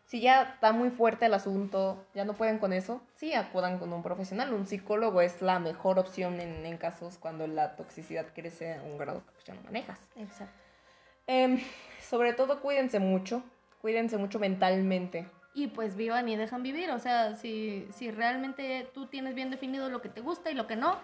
Si 0.07 0.21
ya 0.21 0.43
está 0.43 0.73
muy 0.73 0.91
fuerte 0.91 1.27
el 1.27 1.35
asunto, 1.35 2.05
ya 2.13 2.25
no 2.25 2.35
pueden 2.35 2.59
con 2.59 2.73
eso, 2.73 3.01
sí 3.15 3.33
acudan 3.35 3.79
con 3.79 3.93
un 3.93 4.03
profesional. 4.03 4.53
Un 4.53 4.67
psicólogo 4.67 5.21
es 5.21 5.41
la 5.41 5.59
mejor 5.59 5.99
opción 5.99 6.41
en, 6.41 6.67
en 6.67 6.77
casos 6.77 7.19
cuando 7.19 7.47
la 7.47 7.77
toxicidad 7.77 8.27
crece 8.35 8.75
a 8.75 8.83
un 8.83 8.99
grado 8.99 9.25
que 9.25 9.33
pues, 9.33 9.45
ya 9.45 9.55
no 9.55 9.63
manejas. 9.63 9.99
Exacto. 10.17 10.53
Em, 11.27 11.61
sobre 12.01 12.33
todo, 12.33 12.61
cuídense 12.61 12.99
mucho. 12.99 13.43
Cuídense 13.81 14.17
mucho 14.17 14.39
mentalmente. 14.39 15.29
Y 15.55 15.69
pues 15.69 15.97
vivan 15.97 16.29
y 16.29 16.37
dejan 16.37 16.63
vivir. 16.63 16.91
O 16.91 16.99
sea, 16.99 17.37
si, 17.37 17.89
si 17.93 18.11
realmente 18.11 18.89
tú 18.95 19.07
tienes 19.07 19.35
bien 19.35 19.51
definido 19.51 19.89
lo 19.89 20.01
que 20.01 20.09
te 20.09 20.21
gusta 20.21 20.51
y 20.51 20.55
lo 20.55 20.67
que 20.67 20.77
no, 20.77 20.99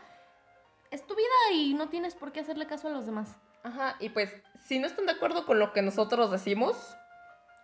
es 0.91 1.07
tu 1.07 1.15
vida 1.15 1.53
y 1.53 1.75
no 1.75 1.89
tienes 1.89 2.15
por 2.15 2.33
qué 2.33 2.41
hacerle 2.41 2.67
caso 2.67 2.89
a 2.89 2.93
los 2.93 3.07
demás. 3.07 3.37
Ajá, 3.65 3.97
y 3.99 4.09
pues, 4.11 4.33
si 4.65 4.79
no 4.79 4.87
están 4.87 5.07
de 5.07 5.13
acuerdo 5.13 5.45
con 5.45 5.59
lo 5.59 5.73
que 5.73 5.83
nosotros 5.83 6.31
decimos, 6.31 6.97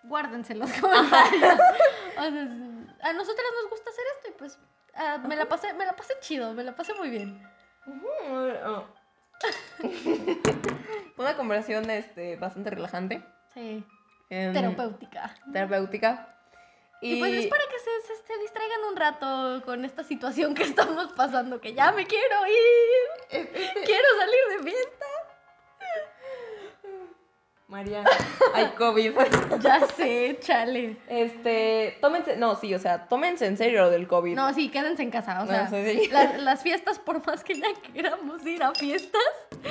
Guárdense 0.05 0.55
los 0.55 0.71
comentarios. 0.81 1.55
O 2.17 2.21
sea, 2.21 2.49
a 3.03 3.13
nosotras 3.13 3.47
nos 3.63 3.71
gusta 3.71 3.91
hacer 3.91 4.05
esto 4.17 4.29
y 4.29 4.33
pues 4.39 4.59
ah, 4.95 5.19
me, 5.27 5.37
la 5.37 5.47
pasé, 5.47 5.73
me 5.75 5.87
la 5.87 5.97
pasé 5.97 6.15
chido, 6.21 6.53
me 6.53 6.63
la 6.63 6.77
pasé 6.77 6.95
muy 6.95 7.11
bien. 7.11 7.43
una 11.17 11.37
conversación 11.37 11.91
este, 11.91 12.37
bastante 12.37 12.71
relajante, 12.71 13.23
Sí, 13.53 13.85
em, 14.31 14.53
terapéutica. 14.53 15.35
terapéutica. 15.53 16.31
Y, 17.01 17.19
pues 17.19 17.33
es 17.35 17.47
para 17.49 17.63
que 17.65 17.79
se, 17.79 18.15
se- 18.15 18.27
se 18.27 18.39
distraigan 18.41 18.81
un 18.91 18.97
rato 18.97 19.63
con 19.67 19.85
esta 19.85 20.03
situación 20.05 20.55
que 20.55 20.63
estamos 21.03 21.13
pasando, 21.13 21.61
que 21.61 21.75
ya 21.75 21.93
me 21.93 22.07
quiero 22.07 22.47
ir. 22.47 23.39
Este- 23.43 23.73
Quiero 23.85 24.09
salir 24.19 24.59
de 24.59 24.71
fiesta. 24.71 25.07
María, 27.75 28.05
hay 28.55 28.67
COVID. 28.79 29.13
Ya 29.61 29.85
sé, 29.89 30.39
chale. 30.41 30.97
Este, 31.09 31.99
tómense, 32.01 32.37
no, 32.37 32.55
sí, 32.55 32.73
o 32.73 32.79
sea, 32.79 33.09
tómense 33.09 33.47
en 33.47 33.57
serio 33.57 33.83
lo 33.83 33.91
del 33.91 34.07
COVID. 34.07 34.37
No, 34.37 34.55
sí, 34.55 34.69
quédense 34.69 35.03
en 35.03 35.11
casa. 35.11 35.43
O 35.43 35.45
No, 35.45 35.51
sea, 35.51 35.67
sí, 35.69 36.09
las, 36.13 36.41
las 36.41 36.63
fiestas, 36.63 37.01
por 37.01 37.27
más 37.27 37.43
que 37.43 37.55
ya 37.57 37.67
queramos 37.93 38.47
ir 38.47 38.63
a 38.63 38.73
fiestas, 38.75 39.21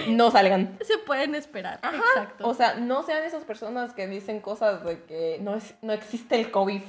No 0.10 0.32
salgan. 0.32 0.78
se 0.82 0.98
pueden 0.98 1.34
esperar. 1.34 1.80
Ajá. 1.82 1.96
Exacto. 1.96 2.46
O 2.46 2.54
sea, 2.54 2.74
no 2.76 3.04
sean 3.04 3.24
esas 3.24 3.46
personas 3.46 3.94
que 3.94 4.06
dicen 4.08 4.42
cosas 4.42 4.84
de 4.84 5.02
que 5.04 5.38
no, 5.42 5.56
es, 5.56 5.74
no 5.82 5.94
existe 5.94 6.36
el 6.36 6.52
COVID. 6.52 6.82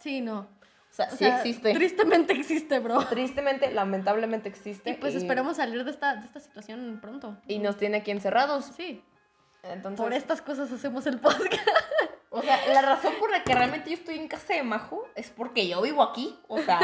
sí, 0.00 0.20
no. 0.20 0.48
O 0.90 0.94
sea, 0.96 1.06
O 1.08 1.10
sí 1.10 1.16
sea, 1.18 1.36
existe. 1.36 1.74
Tristemente 1.74 2.32
existe, 2.32 2.78
bro. 2.80 3.04
Tristemente, 3.06 3.70
lamentablemente 3.70 4.48
existe. 4.48 4.90
Y 4.90 4.94
pues 4.94 5.14
esperemos 5.14 5.58
salir 5.58 5.84
de 5.84 5.90
esta, 5.90 6.16
de 6.16 6.24
esta 6.26 6.40
situación 6.40 6.98
pronto. 7.02 7.36
Y 7.46 7.58
nos 7.58 7.76
tiene 7.76 7.98
aquí 7.98 8.10
encerrados. 8.10 8.64
Sí. 8.76 9.04
Entonces, 9.62 10.00
Por 10.00 10.12
estas 10.12 10.40
cosas 10.42 10.70
hacemos 10.70 11.06
el 11.06 11.18
podcast. 11.20 11.66
o 12.30 12.40
sea, 12.42 12.66
la 12.68 12.82
razón 12.82 13.14
por 13.18 13.30
la 13.30 13.42
que 13.42 13.54
realmente 13.54 13.90
yo 13.90 13.96
estoy 13.96 14.16
en 14.16 14.28
casa 14.28 14.54
de 14.54 14.62
Majo 14.62 15.06
es 15.14 15.30
porque 15.30 15.66
yo 15.68 15.82
vivo 15.82 16.02
aquí. 16.02 16.38
O 16.48 16.58
sea, 16.58 16.78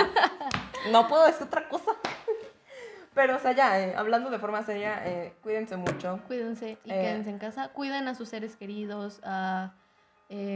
no 0.91 1.07
puedo 1.09 1.25
decir 1.27 1.47
otra 1.47 1.69
cosa. 1.69 1.93
Pero, 3.15 3.37
o 3.37 3.39
sea, 3.41 3.53
ya, 3.53 3.79
eh, 3.79 3.95
hablando 3.97 4.31
de 4.31 4.39
forma 4.39 4.63
seria, 4.63 5.07
eh, 5.07 5.35
cuídense 5.43 5.77
mucho. 5.77 6.21
Cuídense 6.27 6.79
y 6.85 6.91
Eh. 6.91 6.95
quédense 7.03 7.31
en 7.31 7.39
casa. 7.39 7.69
Cuiden 7.69 8.09
a 8.09 8.15
sus 8.15 8.29
seres 8.31 8.57
queridos, 8.57 9.21
a 9.23 9.75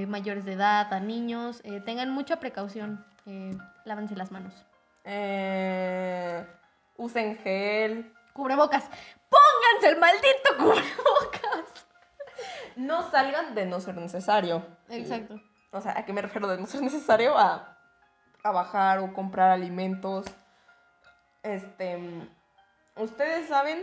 mayores 0.09 0.47
de 0.47 0.55
edad, 0.55 0.91
a 0.93 1.01
niños. 1.01 1.63
tengan 1.85 2.11
mucha 2.11 2.37
precaución. 2.41 3.05
lávense 3.85 4.17
las 4.17 4.31
manos. 4.33 4.55
Eh, 5.05 6.45
usen 6.97 7.37
gel. 7.39 8.13
Cubrebocas. 8.33 8.85
Pónganse 9.29 9.89
el 9.89 9.99
maldito 9.99 10.57
cubrebocas. 10.59 11.86
No 12.77 13.11
salgan 13.11 13.55
de 13.55 13.67
no 13.67 13.81
ser 13.81 13.97
necesario. 13.97 14.65
Exacto. 14.89 15.41
O 15.73 15.81
sea, 15.81 15.99
¿a 15.99 16.05
qué 16.05 16.13
me 16.13 16.23
refiero 16.23 16.47
de 16.47 16.59
no 16.59 16.67
ser 16.67 16.83
necesario? 16.83 17.37
A, 17.37 17.77
a 18.43 18.51
bajar 18.51 18.99
o 18.99 19.13
comprar 19.13 19.51
alimentos. 19.51 20.27
Este. 21.43 21.99
Ustedes 22.97 23.49
saben 23.49 23.83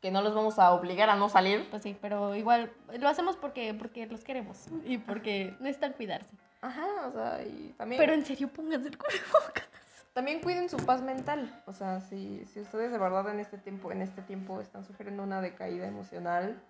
que 0.00 0.10
no 0.10 0.20
los 0.20 0.34
vamos 0.34 0.58
a 0.58 0.70
obligar 0.72 1.08
a 1.08 1.16
no 1.16 1.30
salir. 1.30 1.66
Pues 1.70 1.82
sí, 1.82 1.96
pero 2.00 2.34
igual 2.34 2.70
lo 2.98 3.08
hacemos 3.08 3.36
porque, 3.36 3.72
porque 3.72 4.06
los 4.06 4.22
queremos 4.22 4.68
y 4.84 4.98
porque 4.98 5.56
necesitan 5.60 5.94
cuidarse. 5.94 6.36
Ajá, 6.60 6.86
o 7.06 7.12
sea, 7.12 7.42
y 7.42 7.74
también. 7.78 7.98
Pero 7.98 8.12
en 8.12 8.24
serio, 8.24 8.48
pónganse 8.48 8.88
el 8.88 8.98
cubrebocas. 8.98 9.64
También 10.12 10.40
cuiden 10.40 10.68
su 10.68 10.76
paz 10.76 11.02
mental. 11.02 11.62
O 11.66 11.72
sea, 11.72 12.00
si, 12.00 12.44
si 12.44 12.60
ustedes 12.60 12.92
de 12.92 12.98
verdad 12.98 13.28
en 13.30 13.40
este 13.40 13.58
tiempo, 13.58 13.90
en 13.92 14.00
este 14.02 14.22
tiempo 14.22 14.60
están 14.60 14.84
sufriendo 14.84 15.22
una 15.22 15.40
decaída 15.40 15.86
emocional, 15.86 16.62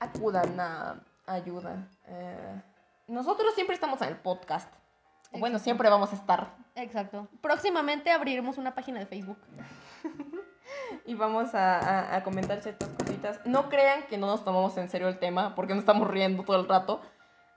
acudan 0.00 0.58
a 0.60 1.00
ayuda. 1.26 1.88
Eh, 2.06 2.62
nosotros 3.08 3.54
siempre 3.54 3.74
estamos 3.74 4.00
en 4.02 4.08
el 4.08 4.16
podcast. 4.16 4.72
O 5.32 5.38
Bueno, 5.38 5.56
Exacto. 5.56 5.64
siempre 5.64 5.90
vamos 5.90 6.12
a 6.12 6.16
estar. 6.16 6.54
Exacto. 6.74 7.28
Próximamente 7.40 8.10
abriremos 8.10 8.58
una 8.58 8.74
página 8.74 9.00
de 9.00 9.06
Facebook. 9.06 9.38
y 11.04 11.14
vamos 11.14 11.54
a, 11.54 11.78
a, 11.78 12.16
a, 12.16 12.22
comentar 12.22 12.60
ciertas 12.60 12.88
cositas. 12.90 13.40
No 13.44 13.68
crean 13.68 14.04
que 14.08 14.18
no 14.18 14.26
nos 14.26 14.44
tomamos 14.44 14.76
en 14.76 14.88
serio 14.88 15.08
el 15.08 15.18
tema, 15.18 15.54
porque 15.54 15.74
nos 15.74 15.82
estamos 15.82 16.08
riendo 16.08 16.44
todo 16.44 16.60
el 16.60 16.68
rato. 16.68 17.00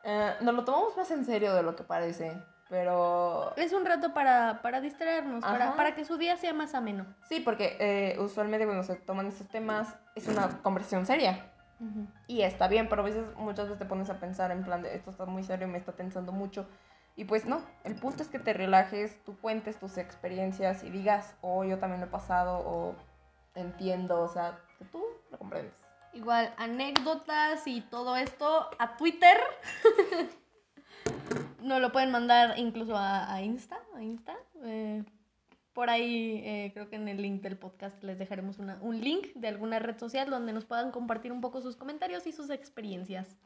Eh, 0.03 0.35
nos 0.41 0.55
lo 0.55 0.63
tomamos 0.63 0.95
más 0.97 1.11
en 1.11 1.25
serio 1.25 1.53
de 1.53 1.63
lo 1.63 1.75
que 1.75 1.83
parece, 1.83 2.41
pero... 2.69 3.53
Es 3.57 3.73
un 3.73 3.85
rato 3.85 4.13
para, 4.13 4.61
para 4.61 4.81
distraernos, 4.81 5.43
para, 5.43 5.75
para, 5.75 5.95
que 5.95 6.05
su 6.05 6.17
día 6.17 6.37
sea 6.37 6.53
más 6.53 6.73
ameno. 6.73 7.05
Sí, 7.27 7.41
porque 7.41 7.75
eh, 7.79 8.17
usualmente 8.19 8.65
cuando 8.65 8.83
se 8.83 8.95
toman 8.95 9.27
estos 9.27 9.47
temas 9.49 9.95
es 10.15 10.27
una 10.27 10.61
conversación 10.61 11.05
seria. 11.05 11.51
Y 12.27 12.41
está 12.41 12.67
bien, 12.67 12.89
pero 12.89 13.01
a 13.01 13.05
veces, 13.05 13.25
muchas 13.37 13.65
veces 13.65 13.79
te 13.79 13.85
pones 13.85 14.09
a 14.09 14.19
pensar 14.19 14.51
en 14.51 14.63
plan 14.63 14.81
de 14.81 14.95
esto 14.95 15.11
está 15.11 15.25
muy 15.25 15.43
serio, 15.43 15.67
me 15.67 15.77
está 15.77 15.93
tensando 15.93 16.31
mucho. 16.31 16.67
Y 17.15 17.25
pues 17.25 17.45
no, 17.45 17.61
el 17.83 17.95
punto 17.95 18.23
es 18.23 18.29
que 18.29 18.39
te 18.39 18.53
relajes, 18.53 19.21
tú 19.23 19.37
cuentes 19.39 19.77
tus 19.77 19.97
experiencias 19.97 20.83
y 20.83 20.89
digas, 20.89 21.35
oh, 21.41 21.63
yo 21.63 21.77
también 21.79 22.01
lo 22.01 22.07
he 22.07 22.09
pasado, 22.09 22.59
o 22.65 22.95
entiendo, 23.55 24.21
o 24.21 24.27
sea, 24.27 24.59
que 24.77 24.85
tú 24.85 25.03
lo 25.31 25.37
comprendes. 25.37 25.73
Igual, 26.13 26.53
anécdotas 26.57 27.67
y 27.67 27.81
todo 27.81 28.15
esto 28.15 28.69
a 28.79 28.97
Twitter. 28.97 29.37
no 31.61 31.79
lo 31.79 31.91
pueden 31.91 32.11
mandar 32.11 32.57
incluso 32.57 32.95
a, 32.97 33.41
Insta, 33.41 33.79
a 33.95 34.01
Insta. 34.01 34.35
Eh, 34.63 35.03
por 35.73 35.89
ahí 35.89 36.41
eh, 36.43 36.71
creo 36.73 36.89
que 36.89 36.95
en 36.95 37.07
el 37.07 37.21
link 37.21 37.41
del 37.41 37.57
podcast 37.57 38.03
les 38.03 38.17
dejaremos 38.17 38.57
un 38.59 39.01
link 39.01 39.33
de 39.35 39.47
alguna 39.47 39.79
red 39.79 39.97
social 39.97 40.29
donde 40.29 40.53
nos 40.53 40.65
puedan 40.65 40.91
compartir 40.91 41.31
un 41.31 41.41
poco 41.41 41.61
sus 41.61 41.75
comentarios 41.75 42.27
y 42.27 42.31
sus 42.31 42.49
experiencias. 42.49 43.37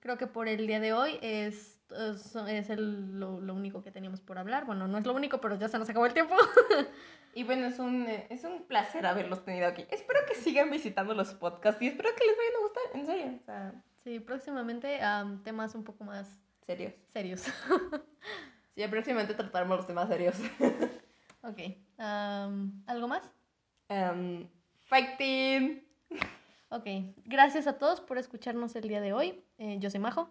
Creo 0.00 0.16
que 0.16 0.26
por 0.26 0.48
el 0.48 0.66
día 0.66 0.80
de 0.80 0.92
hoy 0.92 1.18
es, 1.20 1.78
es, 1.90 2.34
lo, 2.78 3.40
lo, 3.40 3.54
único 3.54 3.82
que 3.82 3.90
teníamos 3.90 4.20
por 4.20 4.38
hablar. 4.38 4.64
Bueno, 4.64 4.88
no 4.88 4.98
es 4.98 5.04
lo 5.04 5.12
único, 5.14 5.40
pero 5.40 5.56
ya 5.56 5.68
se 5.68 5.78
nos 5.78 5.88
acabó 5.88 6.06
el 6.06 6.14
tiempo. 6.14 6.34
y 7.34 7.44
bueno, 7.44 7.66
es 7.66 7.78
un, 7.78 8.06
es 8.08 8.44
un 8.44 8.66
placer 8.66 9.04
haberlos 9.04 9.44
tenido 9.44 9.66
aquí. 9.66 9.86
Espero 9.90 10.20
que 10.26 10.34
sigan 10.34 10.70
visitando 10.70 11.14
los 11.14 11.34
podcasts 11.34 11.82
y 11.82 11.88
espero 11.88 12.10
que 12.16 12.24
les 12.24 12.36
vayan 12.36 12.54
a 12.54 12.60
gustar, 12.60 12.82
en 12.94 13.06
serio. 13.06 13.38
O 13.40 13.44
sea, 13.44 13.74
sí, 14.04 14.20
próximamente 14.20 14.98
temas 15.44 15.74
un 15.74 15.84
poco 15.84 16.04
más 16.04 16.40
serios. 16.66 16.94
Serios. 17.12 17.42
sí, 18.74 18.88
próximamente 18.88 19.34
trataremos 19.34 19.76
los 19.76 19.86
temas 19.86 20.08
serios. 20.08 20.36
Ok. 21.46 21.60
¿Algo 22.86 23.06
más? 23.06 23.22
Um, 23.88 24.48
fighting. 24.86 25.86
Ok. 26.70 26.84
Gracias 27.24 27.68
a 27.68 27.78
todos 27.78 28.00
por 28.00 28.18
escucharnos 28.18 28.74
el 28.74 28.88
día 28.88 29.00
de 29.00 29.12
hoy. 29.12 29.44
Eh, 29.58 29.76
yo 29.78 29.88
soy 29.88 30.00
Majo. 30.00 30.28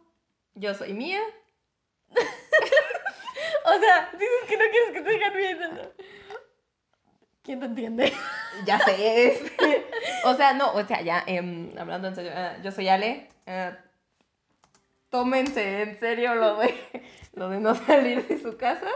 Yo 0.56 0.74
soy 0.74 0.94
Mía. 0.94 1.22
o 2.10 3.80
sea, 3.80 4.10
dices 4.12 4.44
que 4.48 4.58
no 4.58 4.64
quieres 4.70 4.92
que 4.92 5.02
te 5.02 5.12
digan 5.12 5.34
bien. 5.34 5.60
¿Quién 7.44 7.60
te 7.62 7.66
entiende? 7.66 8.14
ya 8.66 8.80
sé. 8.80 9.28
Es. 9.28 9.52
o 10.26 10.34
sea, 10.36 10.54
no, 10.54 10.74
o 10.74 10.84
sea, 10.86 11.02
ya, 11.02 11.24
em, 11.28 11.72
hablando 11.78 12.10
en 12.10 12.16
serio, 12.16 12.32
eh, 12.36 12.58
yo 12.62 12.72
soy 12.74 12.90
Ale. 12.90 13.30
Eh, 13.46 13.74
tómense 15.10 15.82
en 15.82 15.98
serio 15.98 16.36
lo 16.36 16.58
de, 16.58 16.76
lo 17.34 17.50
de 17.50 17.60
no 17.62 17.74
salir 17.74 18.28
de 18.28 18.38
su 18.38 18.58
casa. 18.58 18.90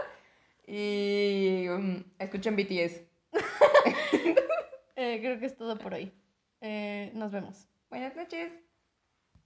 Y 0.72 1.66
um, 1.68 2.04
escuchen 2.20 2.54
BTS. 2.54 3.02
eh, 4.94 5.18
creo 5.20 5.40
que 5.40 5.46
es 5.46 5.56
todo 5.56 5.76
por 5.76 5.94
hoy. 5.94 6.12
Eh, 6.60 7.10
nos 7.12 7.32
vemos. 7.32 7.66
Buenas 7.88 8.14
noches. 8.14 8.52